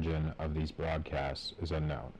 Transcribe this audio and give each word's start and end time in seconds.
origin 0.00 0.32
of 0.38 0.54
these 0.54 0.72
broadcasts 0.72 1.52
is 1.60 1.72
unknown. 1.72 2.10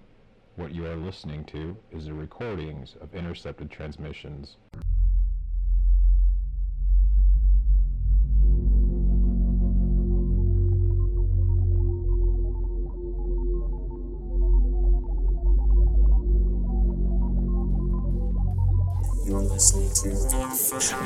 What 0.57 0.75
you 0.75 0.85
are 0.85 0.97
listening 0.97 1.45
to 1.47 1.75
is 1.91 2.05
the 2.05 2.13
recordings 2.13 2.95
of 3.01 3.15
intercepted 3.15 3.71
transmissions. 3.71 4.59
You're 19.27 19.41
listening 19.43 19.91
to 19.95 20.09
the 20.09 20.49
official, 20.51 20.99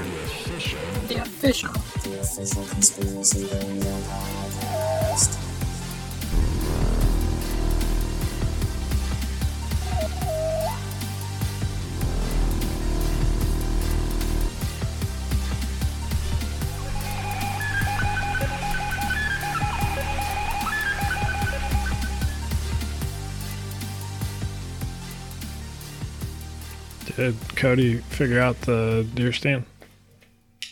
The 1.09 1.20
official. 1.20 1.72
the 2.02 2.20
official 2.20 2.64
conspiracy 2.64 3.45
radio 3.45 3.98
podcast. 4.09 5.43
Did 27.24 27.56
Cody 27.56 27.96
figure 27.96 28.38
out 28.38 28.60
the 28.60 29.09
deer 29.14 29.33
stand? 29.33 29.64
I 30.62 30.66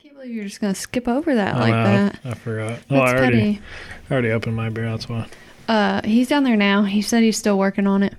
can't 0.00 0.14
believe 0.14 0.32
you're 0.32 0.44
just 0.44 0.60
gonna 0.60 0.72
skip 0.72 1.08
over 1.08 1.34
that 1.34 1.56
I 1.56 1.58
like 1.58 1.72
know, 1.72 1.84
that. 1.84 2.20
I 2.24 2.34
forgot. 2.34 2.78
Oh, 2.90 2.94
I 2.94 2.98
That's 3.06 3.18
already, 3.18 3.54
petty. 3.54 3.60
I 4.08 4.12
already 4.12 4.30
opened 4.30 4.54
my 4.54 4.68
beer. 4.68 4.88
That's 4.88 5.08
why. 5.08 5.26
Uh, 5.66 6.00
he's 6.04 6.28
down 6.28 6.44
there 6.44 6.56
now. 6.56 6.84
He 6.84 7.02
said 7.02 7.24
he's 7.24 7.36
still 7.36 7.58
working 7.58 7.88
on 7.88 8.04
it. 8.04 8.14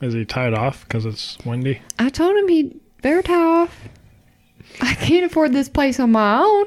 Is 0.00 0.14
he 0.14 0.24
tied 0.24 0.54
off 0.54 0.88
because 0.88 1.04
it's 1.04 1.36
windy? 1.44 1.82
I 1.98 2.08
told 2.08 2.38
him 2.38 2.48
he 2.48 2.74
better 3.02 3.20
tie 3.20 3.34
off. 3.34 3.86
I 4.80 4.94
can't 4.94 5.26
afford 5.26 5.52
this 5.52 5.68
place 5.68 6.00
on 6.00 6.12
my 6.12 6.38
own. 6.38 6.64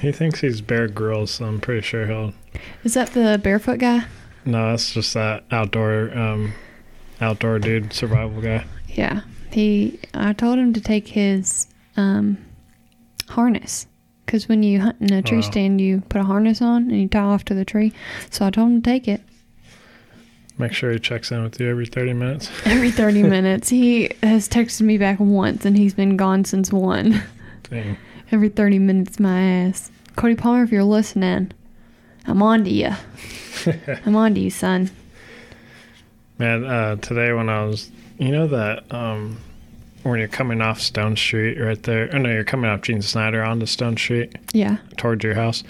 He 0.00 0.10
thinks 0.10 0.40
he's 0.40 0.62
Bear 0.62 0.88
Grylls, 0.88 1.30
so 1.30 1.44
I'm 1.44 1.60
pretty 1.60 1.82
sure 1.82 2.08
he'll. 2.08 2.34
Is 2.82 2.94
that 2.94 3.10
the 3.10 3.38
barefoot 3.40 3.78
guy? 3.78 4.06
No, 4.48 4.72
it's 4.74 4.92
just 4.94 5.14
that 5.14 5.44
outdoor, 5.50 6.16
um, 6.18 6.52
outdoor 7.20 7.58
dude, 7.58 7.92
survival 7.92 8.40
guy. 8.40 8.64
Yeah. 8.88 9.20
He. 9.52 9.98
I 10.14 10.32
told 10.32 10.58
him 10.58 10.72
to 10.72 10.80
take 10.80 11.08
his 11.08 11.66
um 11.96 12.38
harness 13.28 13.86
because 14.24 14.48
when 14.48 14.62
you 14.62 14.80
hunt 14.80 14.96
in 15.00 15.12
a 15.12 15.22
tree 15.22 15.38
Oh. 15.38 15.42
stand, 15.42 15.80
you 15.80 16.02
put 16.08 16.20
a 16.20 16.24
harness 16.24 16.62
on 16.62 16.90
and 16.90 17.00
you 17.00 17.08
tie 17.08 17.20
off 17.20 17.44
to 17.46 17.54
the 17.54 17.64
tree. 17.64 17.92
So 18.30 18.46
I 18.46 18.50
told 18.50 18.70
him 18.70 18.82
to 18.82 18.90
take 18.90 19.06
it 19.08 19.20
Make 20.58 20.72
sure 20.72 20.90
he 20.90 20.98
checks 20.98 21.30
in 21.30 21.42
with 21.44 21.60
you 21.60 21.68
every 21.70 21.86
30 21.86 22.14
minutes. 22.14 22.50
every 22.64 22.90
thirty 22.90 23.22
minutes. 23.22 23.68
He 23.68 24.10
has 24.24 24.48
texted 24.48 24.80
me 24.80 24.98
back 24.98 25.20
once, 25.20 25.64
and 25.64 25.76
he's 25.78 25.94
been 25.94 26.16
gone 26.16 26.44
since 26.44 26.72
one. 26.72 27.22
Dang. 27.70 27.96
Every 28.32 28.48
30 28.48 28.80
minutes, 28.80 29.20
my 29.20 29.40
ass. 29.40 29.90
Cody 30.16 30.34
Palmer, 30.34 30.64
if 30.64 30.72
you're 30.72 30.82
listening, 30.82 31.52
I'm 32.28 32.42
on 32.42 32.64
to 32.64 32.70
you. 32.70 32.90
I'm 34.06 34.14
on 34.14 34.34
to 34.34 34.40
you, 34.40 34.50
son. 34.50 34.90
Man, 36.38 36.64
uh, 36.64 36.96
today 36.96 37.32
when 37.32 37.48
I 37.48 37.64
was, 37.64 37.90
you 38.18 38.30
know 38.30 38.46
that 38.48 38.92
um, 38.92 39.38
when 40.04 40.18
you're 40.20 40.28
coming 40.28 40.60
off 40.60 40.80
Stone 40.80 41.16
Street 41.16 41.58
right 41.58 41.82
there, 41.82 42.08
oh 42.12 42.18
no, 42.18 42.30
you're 42.30 42.44
coming 42.44 42.70
off 42.70 42.82
Gene 42.82 43.02
Snyder 43.02 43.42
onto 43.42 43.66
Stone 43.66 43.96
Street 43.96 44.36
Yeah. 44.52 44.78
towards 44.96 45.24
your 45.24 45.34
house. 45.34 45.64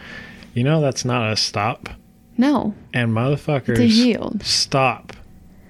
You 0.54 0.64
know 0.64 0.80
that's 0.80 1.04
not 1.04 1.32
a 1.32 1.36
stop, 1.36 1.88
No, 2.36 2.74
and 2.92 3.12
motherfuckers 3.12 3.78
it's 3.78 3.80
a 3.80 3.86
yield. 3.86 4.42
stop. 4.44 5.12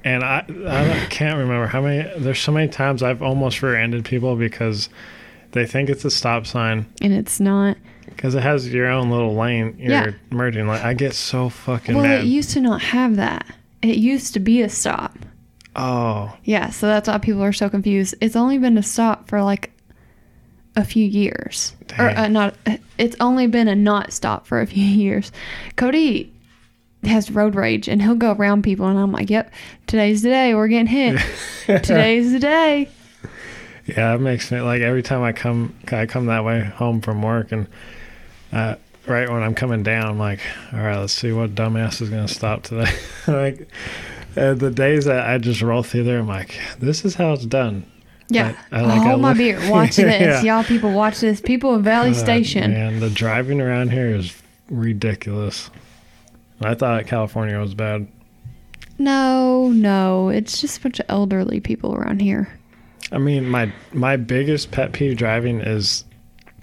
And 0.05 0.25
I, 0.25 0.45
I 0.67 1.07
can't 1.11 1.37
remember 1.39 1.67
how 1.67 1.83
many. 1.83 2.09
There's 2.19 2.41
so 2.41 2.53
many 2.53 2.69
times 2.69 3.03
I've 3.03 3.21
almost 3.23 3.63
rear-ended 3.63 4.05
people 4.05 4.37
because 4.37 4.89
they 5.53 5.67
think 5.67 5.91
it's 5.91 6.05
a 6.05 6.11
stop 6.11 6.47
sign 6.47 6.87
And 7.03 7.13
it's 7.13 7.39
not. 7.41 7.77
Because 8.11 8.35
it 8.35 8.43
has 8.43 8.73
your 8.73 8.89
own 8.89 9.11
little 9.11 9.35
lane. 9.35 9.77
You're 9.79 9.91
Yeah. 9.91 10.11
merging. 10.31 10.67
Like 10.67 10.83
I 10.85 10.95
get 10.95 11.15
so 11.15 11.49
fucking 11.49 11.95
Well, 11.95 12.05
mad. 12.05 12.21
it 12.23 12.27
used 12.27 12.51
to 12.51 12.61
not 12.61 12.81
have 12.83 13.17
that. 13.17 13.47
It 13.83 13.97
used 13.97 14.35
to 14.35 14.41
be 14.41 14.63
a 14.63 14.69
stop. 14.69 15.17
oh, 15.77 16.37
Yeah, 16.45 16.71
so 16.71 16.87
that's 16.89 17.09
why 17.09 17.19
people 17.19 17.43
are 17.43 17.53
so 17.53 17.69
confused. 17.71 18.15
It's 18.21 18.35
only 18.37 18.59
been 18.59 18.77
a 18.79 18.83
stop 18.83 19.29
for 19.29 19.43
like 19.43 19.71
a 20.77 20.85
few 20.85 21.05
years. 21.05 21.75
Or 21.99 22.09
uh, 22.11 22.29
not, 22.29 22.55
it's 22.99 23.17
only 23.21 23.47
been 23.47 23.69
a 23.69 23.75
not 23.77 24.13
stop 24.13 24.47
for 24.47 24.61
a 24.61 24.67
few 24.67 24.85
years. 25.05 25.31
Cody 25.77 26.33
has 27.05 27.31
road 27.31 27.55
rage 27.55 27.87
and 27.89 28.03
he'll 28.03 28.17
go 28.17 28.33
around 28.33 28.63
people, 28.63 28.87
and 28.87 28.99
I'm 28.99 29.13
like, 29.13 29.31
yep, 29.31 29.53
today's 29.87 30.23
the 30.23 30.31
day. 30.31 30.55
We're 30.55 30.67
getting 30.69 30.87
hit. 30.87 31.21
today's 31.85 32.33
the 32.33 32.41
day. 32.41 32.89
Yeah, 33.87 34.15
it 34.15 34.21
makes 34.21 34.51
me 34.51 34.61
like 34.61 34.83
every 34.83 35.03
time 35.03 35.23
I 35.23 35.33
come, 35.33 35.75
I 35.93 36.07
come 36.07 36.27
that 36.27 36.45
way 36.45 36.61
home 36.65 37.01
from 37.01 37.23
work, 37.23 37.53
and 37.53 37.67
uh, 38.53 38.77
right 39.07 39.29
when 39.31 39.43
I'm 39.43 39.55
coming 39.55 39.83
down, 39.83 40.07
I'm 40.07 40.19
like, 40.19 40.41
all 40.73 40.81
right, 40.81 40.99
let's 40.99 41.13
see 41.13 41.33
what 41.33 41.55
dumbass 41.55 42.01
is 42.03 42.11
gonna 42.11 42.29
stop 42.29 42.63
today. 42.63 42.91
like 43.27 43.69
uh, 44.37 44.55
the 44.55 44.71
days 44.71 45.05
that 45.07 45.29
I 45.29 45.39
just 45.39 45.63
roll 45.63 45.83
through 45.83 46.05
there, 46.05 46.19
I'm 46.21 46.29
like, 46.29 46.59
this 46.79 47.05
is 47.05 47.15
how 47.15 47.33
it's 47.33 47.47
done. 47.47 47.85
Yeah. 48.31 48.55
I- 48.71 48.79
I 48.79 48.83
like- 48.83 49.01
I 49.01 49.05
Hold 49.09 49.21
my 49.23 49.29
look- 49.31 49.39
beer. 49.39 49.59
Watch 49.71 49.97
this. 49.97 50.21
Yeah. 50.21 50.43
Y'all 50.43 50.65
people 50.65 50.93
watch 50.93 51.21
this. 51.21 51.41
People 51.41 51.75
in 51.75 51.83
Valley 51.83 52.11
Uh, 52.11 52.15
Station. 52.15 52.73
Man, 52.73 53.01
the 53.01 53.09
driving 53.11 53.61
around 53.61 53.91
here 53.91 54.09
is 54.15 54.37
ridiculous. 54.71 55.71
I 56.61 56.75
thought 56.75 57.07
California 57.07 57.59
was 57.59 57.73
bad. 57.75 58.07
No, 58.99 59.69
no. 59.71 60.29
It's 60.29 60.61
just 60.61 60.79
a 60.79 60.81
bunch 60.83 61.01
of 61.01 61.07
elderly 61.09 61.61
people 61.61 61.95
around 61.95 62.21
here. 62.21 62.49
I 63.13 63.19
mean, 63.19 63.49
my 63.49 63.73
my 63.93 64.17
biggest 64.17 64.71
pet 64.73 64.93
peeve 64.93 65.17
driving 65.17 65.61
is 65.61 66.05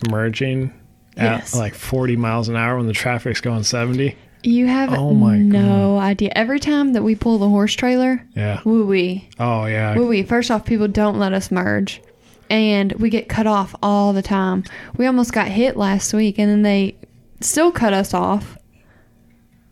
merging 0.10 0.72
at 1.18 1.40
Yes. 1.40 1.56
like 1.56 1.74
40 1.74 2.16
miles 2.16 2.50
an 2.50 2.56
hour 2.56 2.78
when 2.78 2.88
the 2.88 2.94
traffic's 2.94 3.42
going 3.42 3.64
70. 3.64 4.16
You 4.44 4.68
have 4.68 4.94
Oh 4.94 5.14
my 5.14 5.38
no 5.38 5.98
idea. 5.98 6.32
Every 6.36 6.60
time 6.60 6.94
that 6.94 7.04
we 7.04 7.16
pull 7.16 7.40
the 7.40 7.50
horse 7.50 7.74
trailer, 7.74 8.24
Yeah. 8.36 8.62
woo 8.64 8.86
wee. 8.86 9.28
Oh 9.40 9.66
yeah. 9.66 9.96
Woo 9.96 10.08
wee. 10.08 10.24
First 10.24 10.52
off, 10.52 10.66
people 10.66 10.88
don't 10.88 11.18
let 11.18 11.34
us 11.34 11.50
merge. 11.52 12.02
And 12.50 12.92
we 12.94 13.10
get 13.10 13.28
cut 13.28 13.48
off 13.48 13.74
all 13.82 14.14
the 14.14 14.22
time. 14.22 14.64
We 14.98 15.08
almost 15.08 15.34
got 15.34 15.48
hit 15.48 15.78
last 15.78 16.14
week 16.14 16.38
and 16.38 16.50
then 16.52 16.62
they 16.62 16.96
still 17.42 17.72
cut 17.72 17.94
us 17.94 18.14
off. 18.14 18.56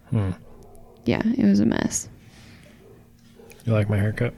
Hmm. 0.09 0.31
Yeah, 1.05 1.21
it 1.23 1.43
was 1.45 1.59
a 1.59 1.65
mess. 1.67 2.09
You 3.65 3.73
like 3.73 3.89
my 3.89 3.97
haircut? 3.97 4.33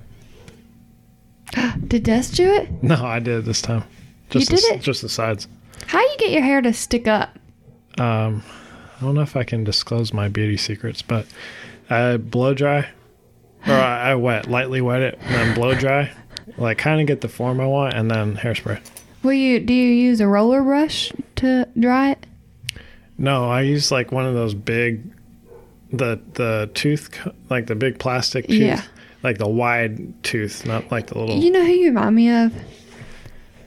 Did 1.88 2.04
Des 2.04 2.24
do 2.34 2.44
it? 2.54 2.84
No, 2.84 2.96
I 3.06 3.20
did 3.20 3.46
this 3.46 3.62
time. 3.62 3.84
Just 4.30 4.50
You 4.52 4.58
did 4.58 4.66
s- 4.66 4.72
it? 4.72 4.82
Just 4.82 5.02
the 5.02 5.10
sides. 5.10 5.48
How 5.88 6.00
you 6.02 6.16
get 6.18 6.32
your 6.32 6.42
hair 6.42 6.62
to 6.62 6.74
stick 6.74 7.08
up? 7.08 7.38
Um, 8.00 8.44
I 8.98 9.02
don't 9.02 9.16
know 9.16 9.22
if 9.22 9.36
I 9.36 9.44
can 9.44 9.64
disclose 9.64 10.14
my 10.14 10.28
beauty 10.28 10.58
secrets, 10.58 11.02
but 11.02 11.26
I 11.90 12.18
blow 12.18 12.54
dry, 12.54 12.90
or 13.68 13.74
I, 13.74 14.12
I 14.12 14.16
wet, 14.16 14.50
lightly 14.50 14.82
wet 14.82 15.02
it, 15.02 15.18
and 15.22 15.36
then 15.36 15.56
blow 15.56 15.76
dry, 15.76 16.12
like 16.58 16.78
kind 16.78 17.00
of 17.02 17.08
get 17.08 17.22
the 17.22 17.28
form 17.30 17.60
I 17.60 17.68
want, 17.68 17.94
and 17.94 18.10
then 18.10 18.36
hairspray. 18.38 18.82
Will 19.24 19.34
you 19.34 19.60
do 19.60 19.74
you 19.74 19.92
use 19.94 20.20
a 20.22 20.28
roller 20.28 20.62
brush 20.62 21.12
to 21.38 21.68
dry 21.80 22.12
it? 22.12 22.26
No, 23.18 23.50
I 23.50 23.62
use 23.62 23.92
like 23.92 24.12
one 24.12 24.26
of 24.26 24.34
those 24.34 24.54
big, 24.54 25.04
the 25.92 26.20
the 26.34 26.70
tooth, 26.74 27.10
like 27.50 27.68
the 27.68 27.76
big 27.76 27.98
plastic 28.00 28.48
tooth, 28.48 28.60
Yeah. 28.62 28.82
like 29.24 29.38
the 29.38 29.48
wide 29.48 30.22
tooth, 30.24 30.66
not 30.66 30.92
like 30.92 31.08
the 31.08 31.18
little 31.18 31.36
You 31.38 31.52
know 31.52 31.64
who 31.66 31.72
you 31.72 31.88
remind 31.88 32.16
me 32.16 32.30
of? 32.30 32.54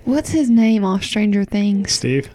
What's 0.08 0.30
his 0.30 0.48
name 0.48 0.84
off 0.86 1.04
Stranger 1.04 1.44
Things? 1.44 1.92
Steve. 1.92 2.30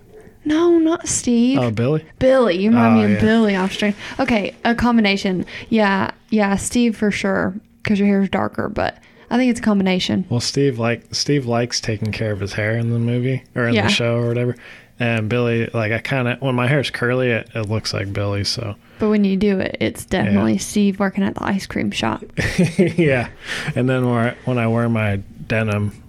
No, 0.45 0.77
not 0.77 1.07
Steve. 1.07 1.57
Oh, 1.57 1.71
Billy. 1.71 2.05
Billy. 2.19 2.57
You 2.61 2.69
remind 2.69 2.93
Oh, 2.93 2.97
me 2.97 3.01
ah, 3.01 3.05
of 3.05 3.11
yeah. 3.13 3.19
Billy 3.21 3.55
off 3.55 3.71
Stranger. 3.73 3.97
Okay, 4.19 4.53
a 4.63 4.75
combination. 4.75 5.43
Yeah, 5.69 6.11
yeah, 6.29 6.55
Steve 6.55 6.95
for 6.95 7.09
sure 7.09 7.55
because 7.81 7.97
your 7.97 8.07
hair 8.07 8.21
is 8.21 8.29
darker, 8.29 8.69
but 8.69 8.99
I 9.31 9.37
think 9.37 9.49
it's 9.49 9.59
a 9.59 9.63
combination. 9.63 10.23
Well, 10.29 10.39
Steve 10.39 10.77
like 10.77 11.15
Steve 11.15 11.47
likes 11.47 11.81
taking 11.81 12.11
care 12.11 12.31
of 12.31 12.41
his 12.41 12.53
hair 12.53 12.77
in 12.77 12.91
the 12.91 12.99
movie 12.99 13.43
or 13.55 13.67
in 13.67 13.73
Yeah. 13.73 13.87
the 13.87 13.89
show 13.93 14.17
or 14.17 14.27
whatever. 14.27 14.55
And 14.99 15.27
Billy, 15.27 15.65
like 15.73 15.91
I 15.91 15.97
kind 15.97 16.27
of 16.27 16.41
when 16.43 16.53
my 16.53 16.67
hair's 16.67 16.91
curly, 16.91 17.31
it, 17.31 17.49
it 17.55 17.67
looks 17.69 17.91
like 17.91 18.13
Billy. 18.13 18.43
So 18.43 18.75
But 18.99 19.09
when 19.09 19.23
you 19.23 19.35
do 19.35 19.59
it, 19.59 19.77
it's 19.79 20.05
definitely 20.05 20.59
Steve 20.59 20.99
working 20.99 21.23
at 21.23 21.33
the 21.33 21.43
ice 21.43 21.65
cream 21.65 21.89
shop. 21.89 22.23
yeah. 22.77 23.29
And 23.75 23.89
then 23.89 24.07
when 24.07 24.27
I, 24.27 24.35
when 24.45 24.57
I 24.59 24.67
wear 24.67 24.87
my 24.89 25.15
denim, 25.47 26.03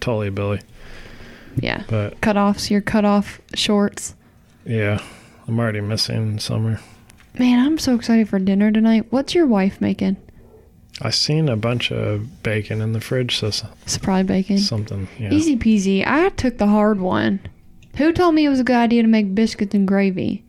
totally 0.00 0.30
Billy. 0.30 0.60
Yeah. 1.56 1.84
But 1.88 2.20
Cut 2.20 2.36
offs, 2.36 2.70
your 2.70 2.80
cut 2.80 3.04
off 3.04 3.40
shorts. 3.54 4.14
yeah, 4.66 5.00
I'm 5.46 5.58
already 5.58 5.80
missing 5.80 6.38
summer. 6.38 6.80
Man, 7.38 7.64
I'm 7.64 7.78
so 7.78 7.94
excited 7.94 8.28
for 8.28 8.38
dinner 8.38 8.70
tonight. 8.70 9.06
What's 9.10 9.34
your 9.34 9.46
wife 9.46 9.80
making? 9.80 10.16
I 11.02 11.10
seen 11.10 11.48
a 11.48 11.56
bunch 11.56 11.90
of 11.90 12.42
bacon 12.44 12.80
in 12.80 12.92
the 12.92 13.00
fridge, 13.00 13.36
so 13.38 13.48
s- 13.48 13.64
Surprise 13.86 14.26
bacon. 14.26 14.58
something. 14.58 15.08
Yeah. 15.18 15.32
Easy 15.32 15.56
peasy. 15.56 16.06
I 16.06 16.28
took 16.30 16.58
the 16.58 16.68
hard 16.68 17.00
one. 17.00 17.40
Who 17.96 18.12
told 18.12 18.34
me 18.36 18.44
it 18.44 18.48
was 18.48 18.60
a 18.60 18.64
good 18.64 18.76
idea 18.76 19.02
to 19.02 19.08
make 19.08 19.34
biscuits 19.34 19.74
and 19.74 19.86
gravy? 19.88 20.44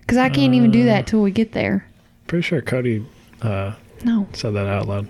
Because 0.00 0.18
I 0.18 0.28
can't 0.28 0.54
even 0.54 0.70
do 0.72 0.84
that 0.86 1.06
till 1.06 1.22
we 1.22 1.30
get 1.30 1.52
there. 1.52 1.86
Pretty 2.26 2.42
sure 2.42 2.60
Cody 2.60 3.04
uh, 3.42 3.74
No. 4.04 4.26
said 4.32 4.54
that 4.54 4.66
out 4.66 4.86
loud. 4.88 5.06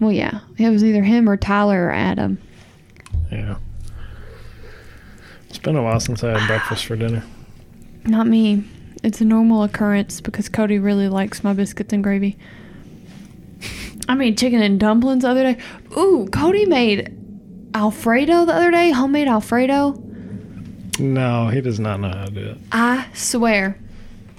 Well, 0.00 0.12
yeah. 0.12 0.40
It 0.58 0.70
was 0.70 0.82
either 0.84 1.02
him 1.02 1.28
or 1.28 1.36
Tyler 1.36 1.86
or 1.86 1.90
Adam. 1.90 2.38
Yeah. 3.30 3.56
It's 5.50 5.58
been 5.58 5.76
a 5.76 5.82
while 5.82 6.00
since 6.00 6.24
I 6.24 6.38
had 6.38 6.46
breakfast 6.46 6.86
for 6.86 6.96
dinner. 6.96 7.22
Not 8.04 8.26
me. 8.26 8.64
It's 9.02 9.20
a 9.20 9.24
normal 9.24 9.62
occurrence 9.64 10.20
because 10.20 10.48
Cody 10.48 10.78
really 10.78 11.08
likes 11.08 11.44
my 11.44 11.52
biscuits 11.52 11.92
and 11.92 12.02
gravy. 12.02 12.38
I 14.08 14.14
made 14.14 14.38
chicken 14.38 14.62
and 14.62 14.80
dumplings 14.80 15.24
the 15.24 15.28
other 15.28 15.42
day. 15.54 15.62
Ooh, 15.96 16.28
Cody 16.32 16.66
made 16.66 17.16
Alfredo 17.74 18.44
the 18.44 18.54
other 18.54 18.70
day, 18.70 18.90
homemade 18.90 19.28
Alfredo. 19.28 20.00
No, 20.98 21.48
he 21.48 21.60
does 21.60 21.80
not 21.80 22.00
know 22.00 22.08
how 22.08 22.26
to 22.26 22.30
do 22.30 22.46
it. 22.50 22.58
I 22.72 23.08
swear. 23.12 23.78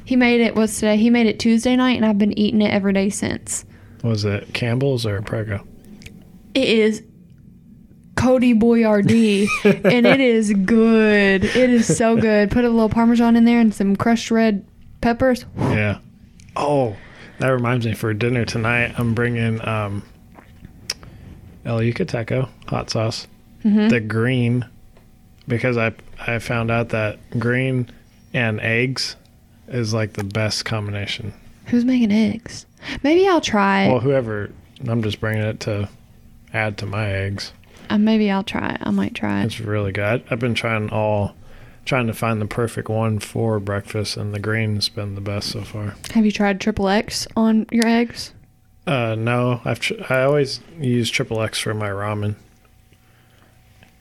He 0.06 0.16
made 0.16 0.42
it, 0.42 0.56
what's 0.56 0.76
today? 0.76 0.98
He 0.98 1.10
made 1.10 1.28
it 1.28 1.40
Tuesday 1.40 1.76
night, 1.76 1.98
and 1.98 2.06
I've 2.06 2.18
been 2.18 2.38
eating 2.38 2.62
it 2.62 2.72
every 2.72 2.94
day 2.94 3.10
since. 3.10 3.66
Was 4.04 4.26
it 4.26 4.54
Campbell's 4.54 5.06
or 5.06 5.22
Prego? 5.22 5.66
It 6.54 6.68
is 6.68 7.04
Cody 8.22 8.54
Boyardee, 8.54 9.48
and 9.66 10.06
it 10.06 10.20
is 10.20 10.54
good. 10.54 11.44
It 11.44 11.70
is 11.72 11.98
so 11.98 12.16
good. 12.22 12.52
Put 12.52 12.66
a 12.66 12.70
little 12.70 12.88
Parmesan 12.88 13.36
in 13.36 13.46
there 13.46 13.60
and 13.60 13.74
some 13.74 13.96
crushed 13.96 14.30
red 14.30 14.64
peppers. 15.02 15.46
Yeah. 15.58 15.98
Oh, 16.56 16.96
that 17.40 17.48
reminds 17.50 17.88
me. 17.88 17.96
For 17.96 18.14
dinner 18.14 18.46
tonight, 18.46 18.94
I'm 19.00 19.16
bringing 19.16 19.60
um, 19.68 20.04
El 21.66 21.80
Yucateco 21.80 22.48
hot 22.68 22.92
sauce, 22.92 23.28
the 23.64 24.00
green, 24.00 24.68
because 25.48 25.78
I 25.78 25.94
I 26.20 26.38
found 26.38 26.70
out 26.70 26.90
that 26.90 27.18
green 27.40 27.90
and 28.36 28.62
eggs 28.62 29.16
is 29.68 29.96
like 29.96 30.14
the 30.14 30.24
best 30.24 30.64
combination. 30.64 31.34
Who's 31.66 31.86
making 31.86 32.12
eggs? 32.12 32.68
Maybe 33.02 33.28
I'll 33.28 33.42
try. 33.42 33.88
Well, 33.88 34.00
whoever 34.00 34.52
I'm 34.88 35.02
just 35.02 35.20
bringing 35.20 35.44
it 35.44 35.60
to 35.62 35.90
add 36.54 36.78
to 36.80 36.86
my 36.86 37.10
eggs. 37.12 37.54
Uh, 37.92 37.98
maybe 37.98 38.32
I'll 38.32 38.44
try 38.44 38.72
it. 38.72 38.78
I 38.82 38.92
might 38.92 39.14
try 39.14 39.42
it. 39.42 39.46
It's 39.48 39.60
really 39.60 39.92
good. 39.92 40.24
I've 40.32 40.40
been 40.40 40.54
trying 40.54 40.90
all, 40.92 41.36
trying 41.86 42.08
to 42.08 42.14
find 42.14 42.40
the 42.42 42.46
perfect 42.46 42.88
one 42.88 43.20
for 43.20 43.60
breakfast, 43.60 44.16
and 44.16 44.34
the 44.34 44.40
green's 44.40 44.88
been 44.88 45.16
the 45.16 45.22
best 45.22 45.50
so 45.50 45.62
far. 45.64 45.96
Have 46.14 46.24
you 46.24 46.32
tried 46.32 46.62
triple 46.62 46.88
X 46.88 47.28
on 47.36 47.66
your 47.72 47.86
eggs? 47.86 48.34
Uh, 48.88 49.16
no, 49.16 49.62
I've 49.66 49.80
tr- 49.82 49.96
I 50.10 50.24
always 50.24 50.62
use 50.80 51.10
triple 51.10 51.42
X 51.42 51.60
for 51.60 51.74
my 51.74 51.90
ramen, 51.90 52.36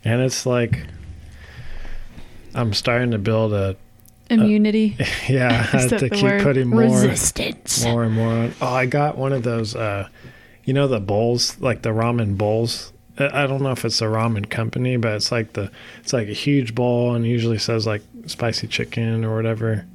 and 0.04 0.22
it's 0.22 0.46
like 0.46 0.86
I'm 2.54 2.72
starting 2.72 3.10
to 3.10 3.18
build 3.18 3.52
a 3.52 3.76
Immunity. 4.30 4.96
yeah. 5.28 5.68
I 5.72 5.78
have 5.78 5.98
to 5.98 6.08
keep 6.08 6.22
word? 6.22 6.42
putting 6.42 6.68
more, 6.68 6.82
Resistance. 6.82 7.84
more 7.84 8.04
and 8.04 8.14
more. 8.14 8.30
On. 8.32 8.54
Oh, 8.60 8.68
I 8.68 8.86
got 8.86 9.18
one 9.18 9.32
of 9.32 9.42
those. 9.42 9.74
Uh, 9.74 10.08
you 10.64 10.72
know 10.72 10.86
the 10.86 11.00
bowls, 11.00 11.58
like 11.58 11.82
the 11.82 11.88
ramen 11.90 12.38
bowls. 12.38 12.92
I 13.18 13.46
don't 13.46 13.62
know 13.62 13.72
if 13.72 13.84
it's 13.84 14.00
a 14.00 14.06
ramen 14.06 14.48
company, 14.48 14.96
but 14.96 15.12
it's 15.14 15.30
like 15.30 15.52
the 15.52 15.70
it's 15.98 16.12
like 16.12 16.28
a 16.28 16.32
huge 16.32 16.74
bowl 16.74 17.14
and 17.14 17.26
usually 17.26 17.58
says 17.58 17.86
like 17.86 18.02
spicy 18.26 18.66
chicken 18.66 19.24
or 19.24 19.36
whatever, 19.36 19.86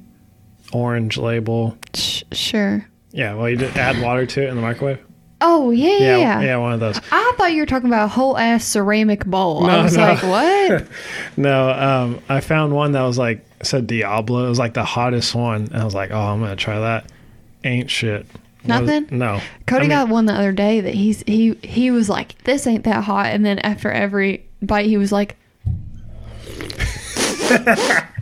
orange 0.72 1.16
label. 1.16 1.76
Sh- 1.94 2.22
sure. 2.32 2.86
Yeah, 3.12 3.34
well, 3.34 3.48
you 3.48 3.56
just 3.56 3.76
add 3.76 4.00
water 4.02 4.26
to 4.26 4.42
it 4.42 4.48
in 4.48 4.56
the 4.56 4.62
microwave. 4.62 5.00
Oh 5.40 5.70
yeah, 5.70 5.88
yeah, 5.88 5.98
Yeah, 5.98 6.18
yeah. 6.18 6.40
yeah, 6.42 6.56
one 6.56 6.72
of 6.72 6.80
those. 6.80 6.98
I 7.10 7.32
thought 7.36 7.52
you 7.52 7.60
were 7.60 7.66
talking 7.66 7.88
about 7.88 8.04
a 8.04 8.08
whole 8.08 8.38
ass 8.38 8.64
ceramic 8.64 9.24
bowl. 9.26 9.66
I 9.66 9.82
was 9.82 9.96
no. 9.96 10.02
like, 10.02 10.22
what? 10.22 10.86
No, 11.36 11.70
um, 11.70 12.20
I 12.28 12.40
found 12.40 12.74
one 12.74 12.92
that 12.92 13.02
was 13.02 13.18
like 13.18 13.44
said 13.62 13.86
Diablo. 13.86 14.46
It 14.46 14.48
was 14.48 14.58
like 14.58 14.74
the 14.74 14.84
hottest 14.84 15.34
one, 15.34 15.64
and 15.64 15.76
I 15.76 15.84
was 15.84 15.94
like, 15.94 16.10
oh, 16.10 16.18
I'm 16.18 16.40
gonna 16.40 16.56
try 16.56 16.78
that. 16.80 17.10
Ain't 17.64 17.90
shit. 17.90 18.26
Nothing? 18.68 19.06
no. 19.10 19.40
Cody 19.66 19.78
I 19.78 19.88
mean, 19.88 19.90
got 19.90 20.08
one 20.08 20.26
the 20.26 20.34
other 20.34 20.52
day 20.52 20.80
that 20.80 20.94
he's 20.94 21.22
he 21.22 21.54
he 21.62 21.90
was 21.90 22.08
like, 22.08 22.42
this 22.44 22.66
ain't 22.66 22.84
that 22.84 23.04
hot, 23.04 23.26
and 23.26 23.44
then 23.44 23.58
after 23.60 23.90
every 23.90 24.44
bite, 24.62 24.86
he 24.86 24.96
was 24.96 25.12
like. 25.12 25.36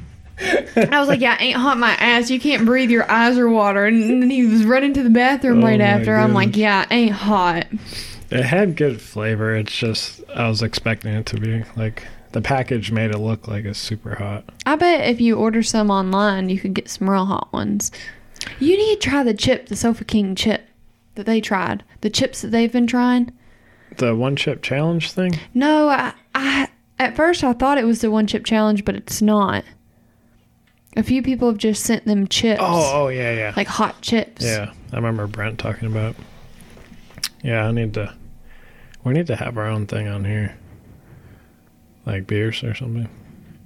I 0.76 0.99
was 0.99 1.08
like, 1.08 1.20
"Yeah, 1.20 1.37
ain't 1.38 1.56
hot 1.56 1.79
my 1.79 1.93
ass. 1.93 2.29
You 2.29 2.41
can't 2.41 2.67
breathe. 2.67 2.91
Your 2.91 3.11
eyes 3.11 3.38
are 3.38 3.49
watering." 3.49 4.02
And 4.02 4.23
then 4.23 4.31
he 4.31 4.46
was 4.46 4.64
running 4.64 4.93
to 4.94 5.02
the 5.02 5.11
bathroom 5.11 5.62
Oh 5.62 5.67
right 5.67 5.81
after. 5.81 6.17
I'm 6.17 6.35
like, 6.35 6.49
goodness. 6.49 6.61
"Yeah, 6.61 6.87
ain't 6.91 7.12
hot." 7.12 7.67
It 8.31 8.43
had 8.43 8.76
good 8.76 9.00
flavor. 9.00 9.55
It's 9.55 9.75
just 9.75 10.23
I 10.35 10.49
was 10.49 10.62
expecting 10.62 11.14
it 11.14 11.26
to 11.26 11.38
be 11.38 11.62
like 11.76 12.02
the 12.32 12.41
package 12.41 12.91
made 12.91 13.12
it 13.12 13.19
look 13.19 13.46
like 13.46 13.64
it's 13.64 13.79
super 13.79 14.17
hot. 14.17 14.44
I 14.67 14.75
bet 14.75 15.08
if 15.08 15.20
you 15.20 15.37
order 15.37 15.62
some 15.62 15.88
online, 15.91 16.49
you 16.49 16.58
could 16.58 16.75
get 16.75 16.91
some 16.91 17.08
real 17.08 17.26
hot 17.26 17.52
ones. 17.52 17.93
You 18.58 18.76
need 18.76 19.00
to 19.00 19.08
try 19.08 19.23
the 19.23 19.35
chip, 19.35 19.67
the 19.67 19.76
Sofa 19.76 20.05
King 20.05 20.35
chip 20.35 20.67
that 21.14 21.26
they 21.26 21.41
tried. 21.41 21.82
The 22.00 22.11
chips 22.11 22.43
that 22.43 22.49
they've 22.49 22.73
been 22.73 22.87
trying. 22.87 23.32
The 23.96 24.14
one 24.14 24.37
chip 24.37 24.62
challenge 24.62 25.12
thing. 25.12 25.38
No, 25.55 25.88
I, 25.88 26.12
I 26.35 26.69
at 26.99 27.17
first 27.17 27.43
I 27.44 27.52
thought 27.52 27.79
it 27.79 27.85
was 27.87 28.00
the 28.00 28.11
one 28.11 28.26
chip 28.26 28.44
challenge, 28.44 28.85
but 28.85 28.94
it's 28.96 29.23
not. 29.23 29.64
A 30.96 31.02
few 31.02 31.23
people 31.23 31.49
have 31.49 31.58
just 31.58 31.82
sent 31.85 32.05
them 32.05 32.29
chips, 32.29 32.61
Oh, 32.62 33.05
oh 33.05 33.08
yeah, 33.08 33.32
yeah, 33.35 33.52
like 33.56 33.67
hot 33.67 34.00
chips. 34.00 34.44
yeah. 34.44 34.73
I 34.93 34.96
remember 34.96 35.26
Brent 35.26 35.58
talking 35.58 35.88
about. 35.88 36.14
it. 36.14 37.29
Yeah, 37.43 37.67
I 37.67 37.73
need 37.73 37.94
to. 37.94 38.14
We 39.05 39.12
need 39.12 39.26
to 39.26 39.37
have 39.37 39.58
our 39.58 39.67
own 39.67 39.87
thing 39.87 40.06
on 40.08 40.25
here, 40.25 40.56
like 42.06 42.26
beers 42.26 42.62
or 42.62 42.75
something. 42.75 43.08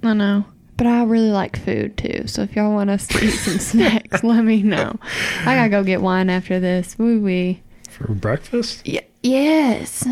I 0.03 0.13
know. 0.13 0.45
But 0.79 0.87
I 0.87 1.03
really 1.03 1.29
like 1.29 1.59
food 1.59 1.97
too. 1.97 2.23
So 2.25 2.41
if 2.43 2.55
y'all 2.55 2.71
want 2.71 2.89
us 2.89 3.05
to 3.07 3.21
eat 3.25 3.31
some 3.31 3.59
snacks, 3.59 4.23
let 4.23 4.45
me 4.45 4.63
know. 4.63 4.95
I 5.41 5.53
gotta 5.53 5.69
go 5.69 5.83
get 5.83 6.01
wine 6.01 6.29
after 6.29 6.57
this. 6.57 6.97
Woo 6.97 7.19
wee. 7.19 7.61
For 7.89 8.13
breakfast? 8.13 8.83
Y- 8.87 9.05
yes. 9.21 10.07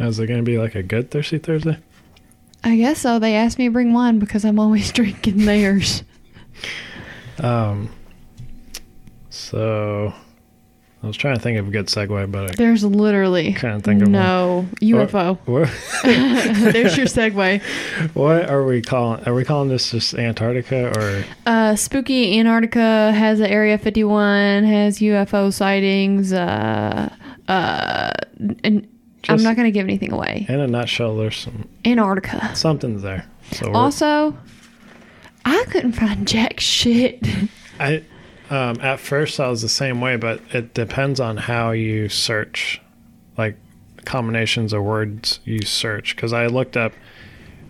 Is 0.00 0.18
it 0.18 0.26
going 0.26 0.40
to 0.40 0.44
be 0.44 0.58
like 0.58 0.74
a 0.74 0.82
good 0.82 1.12
Thirsty 1.12 1.38
Thursday? 1.38 1.78
I 2.64 2.76
guess 2.76 2.98
so. 3.02 3.20
They 3.20 3.36
asked 3.36 3.56
me 3.56 3.66
to 3.66 3.70
bring 3.70 3.92
wine 3.92 4.18
because 4.18 4.44
I'm 4.44 4.58
always 4.58 4.90
drinking 4.92 5.44
theirs. 5.44 6.02
Um, 7.38 7.88
so 9.30 10.12
I 11.04 11.06
was 11.06 11.18
trying 11.18 11.36
to 11.36 11.40
think 11.42 11.58
of 11.58 11.68
a 11.68 11.70
good 11.70 11.88
segue, 11.88 12.32
but 12.32 12.50
I 12.50 12.54
There's 12.54 12.82
literally 12.82 13.52
can't 13.52 13.84
think 13.84 14.00
of 14.00 14.08
no 14.08 14.66
UFO. 14.80 15.36
one. 15.44 15.62
What, 15.64 15.70
There's 16.72 16.96
your 16.96 17.04
segue. 17.04 17.60
what 18.14 18.48
are 18.48 18.64
we 18.64 18.80
calling? 18.80 19.22
Are 19.28 19.34
we 19.34 19.44
calling 19.44 19.68
this 19.68 19.90
just 19.90 20.14
Antarctica 20.14 20.98
or? 20.98 21.24
Uh, 21.44 21.76
Spooky 21.76 22.38
Antarctica 22.40 23.12
has 23.12 23.38
a 23.40 23.50
Area 23.50 23.76
51, 23.76 24.64
has 24.64 24.98
UFO 25.00 25.52
sightings. 25.52 26.32
Uh, 26.32 27.14
uh, 27.48 28.10
and 28.64 28.88
I'm 29.28 29.42
not 29.42 29.56
going 29.56 29.66
to 29.66 29.72
give 29.72 29.84
anything 29.84 30.10
away. 30.10 30.46
In 30.48 30.58
a 30.58 30.66
nutshell, 30.66 31.18
there's 31.18 31.36
some 31.36 31.68
Antarctica. 31.84 32.56
something's 32.56 33.02
there. 33.02 33.26
So 33.52 33.70
Also, 33.74 34.38
I 35.44 35.64
couldn't 35.68 35.92
find 35.92 36.26
jack 36.26 36.60
shit. 36.60 37.20
I, 37.78 38.04
um, 38.50 38.80
at 38.80 39.00
first 39.00 39.40
I 39.40 39.48
was 39.48 39.62
the 39.62 39.68
same 39.68 40.00
way, 40.00 40.16
but 40.16 40.40
it 40.52 40.74
depends 40.74 41.20
on 41.20 41.36
how 41.36 41.70
you 41.70 42.08
search, 42.08 42.80
like 43.36 43.56
combinations 44.04 44.72
of 44.72 44.82
words 44.82 45.40
you 45.44 45.62
search. 45.62 46.14
Because 46.14 46.32
I 46.32 46.46
looked 46.46 46.76
up 46.76 46.92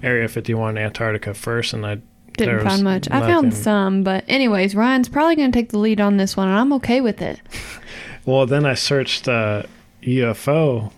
Area 0.02 0.28
51 0.28 0.76
Antarctica 0.76 1.34
first, 1.34 1.72
and 1.72 1.86
I 1.86 1.98
Didn't 2.36 2.64
find 2.64 2.82
much. 2.82 3.08
I 3.10 3.20
found 3.20 3.54
some, 3.54 4.02
but 4.02 4.24
anyways, 4.28 4.74
Ryan's 4.74 5.08
probably 5.08 5.36
going 5.36 5.52
to 5.52 5.58
take 5.58 5.70
the 5.70 5.78
lead 5.78 6.00
on 6.00 6.16
this 6.16 6.36
one, 6.36 6.48
and 6.48 6.58
I'm 6.58 6.72
okay 6.74 7.00
with 7.00 7.22
it. 7.22 7.40
Well, 8.26 8.46
then 8.46 8.64
I 8.64 8.72
searched 8.72 9.28
uh, 9.28 9.64
UFO 10.02 10.90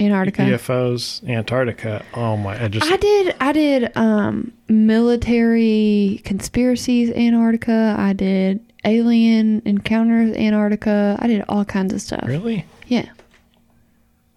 Antarctica. 0.00 0.42
UFOs 0.42 1.26
Antarctica. 1.28 2.04
Oh 2.14 2.36
my! 2.36 2.62
I 2.62 2.68
just 2.68 2.90
I 2.90 2.96
did 2.96 3.36
I 3.40 3.52
did 3.52 3.96
um 3.96 4.52
military 4.68 6.20
conspiracies 6.24 7.10
Antarctica. 7.12 7.94
I 7.98 8.12
did 8.12 8.60
alien 8.84 9.62
encounters 9.64 10.34
Antarctica. 10.36 11.16
I 11.20 11.26
did 11.26 11.44
all 11.48 11.64
kinds 11.64 11.92
of 11.92 12.00
stuff. 12.00 12.24
really 12.26 12.64
Yeah. 12.86 13.06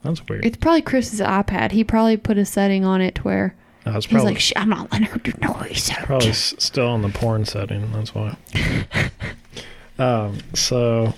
that's 0.04 0.26
weird. 0.28 0.46
It's 0.46 0.58
probably 0.58 0.82
Chris's 0.82 1.22
iPad. 1.22 1.72
He 1.72 1.84
probably 1.84 2.18
put 2.18 2.38
a 2.38 2.46
setting 2.46 2.84
on 2.86 3.00
it 3.02 3.16
to 3.16 3.22
where 3.22 3.56
No, 3.86 3.96
it's 3.96 4.06
he's 4.06 4.14
probably 4.14 4.34
like, 4.34 4.44
I'm 4.56 4.70
not 4.70 4.92
letting 4.92 5.08
her 5.08 5.20
do 5.20 5.32
no 5.42 5.54
research. 5.62 5.98
probably 6.04 6.30
s- 6.30 6.56
still 6.60 6.88
on 6.88 7.02
the 7.02 7.10
porn 7.10 7.46
setting. 7.46 7.90
That's 7.94 8.14
why. 8.14 8.36
um. 10.00 10.40
So 10.54 11.14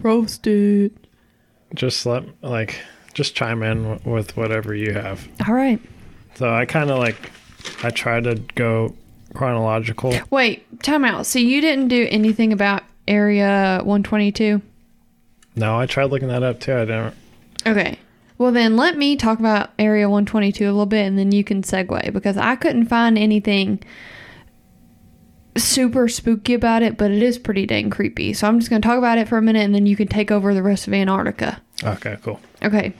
Roasted. 0.00 0.92
just 1.74 2.04
let 2.06 2.24
like 2.42 2.80
just 3.14 3.34
chime 3.34 3.62
in 3.62 4.00
with 4.04 4.36
whatever 4.36 4.74
you 4.74 4.92
have. 4.92 5.26
All 5.46 5.54
right. 5.54 5.80
So 6.34 6.52
I 6.52 6.64
kind 6.64 6.90
of 6.90 6.98
like 6.98 7.30
I 7.82 7.90
try 7.90 8.20
to 8.20 8.36
go 8.54 8.94
chronological. 9.34 10.14
Wait, 10.30 10.82
time 10.82 11.04
out. 11.04 11.26
So 11.26 11.38
you 11.38 11.60
didn't 11.60 11.88
do 11.88 12.06
anything 12.10 12.52
about 12.52 12.82
Area 13.06 13.78
122? 13.84 14.62
No, 15.56 15.78
I 15.78 15.86
tried 15.86 16.06
looking 16.06 16.28
that 16.28 16.42
up 16.42 16.60
too. 16.60 16.74
I 16.74 16.84
didn't. 16.84 17.14
Okay. 17.66 17.98
Well, 18.38 18.52
then 18.52 18.76
let 18.76 18.96
me 18.96 19.16
talk 19.16 19.38
about 19.38 19.70
Area 19.78 20.08
122 20.08 20.64
a 20.64 20.66
little 20.66 20.86
bit 20.86 21.06
and 21.06 21.18
then 21.18 21.32
you 21.32 21.44
can 21.44 21.62
segue 21.62 22.12
because 22.12 22.36
I 22.38 22.56
couldn't 22.56 22.86
find 22.86 23.18
anything 23.18 23.82
super 25.56 26.08
spooky 26.08 26.54
about 26.54 26.82
it, 26.82 26.96
but 26.96 27.10
it 27.10 27.22
is 27.22 27.38
pretty 27.38 27.66
dang 27.66 27.90
creepy. 27.90 28.32
So 28.32 28.48
I'm 28.48 28.58
just 28.58 28.70
going 28.70 28.80
to 28.80 28.88
talk 28.88 28.96
about 28.96 29.18
it 29.18 29.28
for 29.28 29.36
a 29.36 29.42
minute 29.42 29.62
and 29.62 29.74
then 29.74 29.84
you 29.84 29.96
can 29.96 30.08
take 30.08 30.30
over 30.30 30.54
the 30.54 30.62
rest 30.62 30.86
of 30.86 30.94
Antarctica. 30.94 31.60
Okay, 31.84 32.16
cool. 32.22 32.40
Okay. 32.62 32.92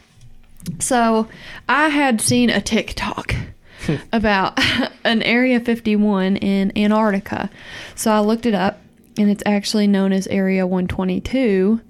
So 0.79 1.29
I 1.69 1.89
had 1.89 2.21
seen 2.21 2.51
a 2.51 2.61
TikTok 2.61 3.35
about 4.13 4.59
an 5.05 5.23
Area 5.23 5.61
51 5.61 6.37
in 6.37 6.77
Antarctica. 6.77 7.51
So 7.95 8.11
I 8.11 8.21
looked 8.21 8.47
it 8.47 8.55
up 8.55 8.81
and 9.19 9.31
it's 9.31 9.43
actually 9.47 9.87
known 9.87 10.13
as 10.13 10.27
Area 10.29 10.67
122. 10.67 11.81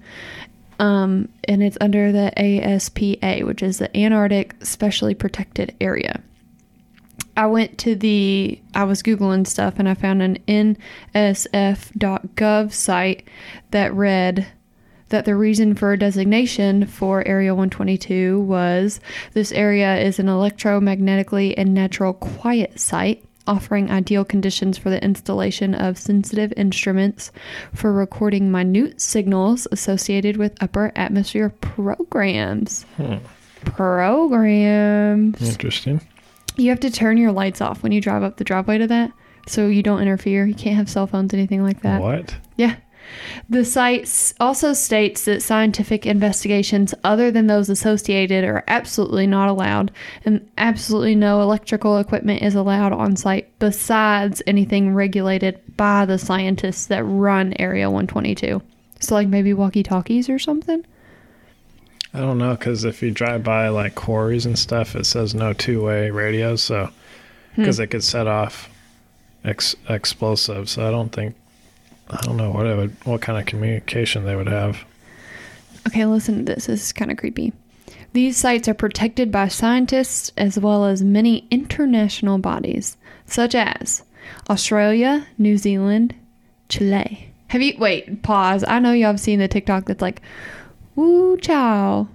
Um, 0.79 1.29
and 1.47 1.61
it's 1.61 1.77
under 1.79 2.11
the 2.11 2.33
ASPA, 2.37 3.45
which 3.45 3.61
is 3.61 3.77
the 3.77 3.95
Antarctic 3.95 4.55
Specially 4.63 5.13
Protected 5.13 5.75
Area. 5.79 6.21
I 7.37 7.45
went 7.45 7.77
to 7.79 7.95
the, 7.95 8.59
I 8.73 8.83
was 8.85 9.03
Googling 9.03 9.47
stuff 9.47 9.75
and 9.77 9.87
I 9.87 9.93
found 9.93 10.21
an 10.21 10.37
nsf.gov 11.15 12.73
site 12.73 13.27
that 13.69 13.93
read 13.93 14.47
that 15.11 15.25
the 15.25 15.35
reason 15.35 15.75
for 15.75 15.95
designation 15.95 16.85
for 16.85 17.25
Area 17.27 17.53
122 17.53 18.41
was 18.41 18.99
this 19.33 19.51
area 19.51 19.97
is 19.97 20.19
an 20.19 20.25
electromagnetically 20.25 21.53
and 21.55 21.73
natural 21.73 22.13
quiet 22.13 22.79
site 22.79 23.23
offering 23.47 23.89
ideal 23.89 24.23
conditions 24.23 24.77
for 24.77 24.89
the 24.89 25.03
installation 25.03 25.73
of 25.73 25.97
sensitive 25.97 26.53
instruments 26.55 27.31
for 27.73 27.91
recording 27.91 28.51
minute 28.51 29.01
signals 29.01 29.67
associated 29.71 30.37
with 30.37 30.61
upper 30.61 30.91
atmosphere 30.95 31.49
programs. 31.49 32.83
Hmm. 32.97 33.17
Programs. 33.65 35.41
Interesting. 35.41 36.01
You 36.55 36.69
have 36.69 36.79
to 36.81 36.91
turn 36.91 37.17
your 37.17 37.31
lights 37.31 37.61
off 37.61 37.83
when 37.83 37.91
you 37.91 38.01
drive 38.01 38.23
up 38.23 38.37
the 38.37 38.43
driveway 38.43 38.77
to 38.79 38.87
that 38.87 39.11
so 39.47 39.67
you 39.67 39.83
don't 39.83 40.01
interfere. 40.01 40.45
You 40.45 40.55
can't 40.55 40.75
have 40.75 40.89
cell 40.89 41.07
phones, 41.07 41.33
anything 41.33 41.63
like 41.63 41.81
that. 41.81 42.01
What? 42.01 42.35
Yeah. 42.57 42.75
The 43.49 43.65
site 43.65 44.33
also 44.39 44.73
states 44.73 45.25
that 45.25 45.41
scientific 45.41 46.05
investigations 46.05 46.93
other 47.03 47.31
than 47.31 47.47
those 47.47 47.69
associated 47.69 48.43
are 48.43 48.63
absolutely 48.67 49.27
not 49.27 49.49
allowed, 49.49 49.91
and 50.25 50.49
absolutely 50.57 51.15
no 51.15 51.41
electrical 51.41 51.97
equipment 51.97 52.41
is 52.41 52.55
allowed 52.55 52.93
on 52.93 53.15
site 53.15 53.47
besides 53.59 54.41
anything 54.47 54.93
regulated 54.93 55.59
by 55.77 56.05
the 56.05 56.17
scientists 56.17 56.85
that 56.87 57.03
run 57.03 57.53
Area 57.59 57.89
122. 57.89 58.61
So, 58.99 59.15
like 59.15 59.27
maybe 59.27 59.53
walkie 59.53 59.83
talkies 59.83 60.29
or 60.29 60.39
something? 60.39 60.85
I 62.13 62.19
don't 62.19 62.37
know 62.37 62.51
because 62.51 62.83
if 62.83 63.01
you 63.01 63.11
drive 63.11 63.43
by 63.43 63.69
like 63.69 63.95
quarries 63.95 64.45
and 64.45 64.59
stuff, 64.59 64.95
it 64.95 65.05
says 65.05 65.33
no 65.33 65.53
two-way 65.53 66.11
radios, 66.11 66.61
so 66.61 66.89
hmm. 67.55 67.61
because 67.61 67.79
it 67.79 67.87
could 67.87 68.03
set 68.03 68.27
off 68.27 68.69
ex- 69.43 69.75
explosives. 69.89 70.71
So 70.71 70.87
I 70.87 70.91
don't 70.91 71.11
think 71.11 71.35
I 72.11 72.21
don't 72.23 72.37
know 72.37 72.51
what 72.51 72.65
it 72.65 72.75
would, 72.75 72.95
what 73.05 73.21
kind 73.21 73.39
of 73.39 73.45
communication 73.45 74.25
they 74.25 74.35
would 74.35 74.47
have. 74.47 74.83
Okay, 75.87 76.05
listen 76.05 76.39
to 76.39 76.53
this. 76.53 76.67
This 76.67 76.85
is 76.85 76.93
kind 76.93 77.09
of 77.09 77.17
creepy. 77.17 77.53
These 78.13 78.37
sites 78.37 78.67
are 78.67 78.73
protected 78.73 79.31
by 79.31 79.47
scientists 79.47 80.31
as 80.37 80.59
well 80.59 80.85
as 80.85 81.01
many 81.01 81.47
international 81.49 82.37
bodies, 82.37 82.97
such 83.25 83.55
as 83.55 84.03
Australia, 84.49 85.25
New 85.37 85.57
Zealand, 85.57 86.13
Chile. 86.67 87.31
Have 87.47 87.61
you, 87.61 87.75
wait, 87.77 88.21
pause. 88.23 88.65
I 88.67 88.79
know 88.79 88.91
y'all 88.91 89.11
have 89.11 89.19
seen 89.19 89.39
the 89.39 89.47
TikTok 89.47 89.85
that's 89.85 90.01
like, 90.01 90.21
woo 90.95 91.37
chow. 91.37 92.07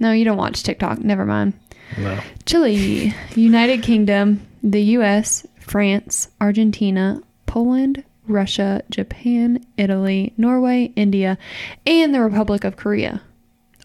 No, 0.00 0.12
you 0.12 0.24
don't 0.24 0.36
watch 0.36 0.62
TikTok. 0.62 0.98
Never 0.98 1.24
mind. 1.24 1.54
No. 1.96 2.20
Chile, 2.44 3.14
United 3.34 3.82
Kingdom, 3.82 4.46
the 4.62 4.82
US, 4.82 5.46
France, 5.60 6.28
Argentina, 6.40 7.22
Poland, 7.46 8.04
Russia, 8.28 8.82
Japan, 8.90 9.64
Italy, 9.76 10.32
Norway, 10.36 10.92
India, 10.96 11.38
and 11.86 12.14
the 12.14 12.20
Republic 12.20 12.64
of 12.64 12.76
Korea. 12.76 13.22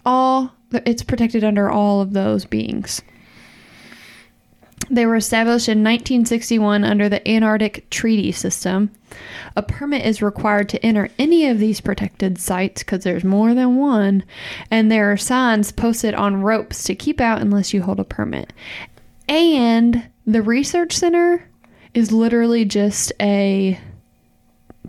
All 0.05 0.53
it's 0.85 1.03
protected 1.03 1.43
under 1.43 1.69
all 1.69 2.01
of 2.01 2.13
those 2.13 2.45
beings. 2.45 3.01
They 4.89 5.05
were 5.05 5.15
established 5.15 5.69
in 5.69 5.79
1961 5.79 6.83
under 6.83 7.07
the 7.07 7.25
Antarctic 7.27 7.89
Treaty 7.89 8.31
System. 8.31 8.91
A 9.55 9.63
permit 9.63 10.05
is 10.05 10.21
required 10.21 10.67
to 10.69 10.85
enter 10.85 11.09
any 11.17 11.47
of 11.47 11.59
these 11.59 11.79
protected 11.79 12.37
sites 12.37 12.83
because 12.83 13.03
there's 13.03 13.23
more 13.23 13.53
than 13.53 13.77
one, 13.77 14.23
and 14.69 14.91
there 14.91 15.11
are 15.11 15.17
signs 15.17 15.71
posted 15.71 16.13
on 16.13 16.41
ropes 16.41 16.83
to 16.83 16.95
keep 16.95 17.21
out 17.21 17.41
unless 17.41 17.73
you 17.73 17.81
hold 17.81 17.99
a 17.99 18.03
permit. 18.03 18.51
And 19.29 20.09
the 20.27 20.41
research 20.41 20.93
center 20.93 21.47
is 21.93 22.11
literally 22.11 22.65
just 22.65 23.13
a 23.21 23.79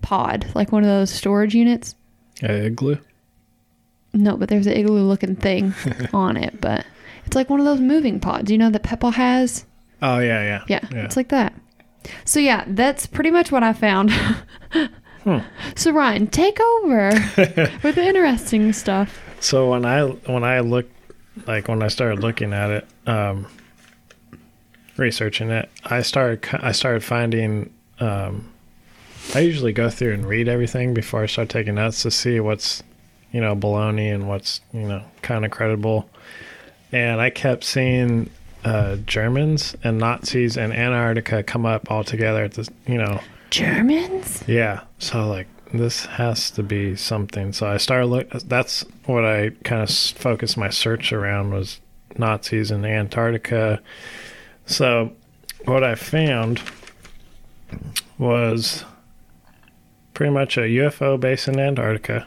pod, 0.04 0.46
like 0.54 0.70
one 0.70 0.82
of 0.84 0.88
those 0.88 1.10
storage 1.10 1.54
units. 1.54 1.94
A 2.42 2.66
igloo. 2.66 2.98
No, 4.12 4.36
but 4.36 4.48
there's 4.48 4.66
an 4.66 4.74
igloo 4.74 5.02
looking 5.02 5.34
thing 5.34 5.74
on 6.12 6.36
it, 6.36 6.60
but 6.60 6.86
it's 7.26 7.34
like 7.34 7.50
one 7.50 7.58
of 7.58 7.66
those 7.66 7.80
moving 7.80 8.20
pods, 8.20 8.50
you 8.50 8.58
know, 8.58 8.70
that 8.70 8.82
Peppa 8.82 9.10
has. 9.10 9.64
Oh 10.02 10.18
yeah, 10.18 10.62
yeah. 10.68 10.80
Yeah, 10.92 11.04
it's 11.04 11.16
like 11.16 11.28
that. 11.30 11.54
So 12.24 12.38
yeah, 12.38 12.64
that's 12.68 13.06
pretty 13.06 13.30
much 13.30 13.50
what 13.50 13.62
I 13.62 13.72
found. 13.72 14.12
So 15.74 15.90
Ryan, 15.90 16.26
take 16.26 16.60
over 16.60 17.08
with 17.82 17.94
the 17.94 18.04
interesting 18.06 18.74
stuff. 18.74 19.18
So 19.40 19.70
when 19.70 19.86
I 19.86 20.02
when 20.04 20.44
I 20.44 20.60
looked 20.60 20.92
like 21.46 21.66
when 21.68 21.82
I 21.82 21.88
started 21.88 22.20
looking 22.20 22.52
at 22.52 22.70
it, 22.70 22.86
um, 23.06 23.46
researching 24.98 25.48
it, 25.48 25.70
I 25.82 26.02
started 26.02 26.46
I 26.52 26.72
started 26.72 27.02
finding. 27.02 27.72
Um, 28.00 28.52
I 29.32 29.40
usually 29.40 29.72
go 29.72 29.90
through 29.90 30.14
and 30.14 30.26
read 30.26 30.48
everything 30.48 30.94
before 30.94 31.22
I 31.22 31.26
start 31.26 31.48
taking 31.48 31.76
notes 31.76 32.02
to 32.02 32.10
see 32.10 32.40
what's 32.40 32.82
you 33.32 33.40
know 33.40 33.56
baloney 33.56 34.14
and 34.14 34.28
what's 34.28 34.60
you 34.72 34.86
know 34.86 35.02
kind 35.22 35.44
of 35.44 35.50
credible. 35.50 36.08
And 36.92 37.20
I 37.20 37.30
kept 37.30 37.64
seeing 37.64 38.30
uh, 38.64 38.96
Germans 39.06 39.76
and 39.82 39.98
Nazis 39.98 40.56
and 40.56 40.72
Antarctica 40.72 41.42
come 41.42 41.66
up 41.66 41.90
all 41.90 42.04
together 42.04 42.44
at 42.44 42.52
this 42.52 42.68
you 42.86 42.98
know 42.98 43.20
Germans? 43.50 44.42
yeah. 44.46 44.82
So 44.98 45.28
like 45.28 45.48
this 45.72 46.06
has 46.06 46.50
to 46.52 46.62
be 46.62 46.94
something. 46.94 47.52
So 47.52 47.66
I 47.66 47.78
started 47.78 48.06
look. 48.06 48.30
That's 48.30 48.84
what 49.06 49.24
I 49.24 49.50
kind 49.64 49.82
of 49.82 49.90
focused 49.90 50.56
my 50.56 50.70
search 50.70 51.12
around 51.12 51.52
was 51.52 51.80
Nazis 52.16 52.70
in 52.70 52.84
Antarctica. 52.84 53.80
So 54.66 55.12
what 55.64 55.82
I 55.82 55.94
found 55.94 56.62
was 58.18 58.84
pretty 60.14 60.32
much 60.32 60.56
a 60.56 60.62
UFO 60.62 61.18
base 61.20 61.46
in 61.48 61.58
Antarctica, 61.60 62.26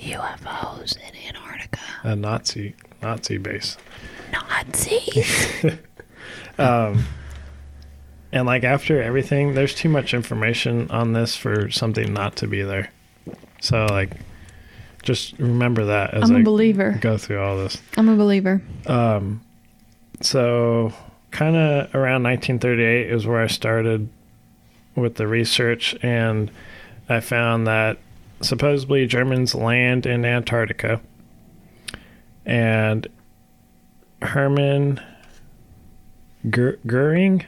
UFOs 0.00 0.96
in 0.96 1.16
Antarctica. 1.28 1.80
a 2.04 2.16
Nazi 2.16 2.74
Nazi 3.02 3.38
base. 3.38 3.76
Nazis. 4.32 5.64
And 8.30 8.46
like 8.46 8.62
after 8.62 9.00
everything, 9.02 9.54
there's 9.54 9.74
too 9.74 9.88
much 9.88 10.12
information 10.12 10.90
on 10.90 11.14
this 11.14 11.34
for 11.34 11.70
something 11.70 12.12
not 12.12 12.36
to 12.36 12.46
be 12.46 12.60
there. 12.62 12.90
So 13.60 13.86
like, 13.86 14.10
just 15.02 15.38
remember 15.38 15.86
that 15.86 16.12
as 16.12 16.28
I'm 16.28 16.36
a 16.36 16.40
I 16.40 16.42
believer. 16.42 16.98
go 17.00 17.16
through 17.16 17.40
all 17.40 17.56
this. 17.56 17.80
I'm 17.96 18.08
a 18.10 18.16
believer. 18.16 18.60
Um, 18.86 19.40
so 20.20 20.92
kind 21.30 21.56
of 21.56 21.94
around 21.94 22.22
1938 22.24 23.10
is 23.10 23.26
where 23.26 23.40
I 23.40 23.46
started 23.46 24.10
with 25.00 25.16
the 25.16 25.26
research, 25.26 25.96
and 26.02 26.50
I 27.08 27.20
found 27.20 27.66
that 27.66 27.98
supposedly 28.40 29.06
Germans 29.06 29.54
land 29.54 30.06
in 30.06 30.24
Antarctica, 30.24 31.00
and 32.44 33.06
Hermann 34.22 35.00
Ger- 36.48 36.78
Goering. 36.86 37.44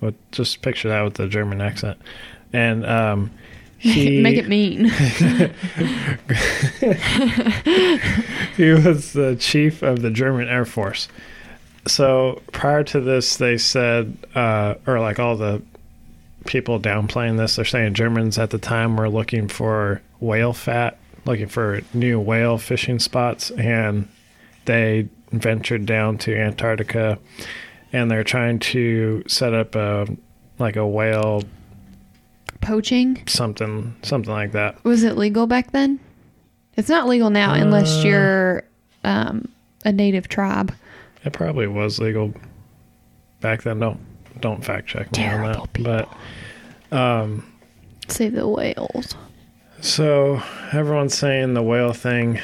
Well, 0.00 0.12
just 0.32 0.62
picture 0.62 0.88
that 0.88 1.02
with 1.02 1.14
the 1.14 1.28
German 1.28 1.60
accent, 1.60 2.00
and 2.52 2.84
um, 2.84 3.30
he 3.78 4.20
Make 4.20 4.38
it 4.38 4.48
mean. 4.48 4.84
he 8.56 8.70
was 8.70 9.12
the 9.12 9.36
chief 9.38 9.82
of 9.82 10.02
the 10.02 10.10
German 10.10 10.48
Air 10.48 10.64
Force. 10.64 11.08
So 11.86 12.40
prior 12.52 12.84
to 12.84 13.00
this, 13.00 13.36
they 13.36 13.58
said, 13.58 14.16
uh, 14.36 14.74
or 14.86 15.00
like 15.00 15.18
all 15.18 15.36
the 15.36 15.62
people 16.46 16.80
downplaying 16.80 17.36
this, 17.38 17.56
they're 17.56 17.64
saying 17.64 17.94
Germans 17.94 18.38
at 18.38 18.50
the 18.50 18.58
time 18.58 18.96
were 18.96 19.08
looking 19.08 19.48
for 19.48 20.02
whale 20.20 20.52
fat, 20.52 20.98
looking 21.24 21.48
for 21.48 21.80
new 21.94 22.18
whale 22.20 22.58
fishing 22.58 22.98
spots, 22.98 23.50
and 23.52 24.08
they 24.64 25.08
ventured 25.30 25.86
down 25.86 26.18
to 26.18 26.36
Antarctica, 26.36 27.18
and 27.92 28.10
they're 28.10 28.24
trying 28.24 28.58
to 28.58 29.22
set 29.26 29.54
up 29.54 29.74
a 29.74 30.06
like 30.58 30.76
a 30.76 30.86
whale 30.86 31.42
Poaching? 32.60 33.20
something 33.26 33.96
something 34.02 34.32
like 34.32 34.52
that. 34.52 34.82
Was 34.84 35.02
it 35.02 35.16
legal 35.16 35.46
back 35.48 35.72
then? 35.72 35.98
It's 36.76 36.88
not 36.88 37.08
legal 37.08 37.28
now 37.28 37.54
unless 37.54 37.98
Uh, 37.98 38.06
you're 38.08 38.62
um, 39.04 39.48
a 39.84 39.90
native 39.92 40.28
tribe. 40.28 40.72
It 41.24 41.32
probably 41.32 41.66
was 41.66 41.98
legal 41.98 42.32
back 43.40 43.62
then. 43.62 43.80
Don't 43.80 43.98
don't 44.42 44.62
fact 44.64 44.88
check 44.88 45.10
me 45.16 45.26
on 45.26 45.42
that. 45.52 45.72
people. 45.72 46.06
But 46.90 46.96
um, 46.96 47.50
Save 48.08 48.34
the 48.34 48.46
whales. 48.46 49.14
so 49.80 50.42
everyone's 50.72 51.16
saying 51.16 51.54
the 51.54 51.62
whale 51.62 51.92
thing, 51.94 52.38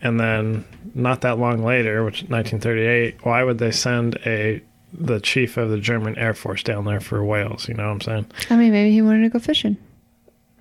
and 0.00 0.18
then 0.18 0.64
not 0.94 1.20
that 1.20 1.38
long 1.38 1.62
later, 1.62 2.04
which 2.04 2.22
1938, 2.22 3.24
why 3.26 3.42
would 3.42 3.58
they 3.58 3.70
send 3.70 4.16
a 4.24 4.62
the 4.98 5.20
chief 5.20 5.56
of 5.58 5.68
the 5.68 5.78
German 5.78 6.16
Air 6.16 6.32
Force 6.32 6.62
down 6.62 6.84
there 6.86 7.00
for 7.00 7.22
whales? 7.24 7.68
You 7.68 7.74
know 7.74 7.84
what 7.88 7.92
I'm 7.92 8.00
saying? 8.00 8.26
I 8.48 8.56
mean, 8.56 8.72
maybe 8.72 8.92
he 8.92 9.02
wanted 9.02 9.22
to 9.24 9.28
go 9.28 9.38
fishing. 9.38 9.76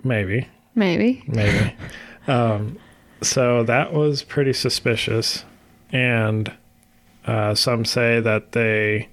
Maybe, 0.03 0.47
Maybe. 0.75 1.23
maybe. 1.27 1.73
um, 2.27 2.77
so 3.21 3.63
that 3.63 3.93
was 3.93 4.23
pretty 4.23 4.53
suspicious, 4.53 5.45
and 5.91 6.51
uh, 7.25 7.55
some 7.55 7.85
say 7.85 8.19
that 8.19 8.51
they 8.51 9.07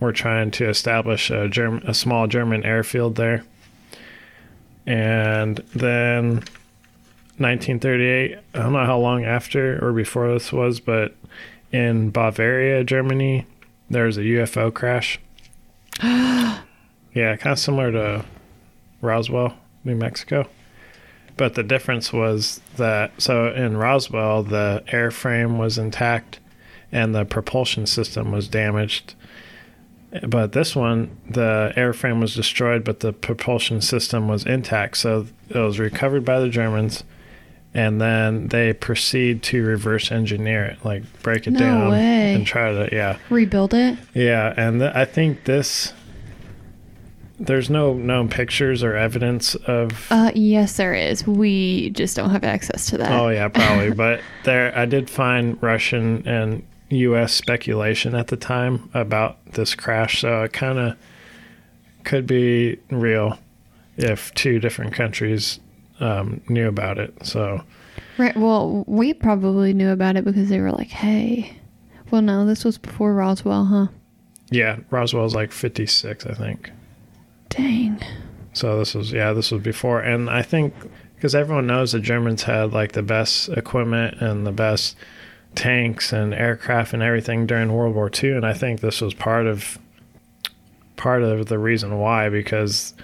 were 0.00 0.12
trying 0.12 0.50
to 0.52 0.68
establish 0.68 1.30
a 1.30 1.48
Germ- 1.48 1.82
a 1.84 1.94
small 1.94 2.26
German 2.26 2.64
airfield 2.64 3.16
there, 3.16 3.44
and 4.86 5.58
then 5.74 6.42
1938. 7.36 8.38
I 8.54 8.58
don't 8.58 8.72
know 8.72 8.84
how 8.84 8.98
long 8.98 9.24
after 9.24 9.84
or 9.84 9.92
before 9.92 10.32
this 10.32 10.52
was, 10.52 10.80
but 10.80 11.14
in 11.72 12.10
Bavaria, 12.10 12.84
Germany, 12.84 13.46
there 13.90 14.04
was 14.04 14.16
a 14.16 14.22
UFO 14.22 14.72
crash. 14.72 15.18
yeah, 16.02 16.56
kind 17.12 17.52
of 17.52 17.58
similar 17.58 17.90
to 17.92 18.24
Roswell, 19.00 19.56
New 19.84 19.96
Mexico. 19.96 20.48
But 21.36 21.54
the 21.54 21.62
difference 21.64 22.12
was 22.12 22.60
that 22.76 23.10
so 23.18 23.52
in 23.52 23.76
Roswell, 23.76 24.44
the 24.44 24.84
airframe 24.88 25.58
was 25.58 25.78
intact 25.78 26.38
and 26.92 27.14
the 27.14 27.24
propulsion 27.24 27.86
system 27.86 28.30
was 28.30 28.46
damaged. 28.46 29.14
But 30.22 30.52
this 30.52 30.76
one, 30.76 31.16
the 31.28 31.72
airframe 31.76 32.20
was 32.20 32.34
destroyed, 32.34 32.84
but 32.84 33.00
the 33.00 33.12
propulsion 33.12 33.80
system 33.80 34.28
was 34.28 34.46
intact. 34.46 34.96
So 34.98 35.26
it 35.48 35.58
was 35.58 35.78
recovered 35.80 36.24
by 36.24 36.38
the 36.38 36.48
Germans, 36.48 37.02
and 37.74 38.00
then 38.00 38.46
they 38.48 38.72
proceed 38.74 39.42
to 39.44 39.64
reverse 39.64 40.12
engineer 40.12 40.64
it, 40.66 40.84
like 40.84 41.02
break 41.22 41.48
it 41.48 41.50
No 41.52 41.58
down 41.58 41.90
way. 41.90 42.34
and 42.34 42.46
try 42.46 42.70
to, 42.72 42.88
yeah. 42.92 43.18
Rebuild 43.28 43.74
it. 43.74 43.98
Yeah, 44.14 44.54
and 44.56 44.78
th- 44.80 44.94
I 44.94 45.04
think 45.04 45.44
this. 45.44 45.92
There's 47.40 47.68
no 47.68 47.94
known 47.94 48.28
pictures 48.28 48.84
or 48.84 48.94
evidence 48.94 49.56
of. 49.56 50.06
Uh, 50.10 50.30
yes, 50.36 50.76
there 50.76 50.94
is. 50.94 51.26
We 51.26 51.90
just 51.90 52.16
don't 52.16 52.30
have 52.30 52.44
access 52.44 52.86
to 52.90 52.98
that. 52.98 53.10
oh 53.10 53.28
yeah, 53.30 53.48
probably. 53.48 53.90
but 53.94 54.20
there, 54.44 54.72
I 54.78 54.84
did 54.84 55.10
find 55.10 55.60
Russian 55.60 56.22
and 56.28 56.62
U.S. 56.90 57.32
speculation 57.32 58.14
at 58.14 58.28
the 58.28 58.36
time 58.36 58.90
about 58.94 59.44
this 59.52 59.74
crash, 59.74 60.20
so 60.20 60.42
it 60.42 60.52
kind 60.52 60.78
of 60.78 60.96
could 62.04 62.26
be 62.26 62.78
real 62.90 63.38
if 63.96 64.32
two 64.34 64.58
different 64.58 64.92
countries 64.92 65.60
um, 66.00 66.40
knew 66.48 66.68
about 66.68 66.98
it. 66.98 67.14
So 67.24 67.62
Right. 68.18 68.36
Well, 68.36 68.84
we 68.86 69.14
probably 69.14 69.72
knew 69.72 69.90
about 69.90 70.16
it 70.16 70.24
because 70.24 70.48
they 70.48 70.60
were 70.60 70.72
like, 70.72 70.90
"Hey." 70.90 71.56
Well, 72.10 72.22
no, 72.22 72.46
this 72.46 72.64
was 72.64 72.78
before 72.78 73.14
Roswell, 73.14 73.64
huh? 73.64 73.86
yeah, 74.50 74.78
Roswell's 74.90 75.34
like 75.34 75.52
56, 75.52 76.26
I 76.26 76.34
think. 76.34 76.70
Dang. 77.48 78.00
So 78.52 78.78
this 78.78 78.94
was 78.94 79.12
yeah, 79.12 79.32
this 79.32 79.50
was 79.50 79.62
before, 79.62 80.00
and 80.00 80.30
I 80.30 80.42
think 80.42 80.74
because 81.16 81.34
everyone 81.34 81.66
knows 81.66 81.92
the 81.92 82.00
Germans 82.00 82.44
had 82.44 82.72
like 82.72 82.92
the 82.92 83.02
best 83.02 83.48
equipment 83.48 84.20
and 84.20 84.46
the 84.46 84.52
best 84.52 84.96
tanks 85.54 86.12
and 86.12 86.34
aircraft 86.34 86.92
and 86.92 87.02
everything 87.02 87.46
during 87.46 87.72
World 87.72 87.94
War 87.94 88.10
II, 88.22 88.32
and 88.32 88.46
I 88.46 88.52
think 88.52 88.80
this 88.80 89.00
was 89.00 89.14
part 89.14 89.46
of 89.46 89.78
part 90.96 91.22
of 91.22 91.46
the 91.46 91.58
reason 91.58 91.98
why 91.98 92.28
because 92.28 92.94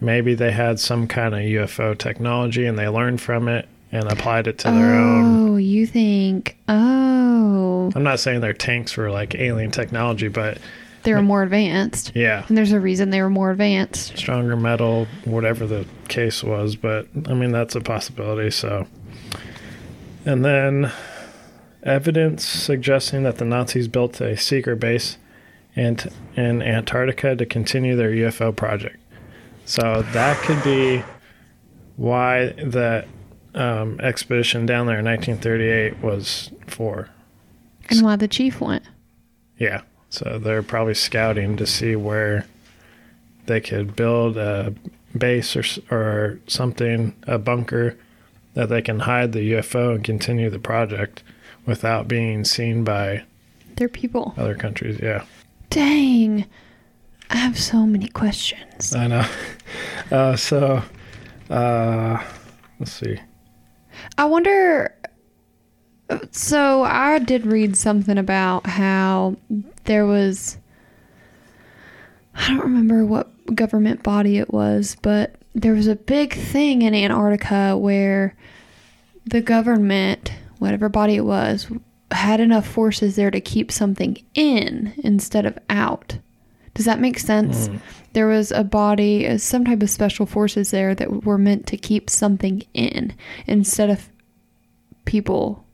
maybe 0.00 0.34
they 0.34 0.52
had 0.52 0.78
some 0.78 1.06
kind 1.08 1.34
of 1.34 1.40
UFO 1.40 1.96
technology 1.98 2.64
and 2.64 2.78
they 2.78 2.88
learned 2.88 3.20
from 3.20 3.48
it 3.48 3.68
and 3.90 4.04
applied 4.10 4.46
it 4.46 4.58
to 4.58 4.70
their 4.70 4.94
own. 4.94 5.48
Oh, 5.48 5.56
you 5.56 5.86
think? 5.86 6.56
Oh, 6.68 7.90
I'm 7.94 8.02
not 8.02 8.20
saying 8.20 8.40
their 8.40 8.52
tanks 8.52 8.96
were 8.96 9.10
like 9.10 9.34
alien 9.34 9.70
technology, 9.70 10.28
but 10.28 10.58
they 11.04 11.14
were 11.14 11.22
more 11.22 11.42
advanced, 11.42 12.12
yeah, 12.14 12.44
and 12.48 12.56
there's 12.56 12.72
a 12.72 12.80
reason 12.80 13.10
they 13.10 13.22
were 13.22 13.30
more 13.30 13.50
advanced. 13.50 14.18
stronger 14.18 14.56
metal, 14.56 15.06
whatever 15.24 15.66
the 15.66 15.86
case 16.08 16.42
was. 16.44 16.76
But 16.76 17.06
I 17.28 17.34
mean, 17.34 17.50
that's 17.52 17.74
a 17.74 17.80
possibility. 17.80 18.50
So, 18.50 18.86
and 20.26 20.44
then 20.44 20.92
evidence 21.88 22.44
suggesting 22.44 23.22
that 23.24 23.38
the 23.38 23.44
Nazis 23.44 23.88
built 23.88 24.20
a 24.20 24.36
secret 24.36 24.78
base 24.78 25.18
in, 25.74 25.98
in 26.36 26.62
Antarctica 26.62 27.34
to 27.36 27.46
continue 27.46 27.96
their 27.96 28.10
UFO 28.10 28.54
project. 28.54 28.98
So 29.64 30.02
that 30.12 30.36
could 30.42 30.62
be 30.62 31.02
why 31.96 32.48
that 32.58 33.06
um, 33.54 34.00
expedition 34.00 34.66
down 34.66 34.86
there 34.86 34.98
in 34.98 35.04
1938 35.04 36.02
was 36.02 36.50
for. 36.66 37.08
And 37.90 38.02
why 38.02 38.16
the 38.16 38.28
chief 38.28 38.60
went? 38.60 38.84
Yeah. 39.58 39.82
So 40.10 40.38
they're 40.38 40.62
probably 40.62 40.94
scouting 40.94 41.56
to 41.56 41.66
see 41.66 41.96
where 41.96 42.46
they 43.46 43.60
could 43.60 43.96
build 43.96 44.36
a 44.36 44.74
base 45.16 45.56
or, 45.56 45.64
or 45.90 46.40
something, 46.46 47.14
a 47.26 47.38
bunker 47.38 47.96
that 48.54 48.68
they 48.68 48.82
can 48.82 49.00
hide 49.00 49.32
the 49.32 49.52
UFO 49.52 49.94
and 49.94 50.04
continue 50.04 50.50
the 50.50 50.58
project 50.58 51.22
without 51.68 52.08
being 52.08 52.44
seen 52.44 52.82
by 52.82 53.22
They're 53.76 53.88
people. 53.88 54.34
other 54.36 54.54
countries. 54.56 54.98
Yeah. 55.00 55.24
Dang. 55.70 56.46
I 57.30 57.36
have 57.36 57.58
so 57.58 57.84
many 57.86 58.08
questions. 58.08 58.94
I 58.94 59.06
know. 59.06 59.24
Uh, 60.10 60.34
so, 60.34 60.82
uh, 61.50 62.24
let's 62.80 62.92
see. 62.92 63.20
I 64.16 64.24
wonder. 64.24 64.94
So 66.30 66.82
I 66.84 67.18
did 67.18 67.44
read 67.44 67.76
something 67.76 68.16
about 68.16 68.66
how 68.66 69.36
there 69.84 70.06
was. 70.06 70.56
I 72.34 72.48
don't 72.48 72.60
remember 72.60 73.04
what 73.04 73.54
government 73.54 74.02
body 74.02 74.38
it 74.38 74.50
was, 74.50 74.96
but 75.02 75.34
there 75.54 75.74
was 75.74 75.86
a 75.86 75.96
big 75.96 76.32
thing 76.32 76.80
in 76.80 76.94
Antarctica 76.94 77.76
where 77.76 78.34
the 79.26 79.42
government, 79.42 80.32
whatever 80.58 80.88
body 80.88 81.16
it 81.16 81.24
was, 81.24 81.66
had 82.10 82.40
enough 82.40 82.66
forces 82.66 83.16
there 83.16 83.30
to 83.30 83.40
keep 83.40 83.70
something 83.70 84.16
in 84.34 84.94
instead 84.98 85.44
of 85.46 85.58
out. 85.70 86.18
Does 86.74 86.84
that 86.86 87.00
make 87.00 87.18
sense? 87.18 87.68
There 88.12 88.28
was 88.28 88.52
a 88.52 88.62
body, 88.62 89.26
uh, 89.26 89.38
some 89.38 89.64
type 89.64 89.82
of 89.82 89.90
special 89.90 90.26
forces 90.26 90.70
there 90.70 90.94
that 90.94 91.24
were 91.24 91.38
meant 91.38 91.66
to 91.68 91.76
keep 91.76 92.08
something 92.08 92.62
in 92.72 93.14
instead 93.46 93.90
of 93.90 94.08
people. 95.04 95.64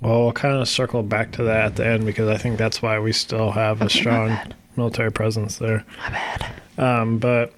Well, 0.00 0.24
we'll 0.24 0.32
kind 0.32 0.56
of 0.56 0.68
circle 0.68 1.02
back 1.02 1.32
to 1.32 1.44
that 1.44 1.64
at 1.64 1.76
the 1.76 1.86
end 1.86 2.04
because 2.04 2.28
I 2.28 2.36
think 2.36 2.58
that's 2.58 2.82
why 2.82 2.98
we 2.98 3.12
still 3.12 3.52
have 3.52 3.80
a 3.80 3.86
Okay, 3.86 4.00
strong 4.00 4.38
military 4.76 5.10
presence 5.10 5.56
there. 5.56 5.84
My 5.98 6.10
bad. 6.10 6.52
Um, 6.76 7.18
but 7.18 7.54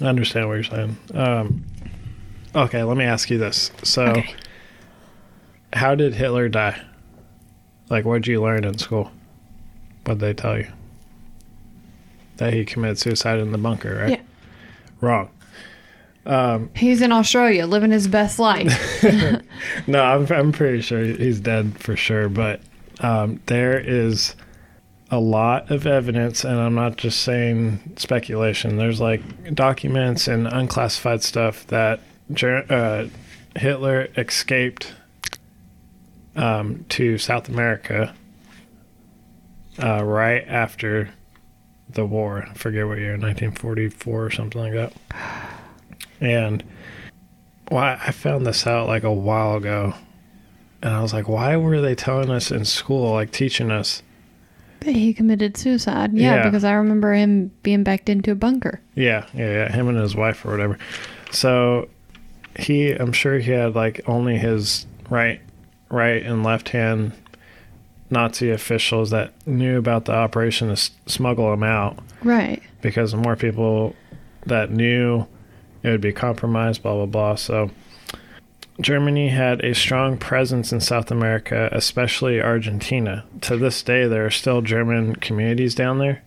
I 0.00 0.06
understand 0.06 0.48
what 0.48 0.54
you're 0.54 0.64
saying. 0.64 0.96
Um, 1.14 1.64
okay, 2.56 2.82
let 2.82 2.96
me 2.96 3.04
ask 3.04 3.30
you 3.30 3.38
this. 3.38 3.70
So, 3.84 4.04
Okay. 4.06 4.34
How 5.72 5.94
did 5.94 6.14
Hitler 6.14 6.48
die? 6.48 6.80
Like, 7.90 8.04
what 8.04 8.22
did 8.22 8.26
you 8.26 8.42
learn 8.42 8.64
in 8.64 8.78
school? 8.78 9.10
What 10.04 10.18
did 10.18 10.20
they 10.20 10.34
tell 10.34 10.58
you? 10.58 10.68
That 12.36 12.52
he 12.52 12.64
committed 12.64 12.98
suicide 12.98 13.38
in 13.38 13.52
the 13.52 13.58
bunker, 13.58 13.94
right? 13.96 14.10
Yeah. 14.10 14.20
Wrong. 15.00 15.30
He's 16.74 17.00
in 17.00 17.10
Australia 17.10 17.66
living 17.66 17.90
his 17.90 18.06
best 18.06 18.38
life. 18.38 19.02
No, 19.86 20.02
I'm, 20.02 20.30
I'm 20.30 20.52
pretty 20.52 20.82
sure 20.82 21.02
he's 21.02 21.40
dead 21.40 21.78
for 21.80 21.96
sure. 21.96 22.28
But 22.28 22.60
um, 23.00 23.40
there 23.46 23.78
is 23.78 24.36
a 25.10 25.18
lot 25.18 25.70
of 25.70 25.86
evidence, 25.86 26.44
and 26.44 26.58
I'm 26.60 26.74
not 26.74 26.96
just 26.96 27.22
saying 27.22 27.94
speculation. 27.96 28.76
There's 28.76 29.00
like 29.00 29.54
documents 29.54 30.28
and 30.28 30.46
unclassified 30.46 31.22
stuff 31.22 31.66
that 31.68 32.00
uh, 32.42 33.06
Hitler 33.56 34.08
escaped 34.16 34.94
um, 36.36 36.84
to 36.90 37.18
South 37.18 37.48
America 37.48 38.14
uh, 39.82 40.04
right 40.04 40.44
after 40.46 41.08
the 41.90 42.04
war. 42.04 42.44
I 42.48 42.54
forget 42.54 42.86
what 42.86 42.98
year, 42.98 43.12
1944 43.12 44.24
or 44.24 44.30
something 44.30 44.60
like 44.60 44.72
that. 44.74 44.92
And 46.20 46.62
why 47.68 47.98
I 48.04 48.10
found 48.12 48.46
this 48.46 48.66
out 48.66 48.88
like 48.88 49.04
a 49.04 49.12
while 49.12 49.56
ago, 49.56 49.94
and 50.82 50.92
I 50.94 51.00
was 51.02 51.12
like, 51.12 51.28
why 51.28 51.56
were 51.56 51.80
they 51.80 51.94
telling 51.94 52.30
us 52.30 52.50
in 52.50 52.64
school, 52.64 53.12
like 53.12 53.30
teaching 53.30 53.70
us? 53.70 54.02
That 54.80 54.94
he 54.94 55.12
committed 55.12 55.56
suicide. 55.56 56.12
Yeah, 56.12 56.36
Yeah. 56.36 56.42
because 56.44 56.62
I 56.64 56.72
remember 56.72 57.12
him 57.12 57.50
being 57.62 57.82
backed 57.82 58.08
into 58.08 58.30
a 58.30 58.36
bunker. 58.36 58.80
Yeah, 58.94 59.26
yeah, 59.34 59.50
yeah, 59.50 59.72
him 59.72 59.88
and 59.88 59.98
his 59.98 60.14
wife 60.14 60.44
or 60.44 60.50
whatever. 60.52 60.78
So 61.32 61.88
he, 62.58 62.92
I'm 62.92 63.12
sure 63.12 63.38
he 63.38 63.50
had 63.50 63.74
like 63.74 64.00
only 64.06 64.38
his 64.38 64.86
right, 65.10 65.40
right 65.90 66.22
and 66.22 66.42
left 66.42 66.70
hand 66.70 67.12
Nazi 68.10 68.50
officials 68.50 69.10
that 69.10 69.32
knew 69.46 69.76
about 69.78 70.06
the 70.06 70.12
operation 70.14 70.68
to 70.68 70.72
s- 70.72 70.90
smuggle 71.06 71.50
them 71.50 71.62
out 71.62 71.98
Right. 72.22 72.62
because 72.80 73.10
the 73.12 73.18
more 73.18 73.36
people 73.36 73.94
that 74.46 74.70
knew, 74.70 75.26
it 75.82 75.90
would 75.90 76.00
be 76.00 76.12
compromised, 76.12 76.82
blah, 76.82 76.94
blah, 76.94 77.06
blah. 77.06 77.34
So 77.34 77.70
Germany 78.80 79.28
had 79.28 79.62
a 79.64 79.74
strong 79.74 80.16
presence 80.16 80.72
in 80.72 80.80
South 80.80 81.10
America, 81.10 81.68
especially 81.72 82.40
Argentina. 82.40 83.24
To 83.42 83.56
this 83.56 83.82
day, 83.82 84.06
there 84.06 84.24
are 84.24 84.30
still 84.30 84.62
German 84.62 85.16
communities 85.16 85.74
down 85.74 85.98
there. 85.98 86.22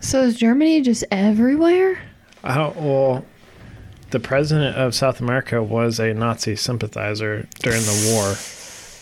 So 0.00 0.22
is 0.22 0.36
Germany 0.36 0.80
just 0.82 1.04
everywhere? 1.10 1.98
How, 2.44 2.74
well, 2.76 3.24
the 4.10 4.20
president 4.20 4.76
of 4.76 4.94
South 4.94 5.20
America 5.20 5.62
was 5.62 5.98
a 5.98 6.12
Nazi 6.12 6.56
sympathizer 6.56 7.48
during 7.62 7.80
the 7.82 8.12
war, 8.12 8.34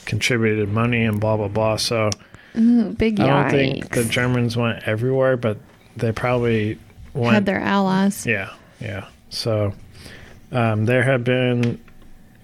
contributed 0.06 0.68
money 0.68 1.04
and 1.04 1.20
blah, 1.20 1.36
blah, 1.36 1.48
blah. 1.48 1.76
So 1.76 2.10
Ooh, 2.56 2.90
big 2.90 3.20
I 3.20 3.26
don't 3.26 3.50
think 3.50 3.90
the 3.90 4.04
Germans 4.04 4.56
went 4.56 4.86
everywhere, 4.86 5.36
but 5.36 5.58
they 5.96 6.12
probably 6.12 6.78
went 7.12 7.34
Had 7.34 7.46
their 7.46 7.60
allies. 7.60 8.26
Yeah, 8.26 8.52
yeah. 8.80 9.08
So 9.30 9.74
um, 10.52 10.84
there 10.86 11.02
have 11.02 11.24
been 11.24 11.80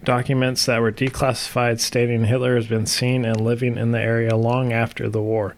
documents 0.05 0.66
that 0.66 0.81
were 0.81 0.92
declassified 0.92 1.81
stating 1.81 2.25
Hitler 2.25 2.57
has 2.57 2.66
been 2.66 2.87
seen 2.87 3.25
and 3.25 3.40
living 3.40 3.77
in 3.77 3.92
the 3.92 4.01
area 4.01 4.37
long 4.37 4.73
after 4.73 5.09
the 5.09 5.20
war. 5.20 5.55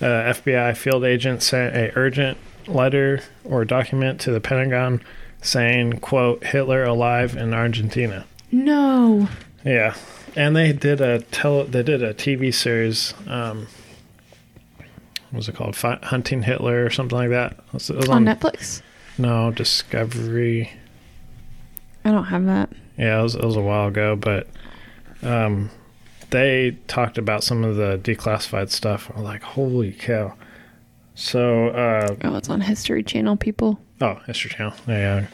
Uh, 0.00 0.32
FBI 0.32 0.76
field 0.76 1.04
agent 1.04 1.42
sent 1.42 1.76
a 1.76 1.92
urgent 1.96 2.38
letter 2.66 3.20
or 3.44 3.64
document 3.64 4.20
to 4.20 4.32
the 4.32 4.40
Pentagon 4.40 5.02
saying, 5.42 5.92
"quote 6.00 6.44
Hitler 6.44 6.84
alive 6.84 7.36
in 7.36 7.52
Argentina." 7.54 8.26
No. 8.50 9.28
Yeah, 9.64 9.94
and 10.36 10.54
they 10.56 10.72
did 10.72 11.00
a 11.00 11.20
tele- 11.20 11.64
they 11.66 11.82
did 11.82 12.02
a 12.02 12.14
TV 12.14 12.52
series. 12.52 13.14
Um, 13.26 13.66
what 15.30 15.38
was 15.38 15.48
it 15.48 15.54
called? 15.54 15.76
Fi- 15.76 15.98
Hunting 16.02 16.42
Hitler 16.42 16.84
or 16.84 16.90
something 16.90 17.16
like 17.16 17.30
that. 17.30 17.52
It 17.52 17.72
was, 17.74 17.90
it 17.90 17.96
was 17.96 18.08
On 18.08 18.24
Netflix? 18.24 18.82
no 19.18 19.50
Discovery. 19.52 20.72
I 22.04 22.10
don't 22.12 22.24
have 22.24 22.46
that. 22.46 22.70
Yeah, 22.96 23.20
it 23.20 23.22
was, 23.22 23.34
it 23.34 23.44
was 23.44 23.56
a 23.56 23.60
while 23.60 23.88
ago, 23.88 24.16
but 24.16 24.48
um, 25.22 25.70
they 26.30 26.76
talked 26.88 27.18
about 27.18 27.44
some 27.44 27.62
of 27.64 27.76
the 27.76 27.98
declassified 28.02 28.70
stuff. 28.70 29.10
I'm 29.14 29.22
like, 29.22 29.42
holy 29.42 29.92
cow! 29.92 30.34
So, 31.14 31.68
uh, 31.68 32.16
Oh, 32.24 32.36
it's 32.36 32.48
on 32.48 32.60
History 32.62 33.02
Channel, 33.02 33.36
people. 33.36 33.78
oh, 34.00 34.14
History 34.26 34.50
Channel. 34.50 34.72
Yeah, 34.88 34.94
yeah. 35.20 35.26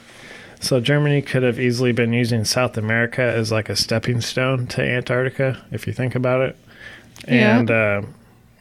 So 0.67 0.81
Germany 0.81 1.23
could 1.23 1.45
have 1.45 1.61
easily 1.61 1.93
been 1.93 2.13
using 2.13 2.45
South 2.45 2.77
America 2.77 3.23
as 3.23 3.53
like 3.53 3.69
a 3.69 3.77
stepping 3.77 4.21
stone 4.21 4.67
to 4.67 4.83
Antarctica, 4.83 5.65
if 5.71 5.87
you 5.87 5.93
think 5.93 6.17
about 6.17 6.41
it. 6.41 6.57
Yeah. 7.29 7.59
And 7.61 7.71
uh, 7.71 8.03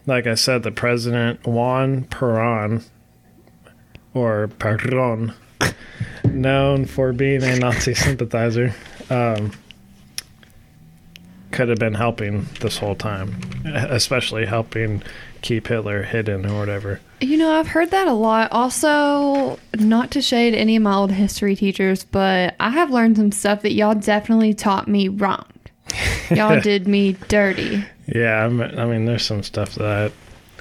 like 0.05 0.27
I 0.27 0.35
said, 0.35 0.61
the 0.61 0.69
president 0.69 1.47
Juan 1.47 2.03
Perón, 2.03 2.85
or 4.13 4.49
Perón, 4.59 5.33
known 6.23 6.85
for 6.85 7.11
being 7.11 7.41
a 7.41 7.57
Nazi 7.57 7.93
sympathizer, 7.95 8.75
um, 9.09 9.51
could 11.49 11.69
have 11.69 11.79
been 11.79 11.95
helping 11.95 12.45
this 12.61 12.77
whole 12.77 12.95
time, 12.95 13.41
especially 13.65 14.45
helping 14.45 15.01
keep 15.45 15.67
Hitler 15.67 16.01
hidden 16.01 16.45
or 16.45 16.57
whatever. 16.57 16.99
You 17.21 17.37
know, 17.37 17.51
I've 17.57 17.67
heard 17.67 17.91
that 17.91 18.07
a 18.07 18.13
lot. 18.13 18.51
Also, 18.51 19.59
not 19.75 20.11
to 20.11 20.21
shade 20.21 20.55
any 20.55 20.75
of 20.75 20.81
my 20.81 20.95
old 20.95 21.11
history 21.11 21.55
teachers, 21.55 22.03
but 22.03 22.55
I 22.59 22.71
have 22.71 22.89
learned 22.89 23.17
some 23.17 23.31
stuff 23.31 23.61
that 23.61 23.73
y'all 23.73 23.93
definitely 23.93 24.55
taught 24.55 24.87
me 24.87 25.07
wrong. 25.07 25.45
Y'all 26.31 26.59
did 26.59 26.87
me 26.87 27.15
dirty. 27.27 27.85
Yeah, 28.07 28.43
I 28.43 28.49
mean, 28.49 28.79
I 28.79 28.85
mean, 28.85 29.05
there's 29.05 29.23
some 29.23 29.43
stuff 29.43 29.75
that 29.75 30.11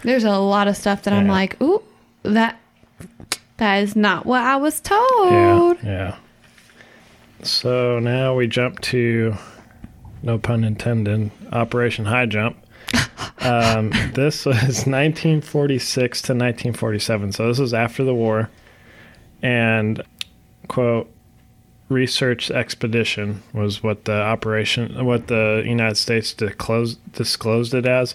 There's 0.03 0.25
a 0.25 0.37
lot 0.37 0.69
of 0.69 0.77
stuff 0.77 1.05
that 1.05 1.15
I'm 1.15 1.27
like, 1.27 1.61
ooh, 1.63 1.83
that 2.25 2.61
that 3.57 3.77
is 3.83 3.97
not 3.97 4.27
what 4.27 4.43
I 4.43 4.57
was 4.57 4.81
told. 4.81 5.31
Yeah, 5.31 5.55
told. 5.55 5.83
yeah. 5.83 6.17
So 7.43 7.99
now 8.01 8.35
we 8.35 8.47
jump 8.47 8.81
to, 8.83 9.35
no 10.23 10.39
pun 10.39 10.63
intended, 10.63 11.31
Operation 11.51 12.05
Highjump. 12.05 12.57
Um, 13.45 13.91
this 14.15 14.47
was 14.47 14.57
1946 14.87 16.23
to 16.23 16.33
1947. 16.33 17.33
So 17.33 17.49
this 17.49 17.59
was 17.59 17.75
after 17.75 18.05
the 18.05 18.15
war. 18.15 18.51
And, 19.43 20.03
quote, 20.69 21.11
research 21.89 22.51
expedition 22.51 23.43
was 23.53 23.83
what 23.83 24.07
the 24.07 24.15
operation, 24.21 25.05
what 25.05 25.27
the 25.27 25.63
United 25.67 25.97
States 25.97 26.33
disclosed, 26.33 26.99
disclosed 27.13 27.75
it 27.75 27.87
as. 27.87 28.15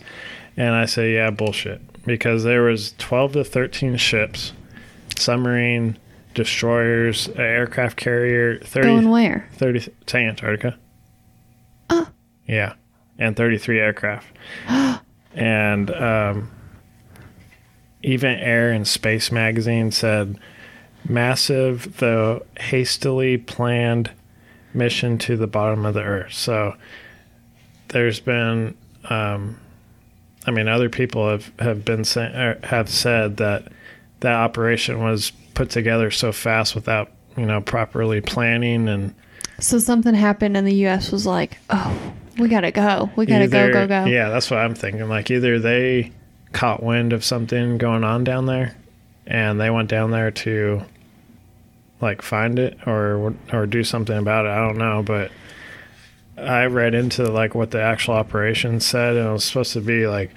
And 0.58 0.76
I 0.76 0.86
say, 0.86 1.14
yeah, 1.14 1.30
bullshit. 1.30 1.82
Because 2.06 2.44
there 2.44 2.64
was 2.64 2.94
12 2.98 3.34
to 3.34 3.44
13 3.44 3.98
ships, 3.98 4.54
submarine, 5.18 5.98
destroyers, 6.34 7.28
aircraft 7.36 7.98
carrier, 7.98 8.60
30, 8.60 8.88
Going 8.88 9.10
where? 9.10 9.48
30 9.54 9.92
to 10.08 10.18
Antarctica. 10.18 10.78
Oh. 11.90 12.08
Yeah. 12.48 12.74
And 13.20 13.36
33 13.36 13.80
aircraft. 13.80 14.28
and 15.34 15.92
um, 15.92 16.52
even 18.02 18.32
Air 18.32 18.72
and 18.72 18.88
Space 18.88 19.32
magazine 19.32 19.92
said 19.92 20.40
massive, 21.08 21.98
though 21.98 22.46
hastily 22.60 23.38
planned 23.38 24.12
mission 24.74 25.18
to 25.18 25.38
the 25.38 25.48
bottom 25.48 25.86
of 25.86 25.94
the 25.94 26.04
earth. 26.04 26.34
So 26.34 26.76
there's 27.90 28.20
been, 28.20 28.76
um, 29.06 29.60
I 30.46 30.52
mean, 30.52 30.68
other 30.68 30.90
people 30.90 31.30
have, 31.30 31.52
have 31.60 31.86
been 31.86 32.04
er, 32.18 32.60
have 32.64 32.90
said 32.90 33.38
that 33.38 33.72
that 34.22 34.36
operation 34.36 35.02
was 35.02 35.32
put 35.54 35.70
together 35.70 36.12
so 36.12 36.32
fast 36.32 36.76
without, 36.76 37.12
you 37.38 37.46
know, 37.46 37.62
properly 37.62 38.22
planning 38.22 38.88
and 38.88 39.14
So 39.60 39.80
something 39.80 40.14
happened 40.14 40.56
and 40.56 40.66
the 40.66 40.76
U.S. 40.76 41.12
was 41.12 41.26
like, 41.26 41.58
oh, 41.70 42.14
we 42.40 42.48
gotta 42.50 42.72
go. 42.72 43.10
We 43.16 43.26
gotta 43.26 43.48
go, 43.48 43.66
Either- 43.66 43.74
go, 43.74 43.88
go. 43.88 44.06
Yeah, 44.06 44.30
that's 44.30 44.50
what 44.50 44.60
I'm 44.60 44.76
thinking. 44.76 45.08
Like 45.08 45.30
either 45.30 45.60
they 45.60 46.12
caught 46.54 46.82
wind 46.82 47.14
of 47.14 47.24
something 47.24 47.78
going 47.78 48.04
on 48.04 48.24
down 48.24 48.46
there, 48.46 48.76
and 49.28 49.60
they 49.60 49.70
went 49.70 49.90
down 49.90 50.12
there 50.12 50.32
to 50.32 50.82
like 52.02 52.22
find 52.22 52.58
it 52.58 52.78
or 52.88 53.34
or 53.52 53.66
do 53.66 53.84
something 53.84 54.18
about 54.18 54.46
it. 54.46 54.50
I 54.50 54.66
don't 54.66 54.78
know, 54.78 55.04
but 55.04 55.32
I 56.38 56.66
read 56.66 56.96
into 56.96 57.30
like 57.30 57.56
what 57.56 57.72
the 57.72 57.82
actual 57.82 58.14
operation 58.16 58.80
said, 58.80 59.18
and 59.18 59.28
it 59.28 59.32
was 59.32 59.44
supposed 59.44 59.74
to 59.74 59.82
be 59.82 60.08
like 60.08 60.32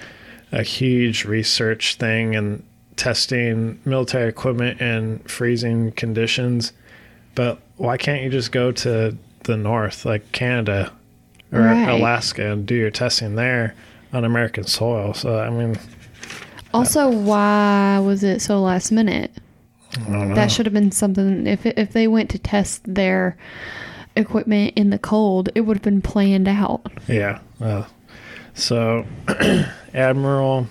a 0.51 0.63
huge 0.63 1.25
research 1.25 1.95
thing 1.97 2.35
and 2.37 2.63
testing 2.97 3.81
military 3.85 4.29
equipment 4.29 4.81
in 4.81 5.21
freezing 5.21 5.93
conditions. 5.93 6.73
But 7.35 7.59
why 7.77 7.97
can't 7.97 8.23
you 8.23 8.29
just 8.29 8.53
go 8.53 8.73
to 8.73 9.17
the 9.45 9.57
north, 9.57 10.05
like 10.05 10.31
Canada 10.33 10.93
or 11.53 11.61
Right. 11.61 11.89
Alaska, 11.89 12.53
and 12.53 12.67
do 12.67 12.75
your 12.75 12.91
testing 12.91 13.35
there 13.35 13.75
on 14.13 14.25
American 14.25 14.65
soil? 14.65 15.15
So 15.15 15.39
I 15.39 15.51
mean, 15.51 15.77
Also, 16.75 17.09
why 17.11 17.99
was 17.99 18.25
it 18.25 18.41
so 18.41 18.61
last 18.61 18.91
minute? 18.91 19.31
I 19.95 20.01
don't 20.11 20.29
know. 20.31 20.35
That 20.35 20.51
should 20.51 20.65
have 20.67 20.73
been 20.73 20.91
something. 20.93 21.47
If 21.47 21.67
if 21.67 21.93
they 21.93 22.09
went 22.09 22.31
to 22.31 22.39
test 22.39 22.83
their 22.87 23.37
equipment 24.17 24.73
in 24.77 24.91
the 24.91 24.99
cold, 24.99 25.51
it 25.55 25.63
would 25.63 25.77
have 25.77 25.83
been 25.83 26.03
planned 26.03 26.49
out. 26.49 26.87
Yeah. 27.09 27.41
Uh, 27.61 27.85
so 28.55 29.07
Admiral 29.95 30.69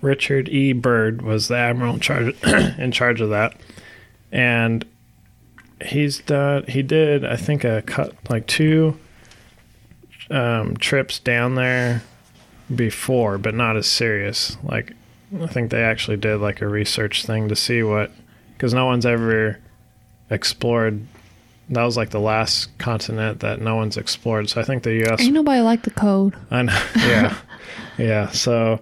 Richard 0.00 0.48
E. 0.48 0.72
Byrd 0.72 1.22
was 1.22 1.48
the 1.48 1.56
admiral 1.56 1.94
in 1.94 2.00
charge 2.00 2.36
in 2.78 2.92
charge 2.92 3.20
of 3.20 3.30
that, 3.30 3.56
and 4.30 4.84
he's 5.84 6.20
done. 6.20 6.64
He 6.68 6.82
did, 6.82 7.24
I 7.24 7.34
think, 7.36 7.64
a 7.64 7.82
cut 7.82 8.14
like 8.30 8.46
two 8.46 8.96
um, 10.30 10.76
trips 10.76 11.18
down 11.18 11.54
there 11.54 12.02
before, 12.74 13.38
but 13.38 13.54
not 13.54 13.76
as 13.76 13.86
serious. 13.86 14.56
Like 14.62 14.94
I 15.40 15.46
think 15.46 15.70
they 15.70 15.82
actually 15.82 16.16
did 16.16 16.36
like 16.36 16.60
a 16.60 16.68
research 16.68 17.24
thing 17.24 17.48
to 17.48 17.56
see 17.56 17.82
what, 17.82 18.10
because 18.54 18.74
no 18.74 18.86
one's 18.86 19.06
ever 19.06 19.58
explored. 20.30 21.06
That 21.70 21.82
was 21.82 21.96
like 21.96 22.10
the 22.10 22.20
last 22.20 22.76
continent 22.78 23.40
that 23.40 23.60
no 23.60 23.76
one's 23.76 23.96
explored. 23.98 24.48
So 24.48 24.60
I 24.60 24.64
think 24.64 24.84
the 24.84 24.94
U.S. 24.94 25.20
Ain't 25.20 25.34
nobody 25.34 25.60
like 25.60 25.82
the 25.82 25.90
code. 25.90 26.34
I 26.50 26.62
know. 26.62 26.82
Yeah. 26.96 27.36
yeah. 27.98 28.28
So 28.30 28.80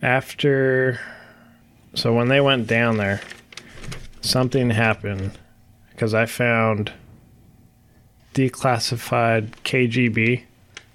after, 0.00 0.98
so 1.94 2.14
when 2.14 2.28
they 2.28 2.40
went 2.40 2.66
down 2.66 2.96
there, 2.96 3.20
something 4.22 4.70
happened 4.70 5.38
because 5.90 6.14
I 6.14 6.24
found 6.24 6.92
declassified 8.34 9.50
KGB. 9.64 10.42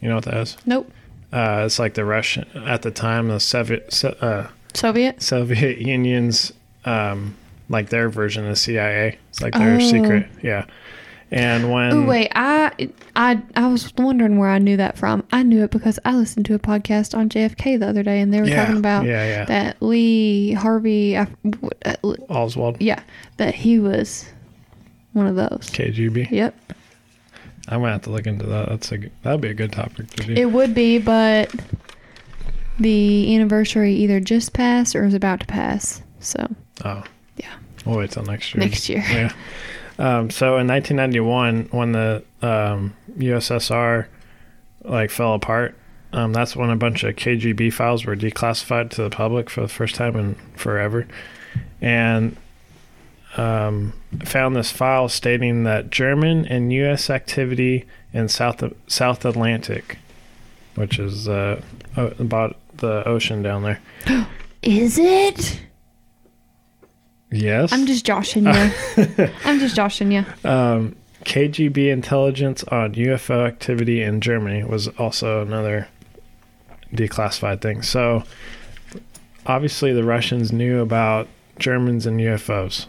You 0.01 0.09
know 0.09 0.15
what 0.15 0.25
that 0.25 0.35
is? 0.37 0.57
Nope. 0.65 0.91
Uh, 1.33 1.63
it's 1.65 1.79
like 1.79 1.95
the 1.95 2.05
Russian 2.05 2.47
at 2.55 2.81
the 2.81 2.91
time, 2.91 3.27
the 3.27 3.39
Soviet 3.39 3.91
So- 3.93 4.15
uh, 4.21 4.47
Soviet. 4.73 5.21
Soviet 5.21 5.79
Union's 5.79 6.53
um, 6.85 7.35
like 7.69 7.89
their 7.89 8.09
version 8.09 8.43
of 8.43 8.49
the 8.51 8.55
CIA. 8.55 9.17
It's 9.29 9.41
like 9.41 9.53
their 9.53 9.75
Oh. 9.75 9.79
secret, 9.79 10.27
yeah. 10.43 10.65
And 11.31 11.71
when 11.71 11.91
Oh 11.91 12.05
wait, 12.05 12.31
I 12.35 12.71
I 13.15 13.41
I 13.55 13.67
was 13.67 13.91
wondering 13.97 14.37
where 14.37 14.49
I 14.49 14.59
knew 14.59 14.77
that 14.77 14.95
from. 14.97 15.23
I 15.31 15.41
knew 15.41 15.63
it 15.63 15.71
because 15.71 15.97
I 16.05 16.15
listened 16.15 16.45
to 16.45 16.53
a 16.53 16.59
podcast 16.59 17.17
on 17.17 17.29
JFK 17.29 17.79
the 17.79 17.87
other 17.89 18.03
day, 18.03 18.21
and 18.21 18.31
they 18.31 18.39
were 18.39 18.47
Yeah, 18.47 18.63
talking 18.63 18.77
about 18.77 19.05
yeah, 19.05 19.25
yeah. 19.27 19.45
that 19.45 19.81
Lee 19.81 20.53
Harvey. 20.53 21.17
Uh, 21.17 21.25
Oswald 22.29 22.77
yeah, 22.79 23.01
that 23.37 23.55
he 23.55 23.79
was 23.79 24.25
one 25.13 25.25
of 25.25 25.35
those. 25.35 25.69
KGB, 25.71 26.29
Yep, 26.29 26.55
I'm 27.67 27.79
gonna 27.81 27.93
have 27.93 28.03
to 28.03 28.11
look 28.11 28.27
into 28.27 28.45
that. 28.45 28.69
That's 28.69 28.91
a 28.91 29.09
that'd 29.23 29.41
be 29.41 29.49
a 29.49 29.53
good 29.53 29.71
topic 29.71 30.09
to 30.11 30.23
do. 30.23 30.33
it 30.33 30.45
would 30.51 30.73
be, 30.73 30.99
but 30.99 31.53
the 32.79 33.35
anniversary 33.35 33.93
either 33.93 34.19
just 34.19 34.53
passed 34.53 34.95
or 34.95 35.05
is 35.05 35.13
about 35.13 35.39
to 35.41 35.45
pass. 35.45 36.01
So 36.19 36.45
oh, 36.83 37.03
Yeah. 37.37 37.53
We'll 37.85 37.97
wait 37.97 38.11
till 38.11 38.23
next 38.23 38.53
year. 38.53 38.63
next 38.65 38.89
year, 38.89 39.03
Yeah. 39.09 39.31
Um, 39.97 40.29
so 40.29 40.57
in 40.57 40.67
1991, 40.67 41.69
when 41.71 41.93
the 41.93 42.23
um, 42.41 42.93
USSR 43.17 44.07
like 44.83 45.09
fell 45.09 45.33
apart, 45.33 45.75
um, 46.11 46.33
that's 46.33 46.55
when 46.55 46.69
a 46.69 46.75
bunch 46.75 47.03
of 47.03 47.15
KGB 47.15 47.71
files 47.71 48.05
were 48.05 48.15
declassified 48.15 48.89
to 48.91 49.03
the 49.03 49.09
public 49.09 49.49
for 49.49 49.61
the 49.61 49.67
first 49.67 49.95
time 49.95 50.15
in 50.17 50.35
forever, 50.55 51.07
and 51.81 52.35
um, 53.37 53.93
found 54.23 54.55
this 54.55 54.71
file 54.71 55.09
stating 55.09 55.63
that 55.63 55.89
German 55.89 56.45
and 56.45 56.71
U.S. 56.73 57.09
activity 57.09 57.85
in 58.13 58.29
South 58.29 58.63
South 58.87 59.25
Atlantic, 59.25 59.97
which 60.75 60.99
is 60.99 61.27
uh, 61.27 61.61
about 61.95 62.57
the 62.77 63.07
ocean 63.07 63.41
down 63.41 63.63
there. 63.63 63.79
is 64.61 64.97
it? 64.97 65.61
Yes. 67.31 67.71
I'm 67.73 67.85
just 67.85 68.05
joshing 68.05 68.45
you. 68.45 68.71
I'm 69.45 69.59
just 69.59 69.75
joshing 69.75 70.11
you. 70.11 70.25
Um, 70.43 70.95
KGB 71.25 71.91
intelligence 71.91 72.63
on 72.65 72.93
UFO 72.93 73.45
activity 73.45 74.01
in 74.01 74.21
Germany 74.21 74.63
was 74.63 74.87
also 74.89 75.41
another 75.41 75.87
declassified 76.93 77.61
thing. 77.61 77.81
So 77.81 78.23
obviously 79.45 79.91
the 79.91 80.03
Russians 80.03 80.51
knew 80.51 80.79
about 80.79 81.27
Germans 81.59 82.05
and 82.05 82.19
UFOs, 82.19 82.85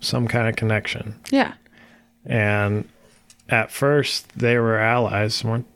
some 0.00 0.28
kind 0.28 0.48
of 0.48 0.56
connection. 0.56 1.14
Yeah. 1.30 1.54
And 2.24 2.88
at 3.48 3.70
first 3.70 4.36
they 4.38 4.58
were 4.58 4.78
allies. 4.78 5.42
weren't- 5.44 5.66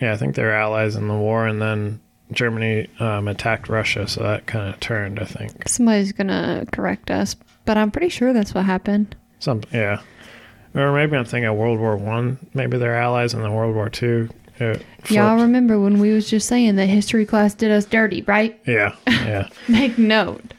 Yeah, 0.00 0.12
I 0.12 0.16
think 0.16 0.34
they 0.34 0.42
were 0.42 0.52
allies 0.52 0.94
in 0.96 1.08
the 1.08 1.14
war, 1.14 1.46
and 1.46 1.60
then 1.60 2.00
Germany 2.32 2.88
um, 3.00 3.28
attacked 3.28 3.68
Russia, 3.68 4.06
so 4.08 4.22
that 4.22 4.46
kind 4.46 4.68
of 4.72 4.78
turned. 4.80 5.18
I 5.20 5.24
think 5.24 5.68
Somebody's 5.68 6.12
gonna 6.12 6.64
correct 6.72 7.10
us, 7.10 7.34
but 7.64 7.76
I'm 7.76 7.90
pretty 7.90 8.08
sure 8.08 8.32
that's 8.32 8.52
what 8.54 8.64
happened. 8.64 9.14
some. 9.38 9.62
Yeah, 9.72 10.00
or 10.74 10.92
maybe 10.92 11.16
I'm 11.16 11.24
thinking 11.24 11.48
of 11.48 11.56
World 11.56 11.78
War 11.78 11.96
One. 11.96 12.38
Maybe 12.54 12.78
they're 12.78 12.96
allies 12.96 13.32
in 13.34 13.42
the 13.42 13.50
World 13.50 13.74
War 13.74 13.88
Two. 13.88 14.28
Y'all 15.10 15.36
remember 15.40 15.78
when 15.78 15.98
we 16.00 16.12
was 16.12 16.28
just 16.30 16.48
saying 16.48 16.76
that 16.76 16.86
history 16.86 17.26
class 17.26 17.52
did 17.54 17.70
us 17.70 17.84
dirty, 17.84 18.22
right? 18.22 18.58
Yeah, 18.66 18.94
yeah. 19.06 19.48
Make 19.68 19.96
note. 19.98 20.52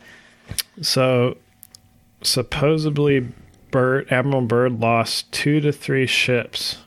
So 0.82 1.38
supposedly, 2.22 3.28
Byrd, 3.72 4.12
Admiral 4.12 4.42
Byrd 4.42 4.80
lost 4.80 5.32
two 5.32 5.60
to 5.62 5.72
three 5.72 6.08
ships 6.08 6.78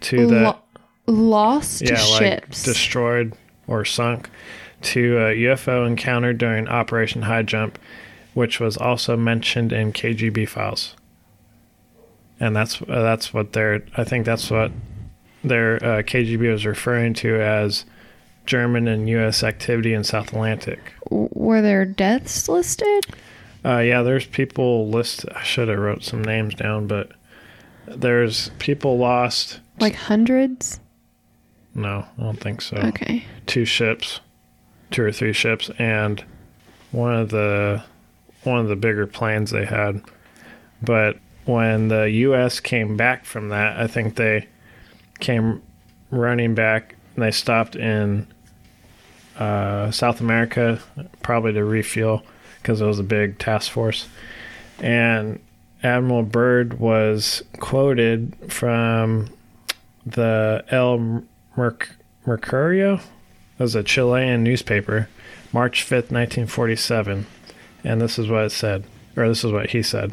to 0.00 0.26
that. 0.28 0.42
Lo- 0.42 0.58
lost 1.06 1.82
yeah, 1.82 2.02
like 2.04 2.18
ships. 2.18 2.62
destroyed 2.62 3.34
or 3.66 3.84
sunk 3.84 4.30
to 4.82 5.16
a 5.16 5.34
UFO 5.34 5.86
encounter 5.86 6.32
during 6.32 6.68
Operation 6.68 7.22
Highjump, 7.22 7.76
which 8.34 8.60
was 8.60 8.76
also 8.76 9.16
mentioned 9.16 9.72
in 9.72 9.92
KGB 9.92 10.48
files. 10.48 10.94
And 12.40 12.54
that's 12.54 12.82
uh, 12.82 12.86
that's 12.86 13.32
what 13.32 13.52
their 13.52 13.84
I 13.96 14.04
think 14.04 14.26
that's 14.26 14.50
what 14.50 14.72
their 15.42 15.76
uh, 15.76 16.02
KGB 16.02 16.50
was 16.50 16.66
referring 16.66 17.14
to 17.14 17.40
as 17.40 17.84
German 18.44 18.88
and 18.88 19.08
U.S. 19.08 19.42
activity 19.42 19.94
in 19.94 20.04
South 20.04 20.28
Atlantic. 20.28 20.80
Were 21.10 21.62
there 21.62 21.84
deaths 21.84 22.48
listed? 22.48 23.06
Uh, 23.64 23.78
yeah, 23.78 24.02
there's 24.02 24.26
people 24.26 24.88
list. 24.88 25.24
I 25.34 25.42
should 25.42 25.68
have 25.68 25.78
wrote 25.78 26.04
some 26.04 26.22
names 26.22 26.54
down, 26.54 26.86
but 26.86 27.12
there's 27.86 28.50
people 28.58 28.98
lost. 28.98 29.60
Like 29.80 29.94
hundreds? 29.94 30.80
No, 31.74 32.06
I 32.18 32.22
don't 32.22 32.40
think 32.40 32.60
so. 32.60 32.76
Okay. 32.76 33.24
two 33.46 33.64
ships, 33.64 34.20
two 34.90 35.02
or 35.02 35.12
three 35.12 35.32
ships, 35.32 35.70
and 35.78 36.22
one 36.92 37.14
of 37.14 37.30
the 37.30 37.82
one 38.44 38.58
of 38.58 38.68
the 38.68 38.76
bigger 38.76 39.06
planes 39.06 39.50
they 39.50 39.64
had. 39.64 40.02
But 40.82 41.16
when 41.46 41.88
the 41.88 42.10
U.S. 42.10 42.60
came 42.60 42.96
back 42.96 43.24
from 43.24 43.48
that, 43.48 43.78
I 43.78 43.86
think 43.86 44.16
they 44.16 44.48
came 45.20 45.62
running 46.10 46.54
back. 46.54 46.96
And 47.14 47.24
they 47.24 47.30
stopped 47.30 47.76
in 47.76 48.26
uh, 49.38 49.90
South 49.90 50.20
America, 50.20 50.80
probably 51.22 51.52
to 51.54 51.64
refuel 51.64 52.22
because 52.64 52.80
it 52.80 52.86
was 52.86 52.98
a 52.98 53.04
big 53.04 53.38
task 53.38 53.70
force. 53.70 54.08
And 54.80 55.38
Admiral 55.82 56.22
Byrd 56.22 56.80
was 56.80 57.42
quoted 57.60 58.34
from 58.48 59.28
the 60.06 60.64
El 60.70 61.22
Merc- 61.56 61.94
Mercurio 62.26 63.02
was 63.58 63.74
a 63.74 63.82
Chilean 63.82 64.42
newspaper, 64.42 65.10
March 65.52 65.84
5th, 65.84 66.10
1947. 66.10 67.26
And 67.84 68.00
this 68.00 68.18
is 68.18 68.28
what 68.28 68.46
it 68.46 68.50
said, 68.50 68.84
or 69.14 69.28
this 69.28 69.44
is 69.44 69.52
what 69.52 69.70
he 69.70 69.82
said. 69.82 70.12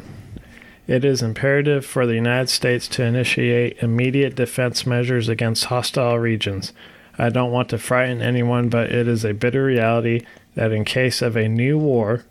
It 0.86 1.06
is 1.06 1.22
imperative 1.22 1.86
for 1.86 2.06
the 2.06 2.14
United 2.14 2.50
States 2.50 2.86
to 2.88 3.02
initiate 3.02 3.82
immediate 3.82 4.34
defense 4.34 4.84
measures 4.84 5.28
against 5.28 5.66
hostile 5.66 6.18
regions. 6.18 6.74
I 7.18 7.30
don't 7.30 7.52
want 7.52 7.70
to 7.70 7.78
frighten 7.78 8.20
anyone, 8.20 8.68
but 8.68 8.92
it 8.92 9.08
is 9.08 9.24
a 9.24 9.32
bitter 9.32 9.64
reality 9.64 10.26
that 10.54 10.72
in 10.72 10.84
case 10.84 11.22
of 11.22 11.34
a 11.34 11.48
new 11.48 11.78
war, 11.78 12.24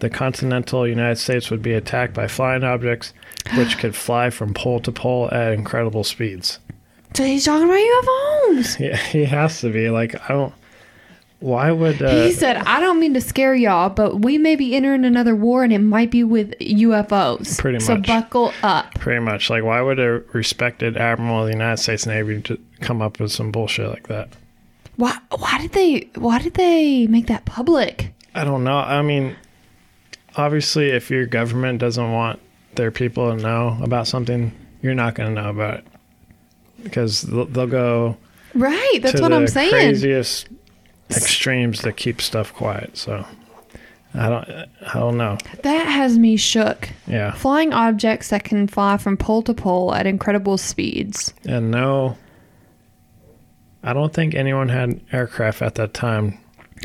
the 0.00 0.10
continental 0.10 0.86
United 0.86 1.16
States 1.16 1.50
would 1.50 1.62
be 1.62 1.72
attacked 1.72 2.14
by 2.14 2.28
flying 2.28 2.64
objects 2.64 3.12
which 3.56 3.78
could 3.78 3.94
fly 3.94 4.30
from 4.30 4.54
pole 4.54 4.80
to 4.80 4.92
pole 4.92 5.28
at 5.32 5.52
incredible 5.52 6.04
speeds. 6.04 6.58
So 7.14 7.24
he's 7.24 7.44
talking 7.44 7.64
about 7.64 7.78
UFOs. 7.78 8.78
Yeah, 8.78 8.96
he 9.12 9.24
has 9.24 9.60
to 9.60 9.72
be. 9.72 9.90
Like, 9.90 10.14
I 10.30 10.34
don't. 10.34 10.54
Why 11.40 11.70
would. 11.70 12.02
Uh, 12.02 12.24
he 12.24 12.32
said, 12.32 12.56
I 12.56 12.80
don't 12.80 12.98
mean 12.98 13.14
to 13.14 13.20
scare 13.20 13.54
y'all, 13.54 13.90
but 13.90 14.22
we 14.22 14.38
may 14.38 14.56
be 14.56 14.74
entering 14.74 15.04
another 15.04 15.36
war 15.36 15.62
and 15.62 15.72
it 15.72 15.78
might 15.78 16.10
be 16.10 16.24
with 16.24 16.52
UFOs. 16.58 17.58
Pretty 17.58 17.78
much. 17.78 17.86
So 17.86 17.96
buckle 17.96 18.52
up. 18.62 18.94
Pretty 18.94 19.20
much. 19.20 19.48
Like, 19.48 19.62
why 19.62 19.80
would 19.80 20.00
a 20.00 20.22
respected 20.32 20.96
admiral 20.96 21.42
of 21.42 21.46
the 21.46 21.52
United 21.52 21.80
States 21.80 22.06
Navy 22.06 22.42
to 22.42 22.58
come 22.80 23.00
up 23.00 23.20
with 23.20 23.30
some 23.30 23.52
bullshit 23.52 23.88
like 23.88 24.08
that? 24.08 24.30
Why 24.96 25.16
why 25.30 25.58
did 25.60 25.72
they 25.72 26.10
why 26.16 26.40
did 26.40 26.54
they 26.54 27.06
make 27.06 27.28
that 27.28 27.44
public? 27.44 28.12
I 28.34 28.42
don't 28.42 28.64
know. 28.64 28.78
I 28.78 29.00
mean, 29.02 29.36
obviously, 30.38 30.90
if 30.90 31.10
your 31.10 31.26
government 31.26 31.78
doesn't 31.80 32.12
want 32.12 32.40
their 32.76 32.90
people 32.90 33.34
to 33.36 33.42
know 33.42 33.76
about 33.82 34.06
something, 34.06 34.52
you're 34.80 34.94
not 34.94 35.14
going 35.14 35.34
to 35.34 35.42
know 35.42 35.50
about 35.50 35.74
it 35.80 35.84
because 36.82 37.22
they'll, 37.22 37.44
they'll 37.46 37.66
go 37.66 38.16
Right, 38.54 39.00
that's 39.02 39.16
to 39.16 39.22
what 39.22 39.28
the 39.30 39.36
I'm 39.36 39.46
saying. 39.48 39.70
craziest 39.70 40.48
extremes 41.10 41.80
to 41.80 41.92
keep 41.92 42.22
stuff 42.22 42.54
quiet. 42.54 42.96
So, 42.96 43.24
I 44.14 44.28
don't. 44.28 44.48
I 44.48 44.92
don't 44.94 45.16
know. 45.18 45.36
That 45.62 45.86
has 45.86 46.18
me 46.18 46.36
shook. 46.38 46.88
Yeah, 47.06 47.32
Flying 47.32 47.72
objects 47.74 48.30
that 48.30 48.44
can 48.44 48.66
fly 48.66 48.96
from 48.96 49.16
pole 49.18 49.42
to 49.42 49.52
pole 49.54 49.94
at 49.94 50.06
incredible 50.06 50.56
speeds. 50.56 51.34
and 51.44 51.70
no. 51.70 52.16
I 53.82 53.92
don't 53.92 54.12
think 54.12 54.34
anyone 54.34 54.68
had 54.70 55.00
aircraft 55.12 55.62
at 55.62 55.76
that 55.76 55.94
time 55.94 56.38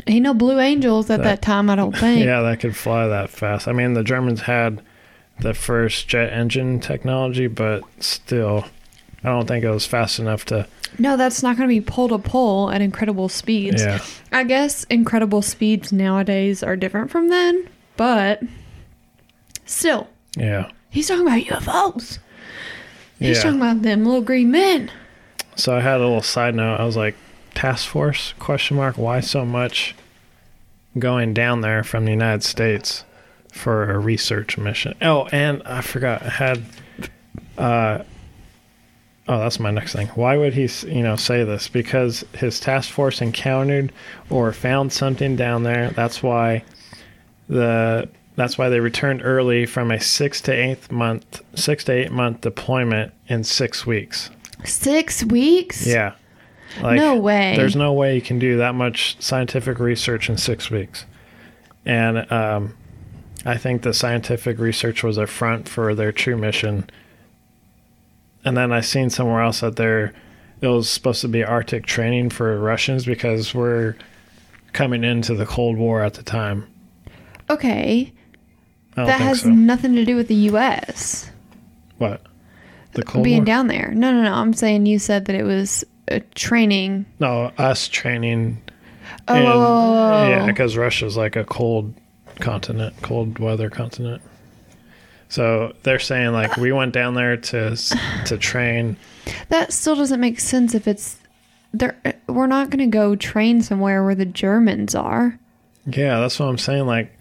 Ain't 0.06 0.22
no 0.22 0.34
Blue 0.34 0.58
Angels 0.60 1.08
at 1.10 1.18
That- 1.18 1.24
that 1.24 1.42
time, 1.42 1.70
I 1.70 1.76
don't 1.76 1.96
think. 1.96 2.24
Yeah, 2.24 2.40
that 2.42 2.60
could 2.60 2.76
fly 2.76 3.06
that 3.06 3.30
fast. 3.30 3.68
I 3.68 3.72
mean, 3.72 3.94
the 3.94 4.04
Germans 4.04 4.42
had 4.42 4.80
the 5.40 5.54
first 5.54 6.08
jet 6.08 6.32
engine 6.32 6.80
technology, 6.80 7.46
but 7.46 7.82
still, 8.00 8.66
I 9.22 9.28
don't 9.28 9.46
think 9.46 9.64
it 9.64 9.70
was 9.70 9.86
fast 9.86 10.18
enough 10.18 10.44
to. 10.46 10.66
No, 10.98 11.16
that's 11.16 11.42
not 11.42 11.56
going 11.56 11.68
to 11.68 11.74
be 11.74 11.80
pole 11.80 12.08
to 12.10 12.18
pole 12.18 12.70
at 12.70 12.80
incredible 12.80 13.28
speeds. 13.28 13.82
Yeah, 13.82 13.98
I 14.30 14.44
guess 14.44 14.84
incredible 14.84 15.42
speeds 15.42 15.92
nowadays 15.92 16.62
are 16.62 16.76
different 16.76 17.10
from 17.10 17.30
then, 17.30 17.68
but 17.96 18.42
still, 19.64 20.08
yeah, 20.36 20.70
he's 20.90 21.08
talking 21.08 21.26
about 21.26 21.40
UFOs. 21.42 22.18
He's 23.18 23.38
yeah. 23.38 23.42
talking 23.42 23.58
about 23.60 23.82
them 23.82 24.04
little 24.04 24.22
green 24.22 24.50
men. 24.50 24.90
So 25.56 25.74
I 25.76 25.80
had 25.80 25.96
a 25.96 26.04
little 26.04 26.22
side 26.22 26.54
note. 26.54 26.76
I 26.76 26.84
was 26.84 26.96
like, 26.96 27.16
task 27.54 27.88
force? 27.88 28.34
Question 28.38 28.76
mark. 28.76 28.96
Why 28.96 29.20
so 29.20 29.44
much 29.44 29.94
going 30.98 31.34
down 31.34 31.60
there 31.60 31.82
from 31.82 32.04
the 32.04 32.10
United 32.10 32.42
States 32.42 33.04
for 33.52 33.90
a 33.90 33.98
research 33.98 34.58
mission? 34.58 34.94
Oh, 35.02 35.26
and 35.32 35.62
I 35.64 35.80
forgot. 35.80 36.22
I 36.22 36.28
had. 36.28 36.62
Uh, 37.56 38.02
oh, 39.28 39.38
that's 39.38 39.60
my 39.60 39.70
next 39.70 39.92
thing. 39.92 40.08
Why 40.08 40.36
would 40.36 40.54
he, 40.54 40.68
you 40.88 41.02
know, 41.02 41.16
say 41.16 41.44
this? 41.44 41.68
Because 41.68 42.24
his 42.34 42.60
task 42.60 42.90
force 42.90 43.20
encountered 43.20 43.92
or 44.30 44.52
found 44.52 44.92
something 44.92 45.36
down 45.36 45.62
there. 45.62 45.90
That's 45.90 46.22
why 46.22 46.64
the 47.48 48.08
that's 48.36 48.58
why 48.58 48.68
they 48.68 48.80
returned 48.80 49.22
early 49.22 49.66
from 49.66 49.90
a 49.90 50.00
six 50.00 50.40
to 50.42 50.52
eight 50.52 50.90
month 50.90 51.42
six 51.54 51.84
to 51.84 51.92
eight 51.92 52.10
month 52.10 52.40
deployment 52.40 53.12
in 53.28 53.44
six 53.44 53.86
weeks. 53.86 54.30
Six 54.64 55.24
weeks? 55.24 55.86
Yeah. 55.86 56.14
Like, 56.80 56.96
No 56.96 57.16
way. 57.16 57.54
There's 57.56 57.76
no 57.76 57.92
way 57.92 58.14
you 58.14 58.22
can 58.22 58.38
do 58.38 58.58
that 58.58 58.74
much 58.74 59.16
scientific 59.20 59.78
research 59.78 60.28
in 60.28 60.36
six 60.36 60.70
weeks. 60.70 61.06
And 61.84 62.30
um, 62.32 62.74
I 63.44 63.56
think 63.56 63.82
the 63.82 63.94
scientific 63.94 64.58
research 64.58 65.02
was 65.02 65.18
a 65.18 65.26
front 65.26 65.68
for 65.68 65.94
their 65.94 66.12
true 66.12 66.36
mission. 66.36 66.88
And 68.44 68.56
then 68.56 68.72
I 68.72 68.80
seen 68.80 69.10
somewhere 69.10 69.42
else 69.42 69.60
that 69.60 69.76
there 69.76 70.12
it 70.60 70.68
was 70.68 70.88
supposed 70.88 71.20
to 71.20 71.28
be 71.28 71.44
Arctic 71.44 71.84
training 71.84 72.30
for 72.30 72.58
Russians 72.58 73.04
because 73.04 73.54
we're 73.54 73.96
coming 74.72 75.04
into 75.04 75.34
the 75.34 75.46
Cold 75.46 75.76
War 75.76 76.02
at 76.02 76.14
the 76.14 76.22
time. 76.22 76.66
Okay. 77.50 78.12
That 78.96 79.20
has 79.20 79.42
so. 79.42 79.50
nothing 79.50 79.94
to 79.96 80.04
do 80.04 80.16
with 80.16 80.28
the 80.28 80.34
U.S. 80.34 81.30
what? 81.98 82.22
The 82.92 83.02
Cold 83.02 83.24
being 83.24 83.38
War? 83.38 83.44
down 83.44 83.66
there. 83.66 83.92
No, 83.94 84.12
no, 84.12 84.22
no. 84.22 84.32
I'm 84.32 84.54
saying 84.54 84.86
you 84.86 84.98
said 84.98 85.26
that 85.26 85.34
it 85.34 85.42
was 85.42 85.84
a 86.08 86.20
training. 86.20 87.06
No, 87.20 87.52
us 87.58 87.88
training. 87.88 88.60
Oh, 89.28 89.36
in- 89.36 90.30
yeah, 90.30 90.46
because 90.46 90.76
Russia's 90.76 91.16
like 91.16 91.36
a 91.36 91.44
cold 91.44 91.94
continent, 92.40 92.94
cold 93.02 93.38
weather 93.38 93.70
continent. 93.70 94.22
So 95.28 95.74
they're 95.82 95.98
saying 95.98 96.32
like 96.32 96.56
we 96.56 96.72
went 96.72 96.92
down 96.92 97.14
there 97.14 97.36
to 97.36 97.76
to 98.26 98.38
train. 98.38 98.96
that 99.48 99.72
still 99.72 99.96
doesn't 99.96 100.20
make 100.20 100.38
sense 100.40 100.74
if 100.74 100.86
it's 100.86 101.18
there. 101.72 101.96
We're 102.28 102.46
not 102.46 102.70
going 102.70 102.88
to 102.90 102.96
go 102.96 103.16
train 103.16 103.62
somewhere 103.62 104.04
where 104.04 104.14
the 104.14 104.26
Germans 104.26 104.94
are. 104.94 105.38
Yeah, 105.86 106.20
that's 106.20 106.38
what 106.38 106.46
I'm 106.46 106.58
saying. 106.58 106.86
Like 106.86 107.12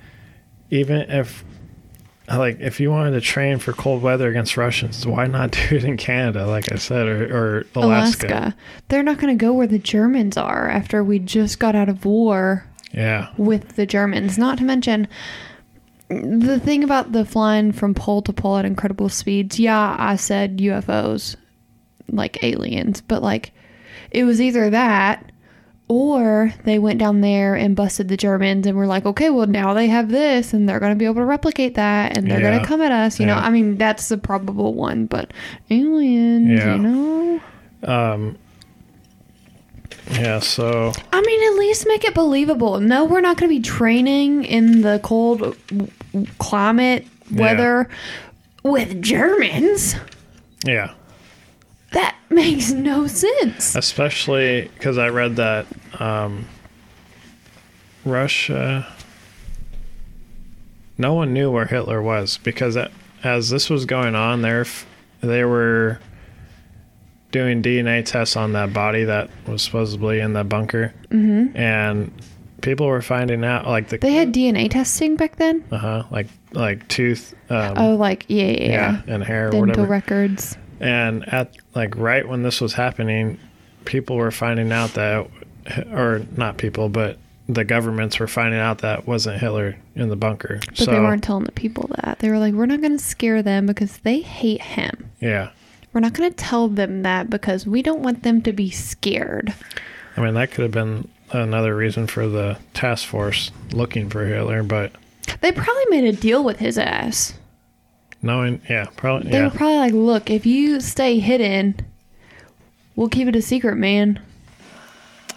even 0.70 1.02
if 1.10 1.44
like 2.30 2.60
if 2.60 2.80
you 2.80 2.90
wanted 2.90 3.12
to 3.12 3.22
train 3.22 3.60
for 3.60 3.74
cold 3.74 4.02
weather 4.02 4.30
against 4.30 4.56
Russians, 4.58 5.06
why 5.06 5.28
not 5.28 5.52
do 5.52 5.76
it 5.76 5.84
in 5.84 5.98
Canada, 5.98 6.46
like 6.46 6.72
I 6.72 6.76
said, 6.76 7.08
or, 7.08 7.24
or 7.26 7.66
Alaska? 7.76 8.28
Alaska. 8.28 8.56
They're 8.90 9.04
not 9.04 9.18
going 9.18 9.38
to 9.38 9.42
go 9.46 9.54
where 9.54 9.68
the 9.68 9.80
Germans 9.80 10.38
are 10.38 10.70
after 10.70 11.04
we 11.04 11.20
just 11.20 11.60
got 11.60 11.76
out 11.76 11.90
of 11.90 12.06
war 12.06 12.66
Yeah, 12.92 13.30
with 13.38 13.76
the 13.76 13.86
Germans. 13.86 14.38
Not 14.38 14.58
to 14.60 14.64
mention 14.64 15.08
the 16.10 16.60
thing 16.60 16.84
about 16.84 17.12
the 17.12 17.26
flying 17.26 17.72
from 17.72 17.94
pole 17.94 18.22
to 18.22 18.34
pole 18.34 18.58
at 18.58 18.66
incredible 18.66 19.10
speeds. 19.10 19.60
Yeah, 19.60 19.96
I 19.98 20.16
said 20.16 20.60
UFOs, 20.60 21.36
like 22.08 22.44
aliens, 22.44 23.02
but 23.02 23.22
like 23.22 23.52
it 24.12 24.24
was 24.24 24.40
either 24.40 24.70
that 24.70 25.30
or 25.94 26.54
they 26.66 26.80
went 26.80 27.00
down 27.00 27.22
there 27.22 27.56
and 27.56 27.76
busted 27.76 28.08
the 28.08 28.18
Germans 28.18 28.66
and 28.66 28.76
were 28.78 28.88
like, 28.88 29.06
okay, 29.06 29.30
well 29.30 29.48
now 29.48 29.74
they 29.74 29.88
have 29.88 30.10
this 30.10 30.54
and 30.54 30.68
they're 30.68 30.80
going 30.80 30.92
to 30.94 30.98
be 30.98 31.06
able 31.06 31.16
to 31.16 31.26
replicate 31.26 31.76
that 31.76 32.18
and 32.18 32.30
they're 32.30 32.42
going 32.42 32.60
to 32.60 32.66
come 32.66 32.82
at 32.82 32.92
us. 32.92 33.20
You 33.20 33.26
know, 33.26 33.36
I 33.36 33.50
mean 33.50 33.78
that's 33.78 34.10
the 34.10 34.18
probable 34.18 34.74
one, 34.74 35.06
but 35.06 35.32
aliens, 35.70 36.50
Yeah. 36.50 36.76
you 36.76 36.82
know. 36.82 37.42
um, 37.84 38.38
yeah. 40.12 40.40
So 40.40 40.92
I 41.12 41.22
mean, 41.22 41.54
at 41.54 41.58
least 41.60 41.88
make 41.88 42.04
it 42.04 42.14
believable. 42.14 42.80
No, 42.80 43.06
we're 43.06 43.22
not 43.22 43.38
going 43.38 43.50
to 43.50 43.56
be 43.56 43.62
training 43.62 44.44
in 44.44 44.82
the 44.82 45.00
cold 45.04 45.56
climate 46.40 47.06
weather 47.32 47.90
with 48.64 49.02
Germans. 49.02 49.96
yeah, 50.66 50.94
That 51.94 52.16
makes 52.30 52.72
no 52.72 53.08
sense. 53.08 53.76
especially 53.76 54.70
because 54.76 54.98
I 54.98 55.10
read 55.10 55.36
that 55.38 55.66
um, 56.00 56.46
Russia. 58.06 58.88
No 60.98 61.14
one 61.14 61.34
knew 61.34 61.50
where 61.52 61.66
Hitler 61.66 62.02
was 62.02 62.38
because 62.44 62.76
that, 62.76 62.92
as 63.24 63.50
this 63.50 63.70
was 63.70 63.86
going 63.86 64.16
on, 64.16 64.42
there 64.42 64.66
they 65.22 65.44
were 65.44 66.00
doing 67.32 67.64
DNA 67.64 68.06
tests 68.06 68.36
on 68.36 68.54
that 68.54 68.74
body 68.74 69.04
that 69.06 69.30
was 69.48 69.62
supposedly 69.64 70.20
in 70.20 70.34
the 70.34 70.44
bunker, 70.44 70.94
mm-hmm. 71.10 71.56
and 71.58 72.12
people 72.62 72.86
were 72.86 73.02
finding 73.02 73.44
out 73.44 73.66
like 73.68 73.90
the 73.90 73.98
They 73.98 74.14
had 74.14 74.34
DNA 74.34 74.70
testing 74.70 75.16
back 75.16 75.38
then. 75.38 75.64
uh 75.72 75.78
huh 75.78 76.04
like 76.12 76.28
like 76.52 76.88
tooth 76.88 77.34
um, 77.50 77.74
Oh, 77.78 77.96
like 77.96 78.26
yeah, 78.28 78.46
yeah, 78.46 78.52
yeah 78.62 79.02
yeah. 79.08 79.14
and 79.16 79.24
hair 79.24 79.50
dental 79.50 79.62
whatever. 79.68 79.88
records. 79.88 80.58
And 80.84 81.28
at 81.34 81.56
like 81.76 81.96
right 81.96 82.28
when 82.28 82.44
this 82.44 82.60
was 82.62 82.74
happening, 82.74 83.40
people 83.86 84.16
were 84.18 84.32
finding 84.32 84.72
out 84.72 84.94
that, 84.96 85.28
or 85.92 86.22
not 86.36 86.58
people, 86.58 86.90
but 86.90 87.18
the 87.48 87.64
governments 87.64 88.20
were 88.20 88.28
finding 88.28 88.60
out 88.60 88.80
that 88.80 89.08
wasn't 89.08 89.40
Hitler 89.40 89.78
in 89.96 90.10
the 90.10 90.16
bunker. 90.16 90.60
But 90.68 90.78
so 90.78 90.86
they 90.92 91.00
weren't 91.00 91.24
telling 91.24 91.44
the 91.46 91.52
people 91.52 91.90
that. 91.96 92.20
They 92.20 92.30
were 92.30 92.40
like, 92.40 92.54
we're 92.54 92.66
not 92.66 92.82
going 92.82 92.98
to 92.98 93.04
scare 93.04 93.42
them 93.42 93.66
because 93.66 93.98
they 94.00 94.22
hate 94.22 94.62
him. 94.62 95.10
yeah, 95.20 95.52
We're 95.94 96.02
not 96.02 96.14
going 96.14 96.30
to 96.30 96.36
tell 96.36 96.68
them 96.68 97.04
that 97.04 97.30
because 97.30 97.66
we 97.68 97.82
don't 97.82 98.02
want 98.02 98.24
them 98.24 98.42
to 98.44 98.54
be 98.54 98.70
scared. 98.70 99.54
I 100.16 100.22
mean 100.22 100.34
that 100.36 100.52
could 100.52 100.64
have 100.64 100.72
been 100.72 101.08
another 101.32 101.76
reason 101.76 102.08
for 102.08 102.28
the 102.28 102.58
task 102.74 103.08
force 103.08 103.52
looking 103.72 104.10
for 104.10 104.26
Hitler, 104.26 104.64
but 104.64 104.92
They 105.42 105.52
probably 105.52 105.86
made 105.90 106.04
a 106.06 106.12
deal 106.14 106.44
with 106.44 106.60
his 106.60 106.78
ass. 106.78 107.34
Knowing, 108.24 108.62
yeah, 108.70 108.86
probably, 108.96 109.30
They 109.32 109.38
yeah, 109.38 109.46
were 109.46 109.52
probably 109.52 109.78
like, 109.78 109.94
look, 109.94 110.30
if 110.30 110.46
you 110.46 110.80
stay 110.80 111.20
hidden, 111.20 111.76
we'll 112.96 113.10
keep 113.10 113.28
it 113.28 113.36
a 113.36 113.42
secret, 113.42 113.76
man. 113.76 114.20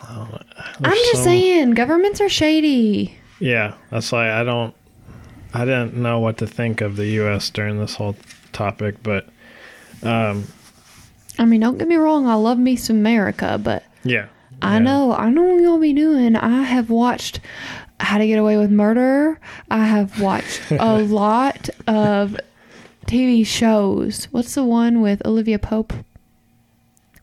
Oh, 0.09 0.39
I'm 0.83 0.93
just 0.93 1.15
some- 1.15 1.25
saying, 1.25 1.71
governments 1.73 2.21
are 2.21 2.29
shady. 2.29 3.17
yeah. 3.41 3.75
That's 3.91 4.11
why 4.13 4.31
I 4.33 4.45
don't, 4.45 4.75
I 5.53 5.65
didn't 5.65 5.95
know 5.95 6.21
what 6.21 6.39
to 6.39 6.47
think 6.47 6.81
of 6.81 6.97
the 6.97 7.07
U.S. 7.07 7.51
during 7.51 7.79
this 7.79 7.95
whole 7.97 8.17
topic, 8.53 9.03
but 9.03 9.29
um, 10.03 10.45
I 11.39 11.45
mean, 11.45 11.61
don't 11.61 11.79
get 11.79 11.89
me 11.89 11.97
wrong, 11.97 12.27
I 12.27 12.35
love 12.35 12.59
me 12.59 12.77
some 12.77 12.97
America, 12.97 13.59
but 13.63 13.83
yeah, 14.05 14.27
I 14.63 14.75
Yeah. 14.75 14.79
know, 14.81 15.13
I 15.13 15.31
know 15.31 15.43
what 15.43 15.63
y'all 15.63 15.79
be 15.79 15.93
doing. 15.93 16.37
I 16.37 16.63
have 16.63 16.89
watched 16.91 17.41
How 18.01 18.19
to 18.19 18.27
Get 18.27 18.39
Away 18.39 18.57
with 18.59 18.71
Murder. 18.71 19.39
I 19.71 19.87
have 19.87 20.21
watched 20.21 20.61
a 20.71 20.99
lot 20.99 21.69
of 21.87 22.37
TV 23.07 23.47
shows. 23.47 24.27
What's 24.31 24.55
the 24.55 24.65
one 24.65 25.01
with 25.01 25.25
Olivia 25.27 25.59
Pope? 25.59 25.93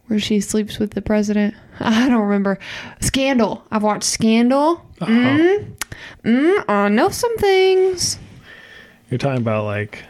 Where 0.08 0.20
she 0.20 0.40
sleeps 0.42 0.80
with 0.80 0.92
the 0.92 1.02
president? 1.02 1.56
I 1.80 2.08
don't 2.10 2.22
remember. 2.22 2.60
Scandal. 3.00 3.64
I've 3.72 3.84
watched 3.84 4.04
Scandal. 4.04 4.86
Mm, 5.00 5.76
mm, 6.24 6.66
I 6.70 6.90
know 6.90 7.10
some 7.10 7.36
things. 7.38 8.18
You're 9.10 9.18
talking 9.18 9.42
about 9.42 9.66
like 9.66 10.04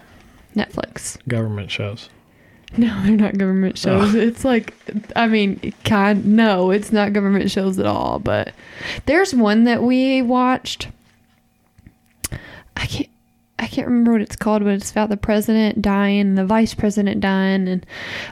Netflix. 0.56 1.18
government 1.28 1.72
shows. 1.72 2.10
No, 2.76 2.88
they're 3.04 3.16
not 3.16 3.38
government 3.38 3.78
shows. 3.78 4.16
It's 4.16 4.44
like, 4.44 4.74
I 5.16 5.28
mean, 5.28 5.74
kind. 5.84 6.26
No, 6.36 6.72
it's 6.72 6.92
not 6.92 7.14
government 7.14 7.52
shows 7.52 7.78
at 7.78 7.86
all. 7.86 8.18
But 8.18 8.54
there's 9.06 9.34
one 9.34 9.66
that 9.66 9.84
we 9.84 10.24
watched. 10.24 10.88
I 12.76 12.88
can't. 12.88 13.10
I 13.64 13.68
can't 13.68 13.88
remember 13.88 14.12
what 14.14 14.22
it's 14.22 14.36
called, 14.36 14.64
but 14.64 14.74
it's 14.74 14.92
about 14.92 15.10
the 15.10 15.18
president 15.18 15.82
dying 15.82 16.20
and 16.20 16.38
the 16.38 16.46
vice 16.46 16.74
president 16.74 17.22
dying 17.22 17.68
and 17.68 17.86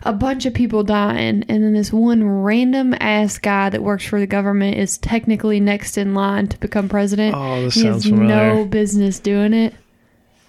a 0.04 0.12
bunch 0.13 0.46
of 0.46 0.54
people 0.54 0.84
dying. 0.84 1.44
And 1.48 1.63
then 1.63 1.74
this 1.74 1.94
one 1.94 2.24
random 2.24 2.94
ass 3.00 3.38
guy 3.38 3.70
that 3.70 3.82
works 3.82 4.04
for 4.06 4.20
the 4.20 4.28
government 4.28 4.78
is 4.78 4.98
technically 4.98 5.60
next 5.60 5.98
in 5.98 6.13
line 6.13 6.48
to 6.50 6.60
become 6.60 6.89
president. 6.89 7.36
Oh, 7.36 7.62
this 7.63 7.76
he 7.76 7.82
sounds 7.82 8.04
has 8.04 8.12
familiar. 8.12 8.56
no 8.56 8.65
business 8.65 9.20
doing 9.20 9.54
it. 9.54 9.74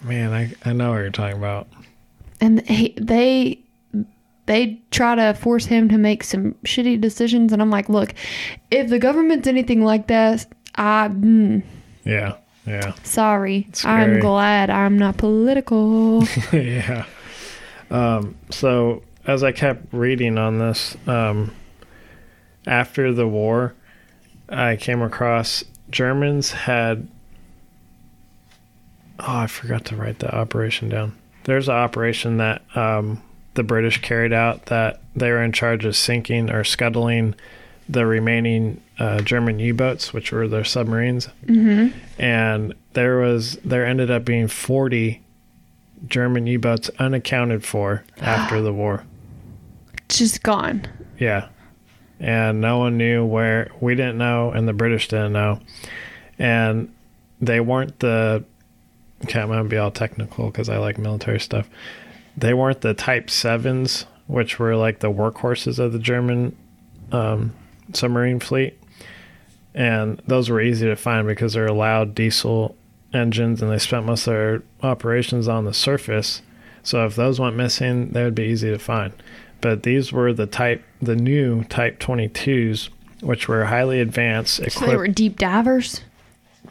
Man, 0.03 0.33
I, 0.33 0.53
I 0.69 0.73
know 0.73 0.91
what 0.91 0.97
you're 0.99 1.11
talking 1.11 1.39
about. 1.39 1.69
and 2.41 2.61
he, 2.69 2.95
they 3.01 3.61
they 4.47 4.83
try 4.91 5.15
to 5.15 5.33
force 5.35 5.65
him 5.67 5.89
to 5.89 5.97
make 5.97 6.25
some 6.25 6.55
shitty 6.65 7.01
decisions 7.01 7.53
and 7.53 7.63
i'm 7.63 7.71
like 7.71 7.89
look 7.89 8.13
if 8.73 8.89
the 8.91 8.99
government's 8.99 9.47
anything 9.47 9.85
like 9.85 10.09
that 10.09 10.45
i 10.75 11.07
mm, 11.07 11.63
Yeah, 12.05 12.35
yeah, 12.67 12.93
sorry 13.03 13.67
i'm 13.85 14.21
glad 14.21 14.71
i'm 14.71 14.99
not 14.99 15.17
political 15.17 16.23
yeah. 16.53 17.05
Um, 17.93 18.37
so 18.49 19.03
as 19.27 19.45
I 19.45 19.53
kept 19.53 19.93
reading 19.93 20.39
on 20.39 20.59
this, 20.59 20.97
um, 21.07 21.55
after 22.67 23.13
the 23.13 23.29
war, 23.29 23.75
I 24.49 24.77
came 24.77 25.03
across 25.03 25.63
Germans 25.91 26.51
had. 26.53 27.07
Oh, 29.21 29.37
I 29.37 29.47
forgot 29.47 29.85
to 29.87 29.97
write 29.97 30.19
the 30.19 30.35
operation 30.35 30.89
down. 30.89 31.17
There's 31.45 31.69
an 31.69 31.75
operation 31.75 32.39
that 32.39 32.63
um, 32.75 33.23
the 33.55 33.63
British 33.63 34.01
carried 34.01 34.33
out 34.33 34.67
that 34.67 35.01
they 35.15 35.31
were 35.31 35.43
in 35.43 35.53
charge 35.53 35.85
of 35.85 35.95
sinking 35.95 36.51
or 36.51 36.65
scuttling 36.65 37.35
the 37.93 38.07
remaining 38.07 38.81
uh, 38.99 39.21
German 39.21 39.59
U-boats, 39.59 40.13
which 40.13 40.33
were 40.33 40.49
their 40.49 40.65
submarines. 40.65 41.29
Mm-hmm. 41.45 41.97
And 42.19 42.75
there 42.95 43.19
was 43.19 43.59
there 43.65 43.87
ended 43.87 44.11
up 44.11 44.25
being 44.25 44.49
40 44.49 45.21
German 46.07 46.47
U-boats 46.47 46.91
unaccounted 46.99 47.65
for 47.65 48.05
after 48.21 48.61
the 48.61 48.73
war. 48.73 49.05
just 50.09 50.43
gone 50.43 50.87
Yeah. 51.19 51.49
And 52.19 52.61
no 52.61 52.79
one 52.79 52.97
knew 52.97 53.25
where 53.25 53.71
we 53.81 53.95
didn't 53.95 54.19
know 54.19 54.51
and 54.51 54.67
the 54.67 54.73
British 54.73 55.09
didn't 55.09 55.33
know. 55.33 55.61
And 56.39 56.93
they 57.41 57.61
weren't 57.61 57.99
the 57.99 58.45
okay, 59.25 59.41
I'm 59.41 59.49
gonna 59.49 59.65
be 59.65 59.77
all 59.77 59.91
technical 59.91 60.47
because 60.47 60.69
I 60.69 60.79
like 60.79 60.99
military 60.99 61.41
stuff. 61.41 61.69
They 62.37 62.55
weren't 62.55 62.81
the 62.81 62.95
Type 62.95 63.29
Sevens, 63.29 64.07
which 64.27 64.59
were 64.59 64.77
like 64.77 65.01
the 65.01 65.13
workhorses 65.13 65.79
of 65.79 65.93
the 65.93 65.99
German 65.99 66.57
um, 67.13 67.53
submarine 67.93 68.41
fleet, 68.41 68.79
and 69.75 70.21
those 70.27 70.51
were 70.51 70.61
easy 70.61 70.87
to 70.87 70.97
find 70.97 71.27
because 71.27 71.55
they're 71.55 71.67
allowed 71.67 72.15
diesel 72.15 72.77
engines, 73.15 73.63
and 73.63 73.71
they 73.71 73.79
spent 73.79 74.07
most 74.07 74.27
of 74.27 74.33
their 74.33 74.63
operations 74.83 75.49
on 75.49 75.65
the 75.65 75.75
surface. 75.75 76.43
So 76.83 77.05
if 77.07 77.17
those 77.17 77.39
went 77.39 77.57
missing, 77.57 78.11
they 78.11 78.25
would 78.25 78.35
be 78.35 78.45
easy 78.45 78.71
to 78.71 78.79
find. 78.79 79.13
But 79.61 79.85
these 79.85 80.13
were 80.13 80.33
the 80.33 80.47
type, 80.47 80.83
the 81.01 81.15
new 81.15 81.63
Type 81.65 82.01
22s, 82.01 82.89
which 83.21 83.47
were 83.47 83.65
highly 83.67 84.01
advanced, 84.01 84.59
equipped. 84.59 84.79
So 84.79 84.87
they 84.87 84.97
were 84.97 85.09
deep 85.09 85.39
divers. 85.39 86.01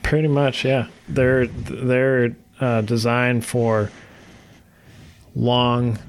Pretty 0.04 0.28
much, 0.28 0.66
yeah. 0.66 0.88
They're 1.08 1.48
they're 1.48 2.36
uh, 2.60 2.82
designed 2.82 3.46
for 3.46 3.92
long 5.36 6.00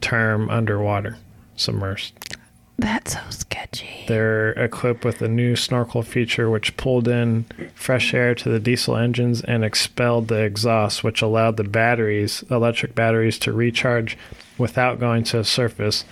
term 0.00 0.48
underwater, 0.48 1.16
submersed. 1.56 2.12
That's 2.78 3.14
so 3.14 3.20
sketchy. 3.30 4.04
They're 4.06 4.50
equipped 4.52 5.04
with 5.04 5.22
a 5.22 5.28
new 5.28 5.56
snorkel 5.56 6.02
feature, 6.02 6.50
which 6.50 6.76
pulled 6.76 7.08
in 7.08 7.46
fresh 7.74 8.12
air 8.12 8.34
to 8.34 8.48
the 8.50 8.60
diesel 8.60 8.96
engines 8.96 9.40
and 9.42 9.64
expelled 9.64 10.28
the 10.28 10.42
exhaust, 10.42 11.02
which 11.02 11.22
allowed 11.22 11.56
the 11.56 11.64
batteries, 11.64 12.44
electric 12.50 12.94
batteries, 12.94 13.38
to 13.40 13.52
recharge 13.52 14.18
without 14.58 15.00
going 15.00 15.24
to 15.24 15.38
the 15.38 15.44
surface, 15.44 16.04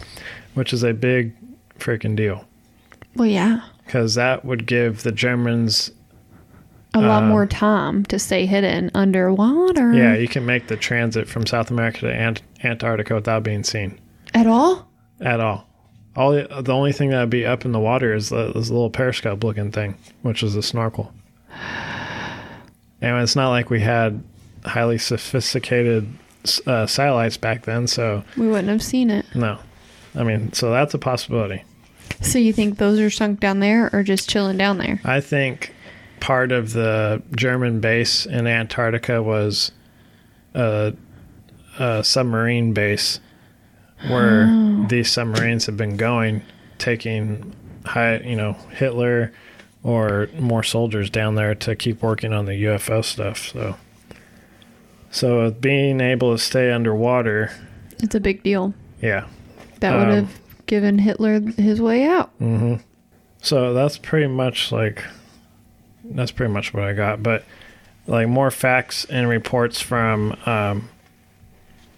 which 0.55 0.73
is 0.73 0.83
a 0.83 0.95
big 0.95 1.35
freaking 1.79 2.17
deal 2.17 2.47
Well, 3.15 3.29
yeah. 3.29 3.61
because 3.85 4.15
that 4.15 4.45
would 4.45 4.67
give 4.67 5.03
the 5.03 5.13
Germans 5.13 5.91
A 6.95 7.01
lot 7.01 7.25
Uh, 7.25 7.27
more 7.27 7.45
time 7.47 8.05
to 8.07 8.19
stay 8.19 8.47
hidden 8.47 8.91
underwater. 8.95 9.93
Yeah, 9.93 10.15
you 10.15 10.29
can 10.29 10.47
make 10.47 10.69
the 10.69 10.77
transit 10.77 11.29
from 11.29 11.45
South 11.45 11.71
America 11.71 12.01
to 12.03 12.15
Ant- 12.15 12.43
Antarctica 12.63 13.15
without 13.17 13.43
being 13.43 13.65
seen 13.65 13.99
At 14.33 14.47
all? 14.47 14.89
at 15.21 15.41
all. 15.41 15.69
All 16.17 16.33
the, 16.33 16.73
only 16.73 16.93
thing 16.93 17.11
that 17.11 17.21
would 17.21 17.31
be 17.31 17.45
up 17.45 17.65
in 17.65 17.73
the 17.73 17.81
water 17.81 18.15
is 18.15 18.29
the, 18.29 18.53
this 18.53 18.71
little 18.71 18.91
periscope 18.91 19.43
looking 19.43 19.73
thing, 19.73 19.97
which 20.23 20.43
is 20.43 20.55
a 20.55 20.63
snorkel. 20.63 21.13
And 23.01 23.23
it's 23.23 23.37
not 23.37 23.51
like 23.51 23.69
we 23.69 23.81
had 23.81 24.23
highly 24.65 24.99
sophisticated 24.99 26.09
uh, 26.67 26.87
satellites 26.87 27.37
back 27.37 27.65
then, 27.65 27.87
so 27.87 28.23
We 28.37 28.47
wouldn't 28.49 28.69
have 28.69 28.83
seen 28.83 29.11
it. 29.11 29.27
no. 29.35 29.59
I 30.15 30.23
mean, 30.23 30.53
so 30.53 30.71
that's 30.71 30.95
a 30.95 30.99
possibility. 30.99 31.65
So 32.21 32.39
you 32.39 32.53
think 32.53 32.79
those 32.79 33.01
are 33.01 33.11
sunk 33.11 33.41
down 33.41 33.59
there 33.59 33.91
or 33.93 34.05
just 34.05 34.31
chilling 34.31 34.57
down 34.57 34.79
there? 34.79 35.01
I 35.05 35.21
think 35.21 35.75
part 36.21 36.53
of 36.53 36.73
the 36.73 37.21
German 37.35 37.81
base 37.81 38.25
in 38.25 38.47
Antarctica 38.47 39.21
was 39.23 39.73
a, 40.55 40.95
a 41.79 42.05
submarine 42.05 42.73
base 42.73 43.19
where 44.09 44.47
these 44.89 45.11
submarines 45.11 45.67
have 45.67 45.77
been 45.77 45.97
going, 45.97 46.43
taking 46.79 47.55
high, 47.85 48.19
you 48.19 48.37
know, 48.37 48.53
Hitler 48.71 49.33
or 49.83 50.29
more 50.39 50.63
soldiers 50.63 51.11
down 51.11 51.35
there 51.35 51.55
to 51.55 51.77
keep 51.77 52.03
working 52.03 52.33
on 52.33 52.47
the 52.47 52.65
UFO 52.65 53.05
stuff. 53.05 53.49
So, 53.49 53.77
so 55.11 55.51
being 55.51 56.01
able 56.01 56.33
to 56.33 56.39
stay 56.43 56.71
underwater, 56.73 57.51
It's 58.03 58.15
a 58.15 58.21
big 58.21 58.43
deal. 58.43 58.75
yeah. 59.01 59.27
That 59.81 59.97
would 59.99 60.09
Um, 60.09 60.15
have 60.15 60.41
given 60.67 60.99
Hitler 60.99 61.41
his 61.41 61.81
way 61.83 62.05
out. 62.05 62.31
hmm 62.39 62.77
So 63.43 63.75
that's 63.75 63.99
pretty 63.99 64.29
much 64.29 64.73
like 64.73 65.05
that's 66.05 66.31
pretty 66.31 66.53
much 66.53 66.73
what 66.73 66.83
I 66.85 66.93
got. 66.95 67.23
But 67.23 67.45
like 68.07 68.29
more 68.29 68.51
facts 68.51 69.05
and 69.07 69.29
reports 69.29 69.81
from 69.81 70.37
um, 70.47 70.89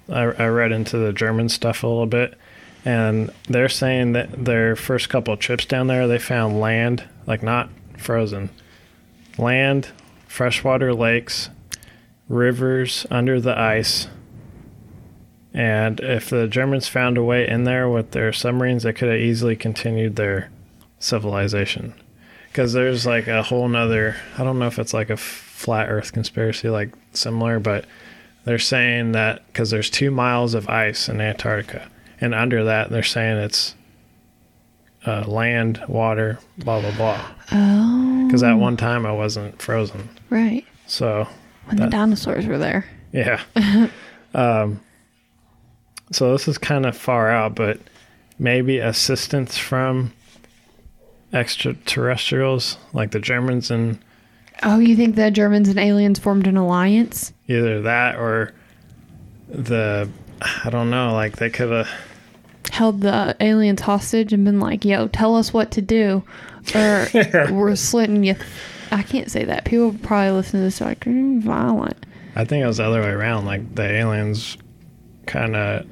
I, 0.09 0.22
I 0.22 0.46
read 0.46 0.72
into 0.72 0.98
the 0.98 1.12
German 1.12 1.48
stuff 1.48 1.82
a 1.82 1.86
little 1.86 2.07
bit, 2.07 2.38
and 2.84 3.30
they're 3.48 3.68
saying 3.68 4.12
that 4.12 4.44
their 4.44 4.76
first 4.76 5.09
couple 5.09 5.36
trips 5.36 5.64
down 5.64 5.86
there, 5.86 6.07
they 6.07 6.18
found 6.18 6.61
land, 6.61 7.04
like 7.26 7.42
not 7.42 7.68
frozen, 7.98 8.50
land, 9.38 9.88
freshwater 10.26 10.94
lakes, 10.94 11.50
rivers 12.28 13.07
under 13.11 13.40
the 13.40 13.59
ice. 13.59 14.09
And 15.52 16.00
if 16.00 16.28
the 16.28 16.46
Germans 16.46 16.86
found 16.86 17.16
a 17.16 17.22
way 17.22 17.48
in 17.48 17.64
there 17.64 17.88
with 17.88 18.11
their 18.11 18.32
submarines, 18.32 18.82
they 18.82 18.92
could 18.92 19.09
have 19.09 19.20
easily 19.20 19.57
continued 19.57 20.16
their 20.16 20.50
civilization. 20.98 21.94
Because 22.48 22.72
there's 22.72 23.07
like 23.07 23.26
a 23.26 23.42
whole 23.42 23.68
nother, 23.68 24.16
I 24.36 24.44
don't 24.44 24.59
know 24.59 24.66
if 24.66 24.78
it's 24.78 24.94
like 24.94 25.11
a 25.11 25.16
flat 25.16 25.88
earth 25.88 26.12
conspiracy, 26.12 26.68
like 26.68 26.90
similar, 27.12 27.59
but 27.59 27.86
they're 28.47 28.59
saying 28.61 29.12
that 29.12 29.44
because 29.49 29.70
there's 29.70 29.90
two 29.90 30.12
miles 30.12 30.55
of 30.55 30.68
ice 30.68 31.09
in 31.09 31.20
Antarctica. 31.20 31.90
And 32.20 32.32
under 32.32 32.62
that, 32.64 32.90
they're 32.90 33.03
saying 33.03 33.38
it's 33.38 33.74
uh, 35.05 35.24
land, 35.26 35.82
water, 35.88 36.38
blah, 36.57 36.80
blah, 36.80 36.97
blah. 36.97 37.28
Oh. 37.51 38.24
Because 38.26 38.44
at 38.44 38.55
one 38.55 38.76
time 38.76 39.05
I 39.05 39.11
wasn't 39.11 39.61
frozen. 39.61 40.09
Right. 40.30 40.64
So 40.86 41.26
When 41.64 41.76
the 41.78 41.88
dinosaurs 41.88 42.47
were 42.47 42.57
there. 42.57 42.86
Yeah. 43.11 43.42
um, 44.34 44.80
so 46.12 46.30
this 46.30 46.47
is 46.47 46.57
kind 46.57 46.86
of 46.86 46.97
far 46.97 47.28
out, 47.28 47.57
but 47.57 47.80
maybe 48.38 48.78
assistance 48.78 49.59
from 49.59 50.12
extraterrestrials 51.32 52.78
like 52.92 53.11
the 53.11 53.18
Germans 53.18 53.72
and 53.72 53.99
Oh, 54.62 54.78
you 54.78 54.96
think 54.96 55.16
the 55.16 55.30
Germans 55.30 55.68
and 55.68 55.78
aliens 55.78 56.18
formed 56.18 56.46
an 56.46 56.57
alliance? 56.57 57.32
either 57.48 57.82
that 57.82 58.16
or 58.16 58.52
the 59.48 60.09
I 60.40 60.70
don't 60.70 60.90
know, 60.90 61.12
like 61.14 61.36
they 61.36 61.50
could 61.50 61.70
have 61.70 61.88
Held 62.72 63.00
the 63.00 63.36
aliens 63.40 63.80
hostage 63.80 64.32
and 64.32 64.44
been 64.44 64.59
like, 64.61 64.84
yo, 64.84 65.07
tell 65.09 65.36
us 65.36 65.52
what 65.52 65.70
to 65.72 65.80
do. 65.82 66.24
Or 66.74 67.07
we're 67.52 67.76
slitting 67.76 68.24
you. 68.24 68.34
I 68.90 69.02
can't 69.02 69.30
say 69.30 69.44
that. 69.44 69.64
People 69.64 69.94
probably 70.02 70.32
listen 70.32 70.61
to 70.61 70.64
this 70.64 70.80
like, 70.80 71.00
"Mm, 71.00 71.42
violent. 71.42 72.04
I 72.34 72.44
think 72.44 72.64
it 72.64 72.66
was 72.66 72.78
the 72.78 72.84
other 72.84 73.00
way 73.00 73.11
around. 73.11 73.46
Like 73.46 73.74
the 73.76 73.84
aliens 73.88 74.59
kind 75.26 75.54
of 75.57 75.86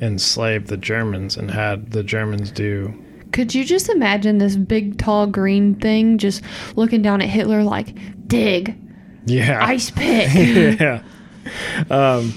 enslaved 0.00 0.68
the 0.68 0.76
Germans 0.76 1.36
and 1.36 1.50
had 1.50 1.90
the 1.90 2.02
Germans 2.04 2.50
do. 2.50 2.94
Could 3.32 3.54
you 3.54 3.64
just 3.64 3.88
imagine 3.88 4.38
this 4.38 4.56
big, 4.56 4.98
tall, 4.98 5.26
green 5.26 5.74
thing 5.76 6.18
just 6.18 6.42
looking 6.76 7.02
down 7.02 7.22
at 7.22 7.28
Hitler 7.28 7.62
like, 7.64 7.94
dig, 8.28 8.76
Yeah. 9.24 9.64
ice 9.64 9.90
pick? 9.90 10.78
yeah. 10.80 11.02
Um, 11.90 12.32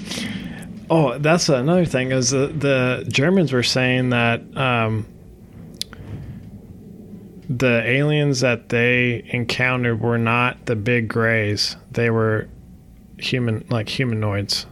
oh, 0.90 1.18
that's 1.18 1.48
another 1.48 1.84
thing 1.84 2.12
is 2.12 2.30
the, 2.30 2.48
the 2.48 3.04
Germans 3.08 3.52
were 3.52 3.62
saying 3.62 4.10
that 4.10 4.40
um, 4.56 5.06
the 7.48 7.82
aliens 7.84 8.40
that 8.40 8.68
they 8.70 9.22
encountered 9.32 10.00
were 10.00 10.18
not 10.18 10.66
the 10.66 10.74
big 10.76 11.08
grays; 11.08 11.76
they 11.92 12.10
were 12.10 12.48
human, 13.18 13.64
like 13.70 13.88
humanoids, 13.88 14.66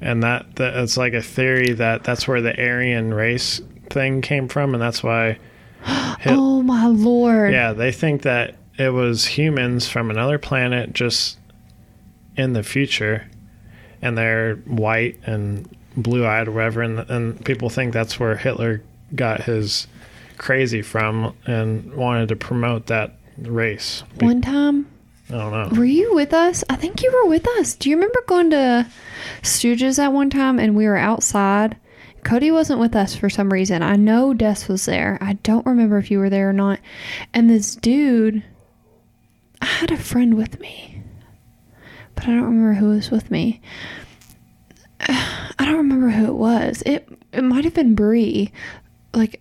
and 0.00 0.22
that, 0.24 0.56
that 0.56 0.76
it's 0.76 0.96
like 0.96 1.14
a 1.14 1.22
theory 1.22 1.72
that 1.74 2.02
that's 2.02 2.26
where 2.26 2.40
the 2.40 2.58
Aryan 2.60 3.14
race 3.14 3.60
thing 3.90 4.20
came 4.22 4.48
from, 4.48 4.74
and 4.74 4.82
that's 4.82 5.02
why. 5.02 5.38
Hit- 6.20 6.32
oh 6.34 6.62
my 6.62 6.86
lord. 6.86 7.52
yeah, 7.52 7.72
they 7.72 7.92
think 7.92 8.22
that 8.22 8.54
it 8.78 8.90
was 8.90 9.24
humans 9.26 9.88
from 9.88 10.10
another 10.10 10.38
planet 10.38 10.92
just 10.92 11.38
in 12.36 12.52
the 12.52 12.62
future, 12.62 13.26
and 14.02 14.16
they're 14.18 14.56
white 14.66 15.18
and 15.24 15.68
blue 15.96 16.26
eyed 16.26 16.48
or 16.48 16.52
whatever, 16.52 16.82
and, 16.82 16.98
and 17.10 17.44
people 17.44 17.70
think 17.70 17.92
that's 17.92 18.20
where 18.20 18.36
Hitler 18.36 18.82
got 19.14 19.42
his 19.44 19.86
crazy 20.36 20.82
from 20.82 21.34
and 21.46 21.94
wanted 21.94 22.28
to 22.28 22.36
promote 22.36 22.86
that 22.86 23.14
race. 23.38 24.02
Be- 24.18 24.26
One 24.26 24.42
time, 24.42 24.86
I 25.30 25.32
don't 25.32 25.52
know. 25.72 25.78
were 25.78 25.84
you 25.86 26.14
with 26.14 26.34
us? 26.34 26.62
I 26.68 26.76
think 26.76 27.02
you 27.02 27.10
were 27.12 27.28
with 27.30 27.48
us. 27.58 27.74
Do 27.74 27.88
you 27.88 27.96
remember 27.96 28.20
going 28.26 28.50
to 28.50 28.86
Stooges 29.42 29.98
at 29.98 30.12
one 30.12 30.28
time 30.28 30.58
and 30.58 30.76
we 30.76 30.86
were 30.86 30.96
outside? 30.98 31.76
Cody 32.26 32.50
wasn't 32.50 32.80
with 32.80 32.96
us 32.96 33.14
for 33.14 33.30
some 33.30 33.52
reason. 33.52 33.84
I 33.84 33.94
know 33.94 34.34
Des 34.34 34.66
was 34.68 34.84
there. 34.84 35.16
I 35.20 35.34
don't 35.44 35.64
remember 35.64 35.96
if 35.96 36.10
you 36.10 36.18
were 36.18 36.28
there 36.28 36.50
or 36.50 36.52
not. 36.52 36.80
And 37.32 37.48
this 37.48 37.76
dude, 37.76 38.42
I 39.62 39.66
had 39.66 39.92
a 39.92 39.96
friend 39.96 40.36
with 40.36 40.58
me, 40.58 41.02
but 42.16 42.24
I 42.24 42.32
don't 42.32 42.42
remember 42.42 42.72
who 42.72 42.88
was 42.88 43.12
with 43.12 43.30
me. 43.30 43.60
I 45.00 45.54
don't 45.60 45.76
remember 45.76 46.08
who 46.08 46.26
it 46.26 46.34
was. 46.34 46.82
It 46.84 47.08
it 47.32 47.42
might 47.42 47.62
have 47.62 47.74
been 47.74 47.94
Bree, 47.94 48.50
like 49.14 49.40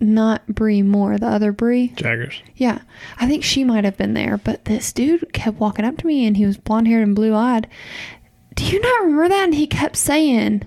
not 0.00 0.44
Bree 0.48 0.82
Moore, 0.82 1.18
the 1.18 1.28
other 1.28 1.52
Bree. 1.52 1.92
Jaggers. 1.94 2.42
Yeah, 2.56 2.80
I 3.20 3.28
think 3.28 3.44
she 3.44 3.62
might 3.62 3.84
have 3.84 3.96
been 3.96 4.14
there, 4.14 4.38
but 4.38 4.64
this 4.64 4.92
dude 4.92 5.32
kept 5.32 5.60
walking 5.60 5.84
up 5.84 5.96
to 5.98 6.06
me 6.06 6.26
and 6.26 6.36
he 6.36 6.46
was 6.46 6.56
blonde 6.56 6.88
haired 6.88 7.04
and 7.04 7.14
blue 7.14 7.32
eyed. 7.32 7.68
Do 8.56 8.64
you 8.64 8.80
not 8.80 9.02
remember 9.02 9.28
that? 9.28 9.44
And 9.44 9.54
he 9.54 9.68
kept 9.68 9.94
saying, 9.94 10.64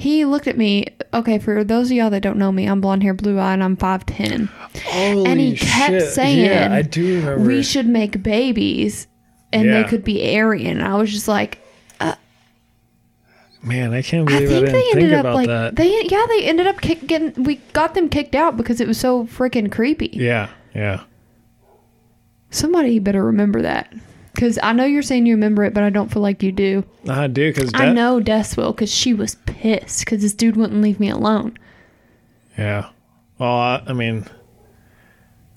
he 0.00 0.24
looked 0.24 0.46
at 0.48 0.56
me. 0.56 0.86
Okay, 1.12 1.38
for 1.38 1.62
those 1.62 1.90
of 1.90 1.96
y'all 1.96 2.08
that 2.10 2.22
don't 2.22 2.38
know 2.38 2.50
me, 2.50 2.64
I'm 2.66 2.80
blonde 2.80 3.02
hair, 3.02 3.12
blue 3.12 3.38
eyed, 3.38 3.54
and 3.54 3.62
I'm 3.64 3.76
5'10. 3.76 4.48
Holy 4.86 5.30
and 5.30 5.38
he 5.38 5.56
kept 5.56 5.90
shit. 5.92 6.08
saying, 6.12 6.44
Yeah, 6.44 6.68
I 6.72 6.80
do 6.82 7.18
remember. 7.20 7.44
We 7.46 7.62
should 7.62 7.86
make 7.86 8.22
babies 8.22 9.06
and 9.52 9.66
Yeah. 9.66 9.82
they 9.82 9.88
could 9.88 10.02
be 10.02 10.36
Aryan. 10.38 10.80
I 10.80 10.96
was 10.96 11.12
just 11.12 11.28
like, 11.28 11.58
uh, 12.00 12.14
Man, 13.62 13.92
I 13.92 14.00
can't 14.00 14.26
I 14.30 14.32
believe 14.40 14.48
I, 14.48 14.52
think 14.52 14.66
didn't 14.66 14.72
they 14.72 14.80
think 14.82 14.96
ended 14.96 15.12
up 15.12 15.34
like 15.34 15.46
that. 15.48 15.76
they 15.76 16.02
yeah 16.08 16.24
they 16.28 16.44
ended 16.44 16.66
up 16.66 16.80
kick, 16.80 17.06
getting 17.06 17.42
we 17.44 17.56
got 17.74 17.92
them 17.94 18.08
kicked 18.08 18.34
out 18.34 18.56
because 18.56 18.80
it 18.80 18.88
was 18.88 18.96
so 18.98 19.26
freaking 19.26 19.70
creepy. 19.70 20.08
yeah, 20.14 20.48
yeah. 20.74 21.02
Somebody 22.50 22.98
better 23.00 23.22
remember 23.24 23.60
that 23.62 23.92
because 24.32 24.58
I 24.62 24.72
know 24.72 24.84
you're 24.84 25.02
saying 25.02 25.26
you 25.26 25.34
remember 25.34 25.64
it, 25.64 25.74
but 25.74 25.82
I 25.82 25.90
don't 25.90 26.10
feel 26.10 26.22
like 26.22 26.42
you 26.42 26.52
do. 26.52 26.84
I 27.08 27.26
do 27.26 27.52
because 27.52 27.70
I 27.74 27.92
know 27.92 28.20
Des 28.20 28.54
will 28.56 28.72
because 28.72 28.92
she 28.92 29.14
was 29.14 29.34
pissed 29.46 30.00
because 30.00 30.22
this 30.22 30.34
dude 30.34 30.56
wouldn't 30.56 30.80
leave 30.80 31.00
me 31.00 31.10
alone. 31.10 31.58
Yeah. 32.56 32.90
Well, 33.38 33.50
I, 33.50 33.82
I 33.86 33.92
mean, 33.92 34.26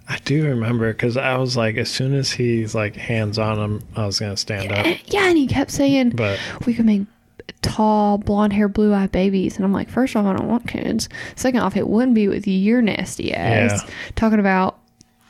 I 0.07 0.17
do 0.25 0.45
remember 0.45 0.91
because 0.91 1.17
I 1.17 1.37
was 1.37 1.55
like, 1.55 1.75
as 1.77 1.89
soon 1.89 2.13
as 2.13 2.31
he's 2.31 2.75
like 2.75 2.95
hands 2.95 3.37
on 3.37 3.59
him, 3.59 3.83
I 3.95 4.05
was 4.05 4.19
gonna 4.19 4.37
stand 4.37 4.71
up. 4.71 4.85
Yeah, 5.05 5.27
and 5.27 5.37
he 5.37 5.47
kept 5.47 5.71
saying 5.71 6.11
But 6.11 6.39
we 6.65 6.73
could 6.73 6.85
make 6.85 7.03
tall, 7.61 8.17
blonde 8.17 8.53
hair, 8.53 8.67
blue 8.67 8.93
eyed 8.93 9.11
babies. 9.11 9.55
And 9.55 9.65
I'm 9.65 9.73
like, 9.73 9.89
first 9.89 10.15
off, 10.15 10.25
I 10.25 10.33
don't 10.33 10.47
want 10.47 10.67
kids. 10.67 11.09
Second 11.35 11.61
off, 11.61 11.75
it 11.77 11.87
wouldn't 11.87 12.15
be 12.15 12.27
with 12.27 12.47
your 12.47 12.81
nasty 12.81 13.33
ass. 13.33 13.83
Yeah. 13.83 13.93
Talking 14.15 14.39
about 14.39 14.79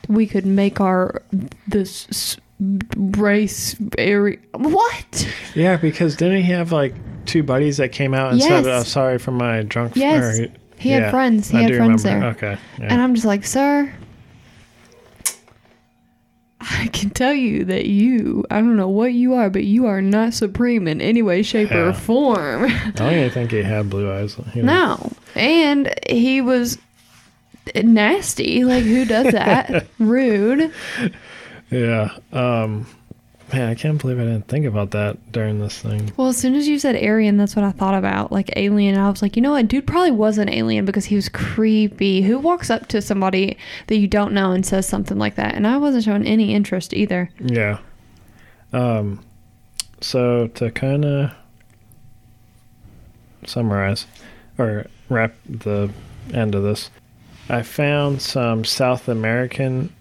we 0.08 0.28
could 0.28 0.46
make 0.46 0.82
our 0.82 1.22
this 1.68 2.38
race 2.95 3.76
area. 3.97 4.38
What? 4.53 5.34
yeah, 5.55 5.78
because 5.78 6.16
didn't 6.16 6.43
he 6.43 6.51
have 6.51 6.72
like 6.72 6.93
two 7.26 7.43
buddies 7.43 7.78
that 7.78 7.91
came 7.91 8.14
out 8.14 8.34
and 8.34 8.41
said, 8.41 8.66
oh, 8.66 8.68
Yes. 8.68 8.82
"Oh, 8.82 8.84
sorry 8.84 9.18
for 9.20 9.32
my 9.32 9.61
drunk." 9.64 9.95
Yes. 9.95 10.39
or- 10.39 10.47
He 10.78 10.89
had 10.89 11.03
Yeah, 11.03 11.11
friends. 11.11 11.49
He 11.49 11.57
I 11.57 11.61
had 11.61 11.76
friends 11.76 12.03
remember. 12.03 12.36
there. 12.41 12.51
Okay. 12.53 12.61
Yeah. 12.80 12.88
And 12.93 13.01
I'm 13.01 13.14
just 13.16 13.26
like, 13.26 13.45
sir, 13.45 13.93
I 16.59 16.88
can 16.93 17.09
tell 17.09 17.34
you 17.34 17.66
that 17.66 17.86
you, 17.88 18.45
I 18.49 18.55
don't 18.57 18.76
know 18.78 18.88
what 18.88 19.14
you 19.14 19.34
are, 19.34 19.49
but 19.49 19.64
you 19.66 19.86
are 19.86 20.01
not 20.01 20.34
supreme 20.34 20.88
in 20.88 21.01
any 21.01 21.22
way, 21.22 21.43
shape, 21.43 21.72
Yeah. 21.72 21.89
or 21.89 21.93
form. 21.93 22.66
I 22.66 22.91
don't 22.95 23.14
even 23.14 23.30
think 23.32 23.51
he 23.51 23.61
had 23.64 23.89
blue 23.89 24.11
eyes. 24.11 24.38
you 24.55 24.64
know. 24.64 24.74
no. 24.97 25.11
And 25.36 25.93
he 26.09 26.39
was 26.41 26.78
nasty. 27.84 28.64
Like, 28.64 28.84
who 28.84 29.03
does 29.05 29.32
that? 29.34 29.88
Rude. 29.99 30.72
Yeah. 31.74 32.17
Um. 32.32 32.86
Man, 33.51 33.69
I 33.69 33.76
can't 33.76 34.01
believe 34.01 34.19
I 34.19 34.24
didn't 34.24 34.47
think 34.47 34.65
about 34.65 34.91
that 34.91 35.32
during 35.32 35.59
this 35.59 35.78
thing. 35.80 36.11
Well, 36.17 36.30
as 36.30 36.38
soon 36.38 36.55
as 36.55 36.67
you 36.67 36.80
said 36.80 36.95
Aryan, 36.95 37.38
that's 37.38 37.55
what 37.55 37.63
I 37.63 37.71
thought 37.71 37.93
about. 37.93 38.32
Like 38.32 38.51
alien. 38.55 38.97
I 38.97 39.09
was 39.09 39.21
like, 39.21 39.36
you 39.36 39.43
know 39.43 39.51
what? 39.51 39.67
Dude 39.67 39.86
probably 39.86 40.09
was 40.11 40.39
an 40.39 40.49
alien 40.49 40.86
because 40.86 41.05
he 41.05 41.15
was 41.15 41.30
creepy. 41.30 42.24
Who 42.24 42.39
walks 42.39 42.71
up 42.71 42.88
to 42.88 43.01
somebody 43.01 43.57
that 43.88 43.97
you 43.97 44.07
don't 44.07 44.34
know 44.34 44.53
and 44.53 44.65
says 44.65 44.88
something 44.88 45.19
like 45.19 45.36
that? 45.36 45.53
And 45.53 45.67
I 45.67 45.78
wasn't 45.78 46.05
showing 46.05 46.26
any 46.26 46.53
interest 46.55 46.93
either. 46.93 47.30
Yeah. 47.39 47.80
Um. 48.71 49.24
So 50.01 50.47
to 50.47 50.71
kind 50.71 51.05
of 51.05 51.32
summarize 53.45 54.07
or 54.57 54.88
wrap 55.09 55.36
the 55.47 55.91
end 56.34 56.55
of 56.55 56.63
this, 56.63 56.89
I 57.49 57.61
found 57.61 58.21
some 58.21 58.65
South 58.65 59.07
American 59.07 59.93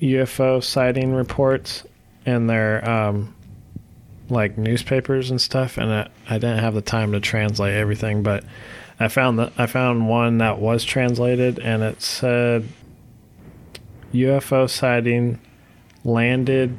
UFO 0.00 0.62
sighting 0.62 1.12
reports 1.12 1.84
in 2.26 2.46
their 2.46 2.88
um, 2.88 3.34
like 4.28 4.56
newspapers 4.56 5.30
and 5.30 5.40
stuff, 5.40 5.76
and 5.76 5.92
I, 5.92 6.08
I 6.28 6.34
didn't 6.34 6.58
have 6.58 6.74
the 6.74 6.82
time 6.82 7.12
to 7.12 7.20
translate 7.20 7.74
everything, 7.74 8.22
but 8.22 8.44
I 8.98 9.08
found 9.08 9.38
that 9.38 9.52
I 9.58 9.66
found 9.66 10.08
one 10.08 10.38
that 10.38 10.58
was 10.58 10.84
translated, 10.84 11.58
and 11.58 11.82
it 11.82 12.02
said 12.02 12.68
UFO 14.12 14.68
sighting 14.68 15.40
landed 16.04 16.76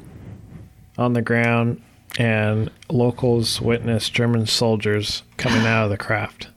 on 0.98 1.14
the 1.14 1.22
ground 1.22 1.82
and 2.18 2.70
locals 2.90 3.62
witnessed 3.62 4.14
German 4.14 4.46
soldiers 4.46 5.24
coming 5.38 5.66
out 5.66 5.86
of 5.86 5.90
the 5.90 5.98
craft. 5.98 6.50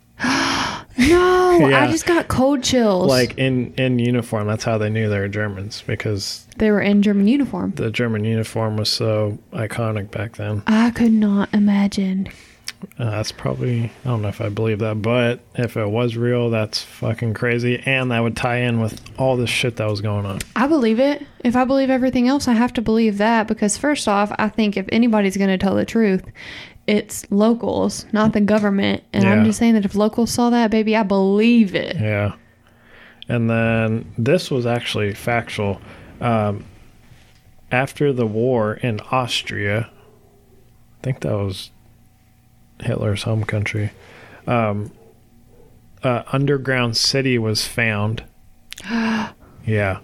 No, 0.97 1.67
I 1.75 1.87
just 1.91 2.07
got 2.07 2.29
cold 2.29 2.63
chills. 2.63 3.09
Like 3.09 3.37
in, 3.39 3.75
in 3.75 3.99
uniform. 3.99 4.47
That's 4.47 4.65
how 4.65 4.79
they 4.79 4.91
knew 4.91 5.09
they 5.09 5.19
were 5.19 5.29
Germans 5.29 5.83
because 5.87 6.47
they 6.57 6.71
were 6.71 6.81
in 6.81 7.03
German 7.03 7.27
uniform. 7.29 7.73
the 7.73 7.91
German 7.91 8.25
uniform 8.25 8.77
was 8.77 8.89
so 8.89 9.39
iconic 9.53 10.11
back 10.11 10.37
then. 10.37 10.63
I 10.67 10.91
could 10.91 11.13
not 11.13 11.53
imagine. 11.53 12.29
Uh, 12.99 13.11
that's 13.13 13.33
probably, 13.33 13.85
I 14.05 14.09
don't 14.09 14.21
know 14.21 14.29
if 14.29 14.43
I 14.43 14.51
believe 14.51 14.81
that, 14.81 15.01
but 15.01 15.41
if 15.55 15.75
it 15.77 15.89
was 15.89 16.19
real, 16.19 16.51
that's 16.51 16.83
fucking 16.83 17.33
crazy. 17.33 17.83
And 17.87 18.11
that 18.11 18.21
would 18.21 18.37
tie 18.37 18.59
in 18.59 18.79
with 18.79 19.01
all 19.19 19.39
this 19.39 19.49
shit 19.49 19.77
that 19.77 19.89
was 19.89 20.03
going 20.03 20.27
on. 20.27 20.41
I 20.55 20.67
believe 20.67 21.01
it. 21.01 21.27
If 21.43 21.57
I 21.57 21.65
believe 21.65 21.89
everything 21.89 22.29
else, 22.29 22.47
I 22.47 22.53
have 22.53 22.75
to 22.75 22.83
believe 22.83 23.17
that 23.19 23.49
because 23.49 23.79
first 23.79 24.07
off, 24.07 24.33
I 24.39 24.51
think 24.51 24.77
if 24.77 24.87
anybody's 24.93 25.37
going 25.39 25.49
to 25.49 25.57
tell 25.59 25.75
the 25.75 25.87
truth, 25.87 26.25
it's 26.87 27.31
locals, 27.31 28.07
not 28.13 28.33
the 28.33 28.41
government. 28.41 29.03
And 29.13 29.27
I'm 29.27 29.45
just 29.45 29.59
saying 29.59 29.75
that 29.75 29.85
if 29.85 29.95
locals 29.95 30.31
saw 30.31 30.51
that, 30.51 30.71
baby, 30.71 30.97
I 30.97 31.03
believe 31.03 31.75
it. 31.75 31.97
Yeah. 31.97 32.35
And 33.29 33.49
then 33.49 34.13
this 34.19 34.51
was 34.51 34.67
actually 34.67 35.15
factual. 35.15 35.81
Um, 36.21 36.65
after 37.71 38.13
the 38.13 38.27
war 38.27 38.75
in 38.75 39.01
Austria, 39.11 39.91
I 39.91 41.03
think 41.03 41.21
that 41.21 41.33
was 41.33 41.71
Hitler's 42.81 43.23
home 43.23 43.45
country, 43.45 43.91
um, 44.47 44.93
uh, 46.03 46.23
underground 46.33 46.97
city 46.97 47.39
was 47.39 47.67
found. 47.67 48.25
yeah. 48.85 50.01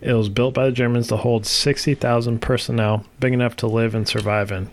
It 0.00 0.14
was 0.14 0.28
built 0.28 0.54
by 0.54 0.66
the 0.66 0.72
Germans 0.72 1.08
to 1.08 1.16
hold 1.16 1.44
60,000 1.44 2.40
personnel, 2.40 3.04
big 3.18 3.32
enough 3.32 3.56
to 3.56 3.66
live 3.66 3.94
and 3.94 4.08
survive 4.08 4.50
in. 4.50 4.70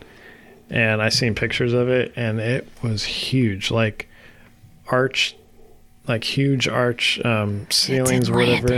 And 0.69 1.01
I 1.01 1.09
seen 1.09 1.33
pictures 1.35 1.71
of 1.73 1.87
it, 1.89 2.11
and 2.15 2.39
it 2.39 2.67
was 2.83 3.03
huge. 3.03 3.71
Like, 3.71 4.07
arch 4.87 5.35
like 6.07 6.23
huge 6.23 6.67
arch 6.69 7.19
um, 7.25 7.67
ceilings 7.69 8.31
whatever. 8.31 8.73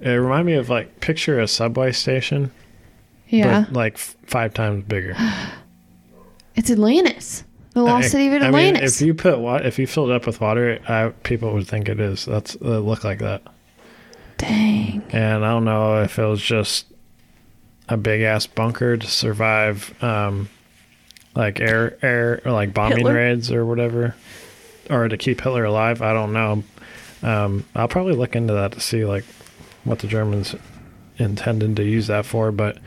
It 0.00 0.08
reminded 0.08 0.44
me 0.46 0.54
of 0.54 0.70
like 0.70 1.00
picture 1.00 1.38
a 1.38 1.46
subway 1.46 1.92
station, 1.92 2.50
Yeah. 3.28 3.64
but 3.66 3.72
like 3.74 3.94
f- 3.94 4.16
five 4.24 4.54
times 4.54 4.84
bigger. 4.84 5.14
it's 6.56 6.70
Atlantis. 6.70 7.44
The 7.74 7.82
lost 7.82 8.06
I- 8.06 8.08
city 8.08 8.26
of 8.28 8.34
Atlantis. 8.42 8.54
I 8.54 8.72
mean, 8.72 8.76
if 8.76 9.00
you 9.02 9.14
put 9.14 9.38
wa- 9.38 9.56
if 9.62 9.78
you 9.78 9.86
filled 9.86 10.10
it 10.10 10.14
up 10.14 10.26
with 10.26 10.40
water, 10.40 10.78
I, 10.88 11.10
people 11.22 11.52
would 11.52 11.66
think 11.68 11.88
it 11.90 12.00
is. 12.00 12.24
That's 12.24 12.54
it 12.54 12.60
look 12.62 13.04
like 13.04 13.18
that. 13.18 13.42
Dang. 14.38 15.02
And 15.10 15.44
I 15.44 15.50
don't 15.50 15.64
know 15.64 16.02
if 16.02 16.18
it 16.18 16.24
was 16.24 16.40
just 16.42 16.86
a 17.88 17.96
big 17.96 18.22
ass 18.22 18.46
bunker 18.46 18.96
to 18.96 19.06
survive, 19.06 19.94
um, 20.02 20.48
like 21.34 21.60
air 21.60 21.96
air 22.02 22.40
or 22.44 22.52
like 22.52 22.74
bombing 22.74 22.98
Hitler? 22.98 23.14
raids 23.14 23.50
or 23.50 23.64
whatever, 23.64 24.14
or 24.90 25.08
to 25.08 25.16
keep 25.16 25.40
Hitler 25.40 25.64
alive. 25.64 26.02
I 26.02 26.12
don't 26.12 26.32
know. 26.32 26.64
Um, 27.22 27.64
I'll 27.74 27.88
probably 27.88 28.14
look 28.14 28.34
into 28.34 28.52
that 28.54 28.72
to 28.72 28.80
see 28.80 29.04
like 29.04 29.24
what 29.84 30.00
the 30.00 30.06
Germans 30.08 30.54
intended 31.18 31.76
to 31.76 31.84
use 31.84 32.06
that 32.08 32.26
for, 32.26 32.50
but 32.52 32.78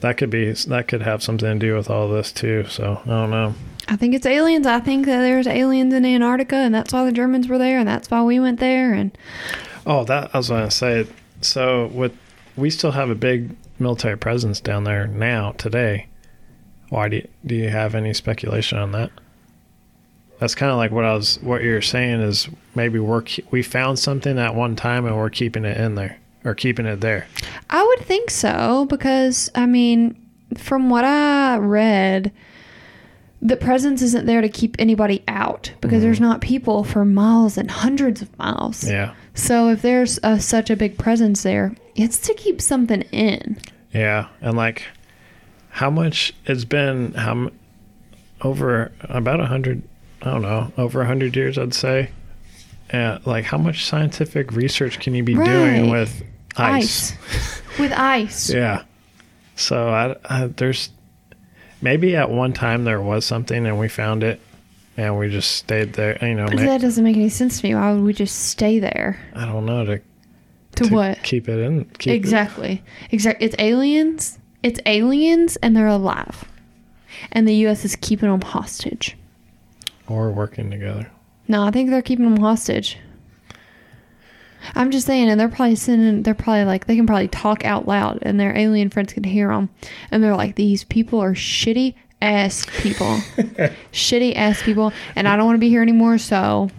that 0.00 0.16
could 0.16 0.30
be 0.30 0.52
that 0.52 0.88
could 0.88 1.02
have 1.02 1.22
something 1.22 1.58
to 1.58 1.66
do 1.66 1.74
with 1.76 1.88
all 1.88 2.08
this 2.08 2.32
too. 2.32 2.66
So 2.68 3.00
I 3.04 3.08
don't 3.08 3.30
know. 3.30 3.54
I 3.88 3.96
think 3.96 4.14
it's 4.14 4.26
aliens. 4.26 4.66
I 4.66 4.80
think 4.80 5.06
that 5.06 5.20
there's 5.20 5.46
aliens 5.46 5.92
in 5.92 6.04
Antarctica, 6.04 6.56
and 6.56 6.74
that's 6.74 6.92
why 6.92 7.04
the 7.04 7.12
Germans 7.12 7.48
were 7.48 7.58
there, 7.58 7.78
and 7.80 7.88
that's 7.88 8.10
why 8.10 8.22
we 8.22 8.38
went 8.38 8.60
there. 8.60 8.92
And 8.92 9.16
Oh, 9.84 10.04
that 10.04 10.30
I 10.32 10.38
was 10.38 10.48
going 10.48 10.64
to 10.64 10.70
say. 10.70 11.06
So, 11.40 11.86
with 11.88 12.16
we 12.56 12.70
still 12.70 12.92
have 12.92 13.10
a 13.10 13.14
big 13.16 13.56
military 13.80 14.16
presence 14.16 14.60
down 14.60 14.84
there 14.84 15.08
now 15.08 15.52
today. 15.52 16.06
Why 16.92 17.08
do 17.08 17.16
you, 17.16 17.28
do 17.46 17.54
you 17.54 17.70
have 17.70 17.94
any 17.94 18.12
speculation 18.12 18.76
on 18.76 18.92
that? 18.92 19.10
That's 20.38 20.54
kind 20.54 20.70
of 20.70 20.76
like 20.76 20.90
what 20.90 21.06
I 21.06 21.14
was. 21.14 21.38
What 21.40 21.62
you're 21.62 21.80
saying 21.80 22.20
is 22.20 22.50
maybe 22.74 22.98
we're 22.98 23.24
we 23.50 23.62
found 23.62 23.98
something 23.98 24.38
at 24.38 24.54
one 24.54 24.76
time 24.76 25.06
and 25.06 25.16
we're 25.16 25.30
keeping 25.30 25.64
it 25.64 25.78
in 25.78 25.94
there 25.94 26.20
or 26.44 26.54
keeping 26.54 26.84
it 26.84 27.00
there. 27.00 27.26
I 27.70 27.82
would 27.82 28.00
think 28.00 28.28
so 28.28 28.84
because 28.90 29.50
I 29.54 29.64
mean, 29.64 30.20
from 30.58 30.90
what 30.90 31.06
I 31.06 31.56
read, 31.56 32.30
the 33.40 33.56
presence 33.56 34.02
isn't 34.02 34.26
there 34.26 34.42
to 34.42 34.50
keep 34.50 34.76
anybody 34.78 35.24
out 35.28 35.72
because 35.80 35.96
mm-hmm. 35.96 36.04
there's 36.04 36.20
not 36.20 36.42
people 36.42 36.84
for 36.84 37.06
miles 37.06 37.56
and 37.56 37.70
hundreds 37.70 38.20
of 38.20 38.38
miles. 38.38 38.86
Yeah, 38.86 39.14
So 39.32 39.70
if 39.70 39.80
there's 39.80 40.18
a, 40.22 40.38
such 40.38 40.68
a 40.68 40.76
big 40.76 40.98
presence 40.98 41.42
there, 41.42 41.74
it's 41.94 42.18
to 42.18 42.34
keep 42.34 42.60
something 42.60 43.00
in. 43.12 43.56
yeah, 43.94 44.28
and 44.42 44.58
like 44.58 44.82
how 45.72 45.90
much 45.90 46.34
it's 46.46 46.64
been 46.64 47.14
how 47.14 47.50
over 48.42 48.92
about 49.02 49.40
a 49.40 49.46
hundred. 49.46 49.82
I 50.20 50.26
don't 50.30 50.42
know 50.42 50.72
over 50.76 51.00
a 51.02 51.06
hundred 51.06 51.34
years, 51.34 51.58
I'd 51.58 51.74
say. 51.74 52.10
And 52.90 53.24
like, 53.26 53.44
how 53.46 53.56
much 53.58 53.84
scientific 53.86 54.52
research 54.52 55.00
can 55.00 55.14
you 55.14 55.22
be 55.24 55.34
doing 55.34 55.88
with 55.90 56.22
ice? 56.56 57.14
With 57.78 57.92
ice. 57.92 58.50
Yeah. 58.54 58.84
So 59.56 59.88
I, 59.88 60.16
I 60.24 60.46
there's 60.48 60.90
maybe 61.80 62.16
at 62.16 62.30
one 62.30 62.52
time 62.52 62.84
there 62.84 63.00
was 63.00 63.24
something 63.24 63.66
and 63.66 63.78
we 63.78 63.88
found 63.88 64.22
it 64.22 64.40
and 64.96 65.18
we 65.18 65.30
just 65.30 65.52
stayed 65.56 65.94
there. 65.94 66.18
You 66.20 66.34
know, 66.34 66.46
But 66.46 66.56
ma- 66.56 66.62
that 66.66 66.80
doesn't 66.82 67.02
make 67.02 67.16
any 67.16 67.28
sense 67.30 67.60
to 67.60 67.66
me. 67.66 67.74
Why 67.74 67.92
would 67.92 68.02
we 68.04 68.12
just 68.12 68.46
stay 68.46 68.78
there? 68.78 69.18
I 69.34 69.46
don't 69.46 69.64
know 69.66 69.84
to, 69.86 70.00
To, 70.76 70.88
what? 70.94 71.22
keep 71.22 71.48
it 71.48 71.58
in. 71.58 71.84
Keep 71.98 72.12
Exactly. 72.14 72.82
Exactly. 73.10 73.46
It's 73.46 73.56
aliens. 73.58 74.38
It's 74.62 74.80
aliens 74.86 75.56
and 75.56 75.76
they're 75.76 75.86
alive, 75.86 76.44
and 77.30 77.46
the 77.46 77.54
U.S. 77.56 77.84
is 77.84 77.96
keeping 77.96 78.30
them 78.30 78.40
hostage. 78.40 79.16
Or 80.08 80.30
working 80.30 80.70
together. 80.70 81.10
No, 81.48 81.64
I 81.64 81.70
think 81.70 81.90
they're 81.90 82.02
keeping 82.02 82.24
them 82.24 82.40
hostage. 82.42 82.98
I'm 84.74 84.90
just 84.92 85.06
saying, 85.06 85.28
and 85.28 85.40
they're 85.40 85.48
probably 85.48 85.74
sending. 85.76 86.22
They're 86.22 86.34
probably 86.34 86.64
like 86.64 86.86
they 86.86 86.96
can 86.96 87.06
probably 87.06 87.28
talk 87.28 87.64
out 87.64 87.88
loud, 87.88 88.18
and 88.22 88.38
their 88.38 88.56
alien 88.56 88.90
friends 88.90 89.12
can 89.12 89.24
hear 89.24 89.48
them, 89.48 89.68
and 90.10 90.22
they're 90.22 90.36
like, 90.36 90.54
"These 90.54 90.84
people 90.84 91.20
are 91.20 91.34
shitty 91.34 91.94
ass 92.20 92.64
people, 92.78 93.06
shitty 93.92 94.36
ass 94.36 94.62
people, 94.62 94.92
and 95.16 95.26
I 95.26 95.36
don't 95.36 95.46
want 95.46 95.56
to 95.56 95.60
be 95.60 95.68
here 95.68 95.82
anymore." 95.82 96.18
So 96.18 96.70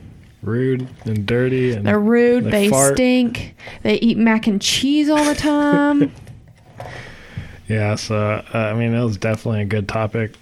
Rude 0.42 0.88
and 1.06 1.26
dirty 1.26 1.72
and 1.74 1.86
they're 1.86 2.00
rude. 2.00 2.46
They 2.46 2.52
They, 2.52 2.70
fart. 2.70 2.96
stink. 2.96 3.56
They 3.82 3.96
eat 3.96 4.18
mac 4.18 4.46
and 4.48 4.62
cheese 4.62 5.10
all 5.10 5.24
the 5.24 5.36
time. 5.36 6.12
yeah. 7.68 7.96
So 7.96 8.16
uh, 8.54 8.58
I 8.58 8.74
mean, 8.74 8.94
it 8.94 9.04
was 9.04 9.18
definitely 9.18 9.62
a 9.62 9.66
good 9.66 9.88
topic. 9.88 10.34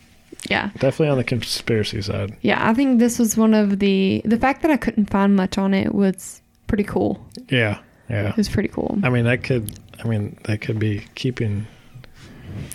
yeah, 0.49 0.69
Definitely 0.79 1.09
on 1.09 1.17
the 1.17 1.23
conspiracy 1.23 2.01
side. 2.01 2.35
yeah. 2.41 2.67
I 2.69 2.73
think 2.73 2.99
this 2.99 3.19
was 3.19 3.37
one 3.37 3.53
of 3.53 3.79
the 3.79 4.21
the 4.25 4.37
fact 4.37 4.61
that 4.63 4.71
I 4.71 4.77
couldn't 4.77 5.09
find 5.09 5.35
much 5.35 5.57
on 5.57 5.73
it 5.73 5.93
was 5.93 6.41
pretty 6.67 6.83
cool. 6.83 7.23
Yeah. 7.49 7.79
Yeah. 8.09 8.29
It 8.29 8.37
was 8.37 8.49
pretty 8.49 8.69
cool. 8.69 8.97
I 9.03 9.09
mean, 9.09 9.25
that 9.25 9.43
could. 9.43 9.77
I 10.03 10.07
mean, 10.07 10.37
that 10.43 10.61
could 10.61 10.79
be 10.79 11.05
keeping. 11.15 11.67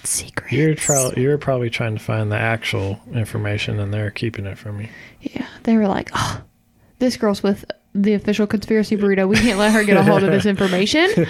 Secret. 0.05 0.53
You're 0.53 0.75
try, 0.75 1.13
You're 1.19 1.37
probably 1.37 1.69
trying 1.69 1.97
to 1.99 2.03
find 2.03 2.33
the 2.33 2.37
actual 2.39 2.99
information, 3.13 3.79
and 3.79 3.93
they're 3.93 4.11
keeping 4.11 4.47
it 4.47 4.57
from 4.57 4.81
you. 4.81 4.89
Yeah, 5.21 5.47
they 5.65 5.77
were 5.77 5.87
like, 5.87 6.11
oh, 6.15 6.41
this 6.99 7.19
girl's 7.19 7.43
with 7.43 7.65
the 7.95 8.15
official 8.15 8.47
conspiracy 8.47 8.97
burrito. 8.97 9.29
We 9.29 9.37
can't 9.37 9.59
let 9.59 9.73
her 9.73 9.85
get 9.85 9.99
a 9.99 10.03
hold 10.03 10.23
of 10.23 10.31
this 10.31 10.47
information. 10.55 11.11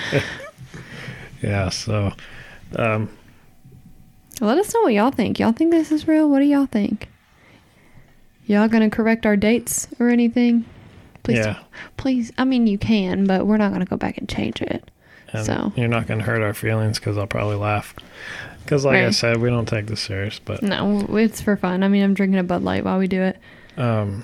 Yeah. 1.42 1.68
So, 1.70 2.12
um, 2.74 3.08
Let 4.40 4.58
us 4.58 4.74
know 4.74 4.82
what 4.82 4.92
y'all 4.92 5.10
think. 5.10 5.38
Y'all 5.38 5.52
think 5.52 5.70
this 5.70 5.92
is 5.92 6.08
real? 6.08 6.28
What 6.28 6.40
do 6.40 6.44
y'all 6.46 6.66
think? 6.66 7.08
Y'all 8.46 8.68
gonna 8.68 8.90
correct 8.90 9.24
our 9.26 9.36
dates 9.36 9.88
or 9.98 10.08
anything? 10.08 10.64
Please, 11.22 11.38
Yeah. 11.38 11.58
please. 11.96 12.32
I 12.38 12.44
mean, 12.44 12.66
you 12.66 12.78
can, 12.78 13.26
but 13.26 13.46
we're 13.46 13.56
not 13.56 13.72
gonna 13.72 13.84
go 13.84 13.96
back 13.96 14.18
and 14.18 14.28
change 14.28 14.60
it. 14.62 14.90
and 15.32 15.44
So. 15.44 15.72
you're 15.76 15.88
not 15.88 16.06
going 16.06 16.20
to 16.20 16.24
hurt 16.24 16.40
our 16.40 16.54
feelings 16.54 17.00
because 17.00 17.18
I'll 17.18 17.26
probably 17.26 17.56
laugh. 17.56 17.94
Because, 18.62 18.84
like 18.84 18.98
I 18.98 19.10
said, 19.10 19.38
we 19.38 19.48
don't 19.50 19.66
take 19.66 19.86
this 19.88 20.00
serious. 20.00 20.38
But 20.38 20.62
No, 20.62 21.04
it's 21.16 21.40
for 21.40 21.56
fun. 21.56 21.82
I 21.82 21.88
mean, 21.88 22.04
I'm 22.04 22.14
drinking 22.14 22.38
a 22.38 22.44
Bud 22.44 22.62
Light 22.62 22.84
while 22.84 22.98
we 22.98 23.08
do 23.08 23.20
it. 23.22 23.36
um, 23.76 24.22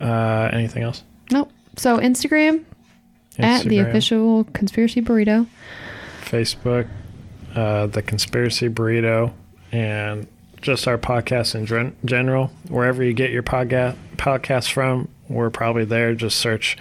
uh, 0.00 0.50
anything 0.52 0.82
else? 0.82 1.02
Nope. 1.30 1.50
So 1.76 1.98
Instagram, 1.98 2.64
at 3.38 3.64
the 3.64 3.78
official 3.78 4.44
conspiracy 4.52 5.00
burrito. 5.02 5.46
Facebook, 6.26 6.88
uh, 7.54 7.86
the 7.86 8.02
conspiracy 8.02 8.68
burrito, 8.68 9.32
and 9.72 10.26
just 10.60 10.86
our 10.88 10.98
podcast 10.98 11.54
in 11.54 11.66
gen- 11.66 11.96
general. 12.04 12.50
Wherever 12.68 13.02
you 13.02 13.12
get 13.12 13.30
your 13.30 13.42
podcast 13.42 13.96
podcasts 14.16 14.70
from, 14.70 15.08
we're 15.28 15.50
probably 15.50 15.84
there. 15.84 16.14
Just 16.14 16.38
search 16.38 16.76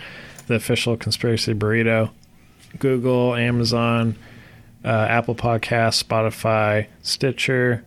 the 0.48 0.56
official 0.56 0.98
conspiracy 0.98 1.54
burrito. 1.54 2.10
Google, 2.80 3.36
Amazon, 3.36 4.16
uh, 4.84 5.08
Apple 5.10 5.36
Podcasts, 5.36 6.04
Spotify, 6.04 6.88
Stitcher, 7.02 7.84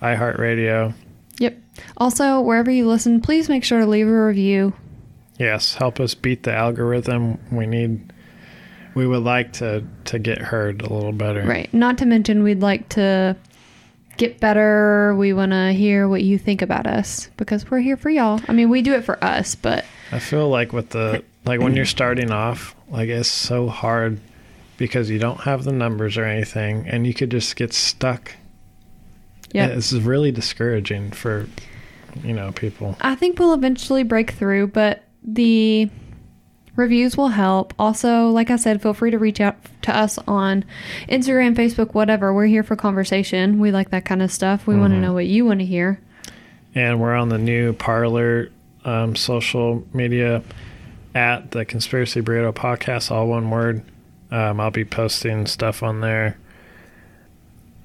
iHeartRadio. 0.00 0.94
Yep. 1.38 1.58
Also, 1.96 2.40
wherever 2.40 2.70
you 2.70 2.88
listen, 2.88 3.20
please 3.20 3.48
make 3.48 3.64
sure 3.64 3.80
to 3.80 3.86
leave 3.86 4.08
a 4.08 4.26
review. 4.26 4.72
Yes, 5.38 5.74
help 5.74 5.98
us 6.00 6.14
beat 6.14 6.42
the 6.42 6.52
algorithm. 6.52 7.38
We 7.50 7.66
need. 7.66 8.12
We 8.94 9.06
would 9.06 9.22
like 9.22 9.52
to 9.54 9.84
to 10.06 10.18
get 10.18 10.38
heard 10.38 10.82
a 10.82 10.92
little 10.92 11.12
better. 11.12 11.42
Right. 11.42 11.72
Not 11.72 11.98
to 11.98 12.06
mention, 12.06 12.42
we'd 12.42 12.60
like 12.60 12.88
to 12.90 13.36
get 14.18 14.38
better. 14.40 15.14
We 15.16 15.32
want 15.32 15.52
to 15.52 15.72
hear 15.72 16.08
what 16.08 16.22
you 16.22 16.38
think 16.38 16.60
about 16.62 16.86
us 16.86 17.30
because 17.36 17.70
we're 17.70 17.80
here 17.80 17.96
for 17.96 18.10
y'all. 18.10 18.40
I 18.48 18.52
mean, 18.52 18.68
we 18.68 18.82
do 18.82 18.94
it 18.94 19.04
for 19.04 19.22
us, 19.24 19.54
but 19.54 19.84
I 20.10 20.18
feel 20.18 20.48
like 20.48 20.72
with 20.72 20.90
the 20.90 21.24
like 21.44 21.60
when 21.60 21.74
you're 21.74 21.86
starting 21.86 22.30
off, 22.30 22.76
like 22.88 23.08
it's 23.08 23.28
so 23.28 23.68
hard 23.68 24.20
because 24.76 25.08
you 25.10 25.18
don't 25.18 25.40
have 25.40 25.64
the 25.64 25.72
numbers 25.72 26.18
or 26.18 26.24
anything, 26.24 26.86
and 26.86 27.06
you 27.06 27.14
could 27.14 27.30
just 27.30 27.56
get 27.56 27.72
stuck. 27.72 28.34
yeah. 29.52 29.68
This 29.68 29.92
is 29.92 30.00
really 30.02 30.32
discouraging 30.32 31.12
for 31.12 31.46
you 32.22 32.34
know 32.34 32.52
people. 32.52 32.96
I 33.00 33.14
think 33.14 33.38
we'll 33.38 33.54
eventually 33.54 34.02
break 34.02 34.32
through, 34.32 34.66
but 34.68 35.04
the 35.24 35.88
reviews 36.76 37.16
will 37.16 37.28
help. 37.28 37.74
Also, 37.78 38.28
like 38.30 38.50
I 38.50 38.56
said, 38.56 38.82
feel 38.82 38.94
free 38.94 39.10
to 39.10 39.18
reach 39.18 39.40
out 39.40 39.56
to 39.82 39.96
us 39.96 40.18
on 40.26 40.64
Instagram, 41.08 41.54
Facebook, 41.54 41.94
whatever. 41.94 42.32
We're 42.32 42.46
here 42.46 42.62
for 42.62 42.76
conversation. 42.76 43.58
We 43.58 43.70
like 43.70 43.90
that 43.90 44.04
kind 44.04 44.22
of 44.22 44.32
stuff. 44.32 44.66
We 44.66 44.76
want 44.76 44.92
to 44.94 45.00
know 45.00 45.12
what 45.12 45.26
you 45.26 45.44
want 45.44 45.60
to 45.60 45.66
hear. 45.66 46.00
And 46.74 47.00
we're 47.00 47.14
on 47.14 47.28
the 47.28 47.38
new 47.38 47.72
Parler 47.74 48.50
um, 48.84 49.14
social 49.14 49.86
media 49.92 50.42
at 51.14 51.50
the 51.50 51.64
Conspiracy 51.64 52.22
Burrito 52.22 52.52
Podcast, 52.54 53.10
all 53.10 53.28
one 53.28 53.50
word. 53.50 53.82
Um, 54.30 54.58
I'll 54.60 54.70
be 54.70 54.84
posting 54.84 55.46
stuff 55.46 55.82
on 55.82 56.00
there. 56.00 56.38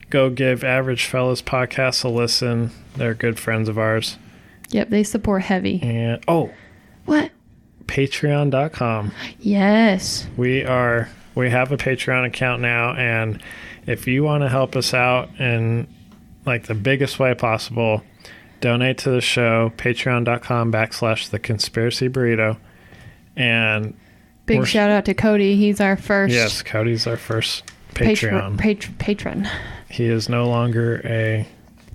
Go 0.09 0.29
give 0.29 0.63
Average 0.63 1.05
Fellas 1.05 1.41
Podcast 1.41 2.05
a 2.05 2.07
listen. 2.07 2.71
They're 2.95 3.13
good 3.13 3.37
friends 3.37 3.67
of 3.67 3.77
ours. 3.77 4.17
Yep, 4.69 4.89
they 4.89 5.03
support 5.03 5.41
heavy. 5.43 5.81
And 5.81 6.23
oh, 6.27 6.51
What? 7.05 7.31
patreon.com. 7.87 9.11
Yes. 9.39 10.27
We 10.37 10.63
are 10.63 11.09
we 11.35 11.49
have 11.49 11.71
a 11.71 11.77
Patreon 11.77 12.25
account 12.25 12.61
now 12.61 12.93
and 12.93 13.41
if 13.85 14.07
you 14.07 14.23
want 14.23 14.43
to 14.43 14.49
help 14.49 14.75
us 14.75 14.93
out 14.93 15.29
in 15.39 15.87
like 16.45 16.65
the 16.67 16.75
biggest 16.75 17.19
way 17.19 17.33
possible, 17.33 18.03
donate 18.61 18.97
to 18.99 19.09
the 19.09 19.21
show, 19.21 19.71
patreon.com 19.77 20.71
backslash 20.71 21.29
the 21.29 21.39
conspiracy 21.39 22.09
burrito. 22.09 22.57
And 23.35 23.95
Big 24.45 24.65
shout 24.65 24.89
out 24.89 25.05
to 25.05 25.13
Cody. 25.13 25.55
He's 25.57 25.81
our 25.81 25.97
first 25.97 26.33
yes, 26.33 26.61
Cody's 26.61 27.05
our 27.05 27.17
first. 27.17 27.63
Patreon. 27.93 28.57
Patron. 28.59 28.95
patron. 28.99 29.49
he 29.89 30.05
is 30.05 30.29
no 30.29 30.47
longer 30.47 31.01
a 31.03 31.47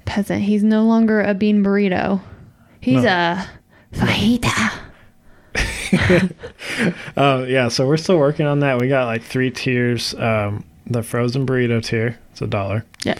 Peasant. 0.04 0.42
He's 0.42 0.62
no 0.64 0.84
longer 0.84 1.22
a 1.22 1.32
bean 1.32 1.62
burrito. 1.64 2.20
He's 2.80 3.04
No. 3.04 3.08
a 3.10 3.48
fajita. 3.92 4.78
Oh 7.16 7.44
yeah, 7.48 7.68
so 7.68 7.86
we're 7.86 7.96
still 7.96 8.18
working 8.18 8.46
on 8.46 8.60
that. 8.60 8.80
We 8.80 8.88
got 8.88 9.06
like 9.06 9.22
three 9.22 9.50
tiers. 9.50 10.14
Um, 10.14 10.64
the 10.86 11.02
frozen 11.02 11.46
burrito 11.46 11.82
tier, 11.84 12.18
it's 12.32 12.42
a 12.42 12.46
dollar. 12.46 12.84
Yeah. 13.04 13.18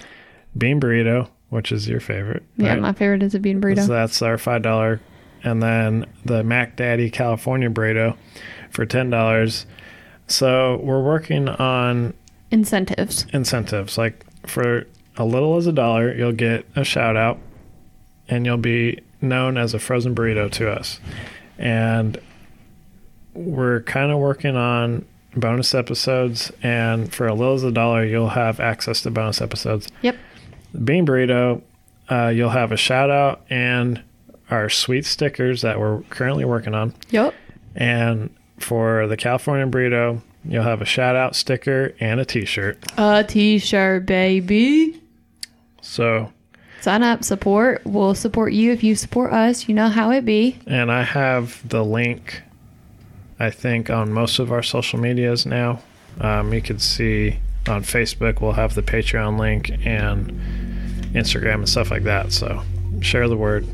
Bean 0.57 0.81
burrito, 0.81 1.29
which 1.51 1.73
is 1.73 1.89
your 1.89 2.01
favorite. 2.01 2.43
Yeah, 2.57 2.71
right? 2.71 2.81
my 2.81 2.93
favorite 2.93 3.23
is 3.23 3.35
a 3.35 3.39
bean 3.39 3.61
burrito. 3.61 3.87
So 3.87 3.93
that's 3.93 4.21
our 4.23 4.39
five 4.39 4.63
dollar, 4.63 5.01
and 5.45 5.63
then 5.63 6.07
the 6.25 6.43
Mac 6.43 6.77
Daddy 6.77 7.11
California 7.11 7.71
burrito 7.71 8.17
for 8.71 8.85
ten 8.87 9.11
dollars. 9.11 9.67
So 10.27 10.81
we're 10.83 11.03
working 11.03 11.49
on 11.49 12.15
Incentives. 12.51 13.27
incentives. 13.33 13.97
Like 13.99 14.25
for 14.47 14.87
a 15.17 15.25
little 15.25 15.57
as 15.57 15.67
a 15.67 15.73
dollar, 15.73 16.15
you'll 16.15 16.33
get 16.33 16.67
a 16.77 16.85
shout 16.85 17.17
out, 17.17 17.39
and 18.29 18.45
you'll 18.47 18.57
be 18.57 19.01
known 19.21 19.57
as 19.57 19.73
a 19.75 19.79
frozen 19.79 20.15
burrito 20.15 20.51
to 20.53 20.71
us. 20.71 21.01
And 21.59 22.19
we're 23.35 23.81
kind 23.83 24.11
of 24.13 24.19
working 24.19 24.57
on 24.57 25.05
bonus 25.37 25.75
episodes, 25.75 26.53
and 26.63 27.13
for 27.13 27.27
a 27.27 27.35
little 27.35 27.55
as 27.55 27.63
a 27.65 27.73
dollar, 27.73 28.05
you'll 28.05 28.29
have 28.31 28.61
access 28.61 29.01
to 29.03 29.11
bonus 29.11 29.41
episodes. 29.41 29.89
Yep. 30.03 30.17
Bean 30.85 31.07
burrito, 31.07 31.63
uh, 32.11 32.29
you'll 32.29 32.51
have 32.51 32.73
a 32.73 32.77
shout 32.77 33.11
out 33.11 33.43
and 33.51 34.03
our 34.51 34.69
sweet 34.69 35.07
stickers 35.07 35.63
that 35.63 35.81
we're 35.81 36.03
currently 36.11 36.45
working 36.45 36.75
on. 36.75 36.95
Yep. 37.11 37.35
And 37.75 38.35
for 38.59 39.07
the 39.07 39.17
California 39.17 39.67
burrito, 39.67 40.21
you'll 40.45 40.63
have 40.65 40.83
a 40.83 40.85
shout 40.87 41.17
out 41.17 41.35
sticker 41.35 41.95
and 42.01 42.21
a 42.21 42.25
t 42.27 42.45
shirt. 42.45 42.79
A 42.99 43.25
t-shirt, 43.27 44.05
baby. 44.07 45.01
So, 45.81 46.33
Sign 46.81 47.03
up, 47.05 47.23
support. 47.25 47.81
We'll 47.85 48.15
support 48.15 48.53
you 48.53 48.73
if 48.73 48.83
you 48.83 48.97
support 48.97 49.33
us. 49.33 49.69
You 49.69 49.75
know 49.75 49.89
how 49.89 50.11
it 50.11 50.25
be. 50.25 50.59
and 50.67 50.91
I 50.91 51.03
have 51.05 51.67
the 51.69 51.85
link, 51.85 52.43
I 53.39 53.51
think, 53.51 53.91
on 53.91 54.13
most 54.13 54.39
of 54.39 54.53
our 54.53 54.63
social 54.63 54.99
medias 54.99 55.47
now. 55.47 55.81
Um, 56.21 56.53
you 56.53 56.61
could 56.61 56.81
see 56.81 57.39
on 57.67 57.83
Facebook, 57.83 58.41
we'll 58.41 58.53
have 58.53 58.75
the 58.75 58.83
Patreon 58.83 59.39
link 59.39 59.71
and 59.85 60.31
Instagram 61.15 61.55
and 61.55 61.69
stuff 61.69 61.91
like 61.91 62.05
that. 62.05 62.33
So, 62.33 62.63
share 63.01 63.29
the 63.29 63.37
word. 63.37 63.67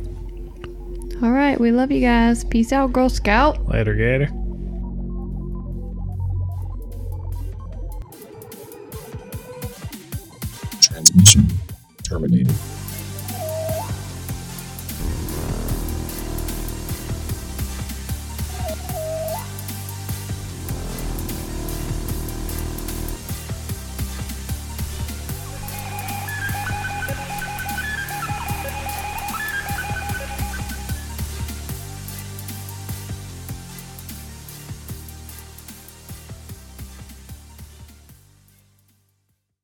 All 1.23 1.33
right, 1.33 1.59
we 1.59 1.73
love 1.73 1.91
you 1.91 2.01
guys. 2.01 2.45
Peace 2.45 2.73
out, 2.73 2.93
Girl 2.93 3.09
Scout. 3.09 3.67
Later, 3.67 3.95
Gator. 3.95 4.29
Transmission 10.81 11.47
terminated. 12.05 12.55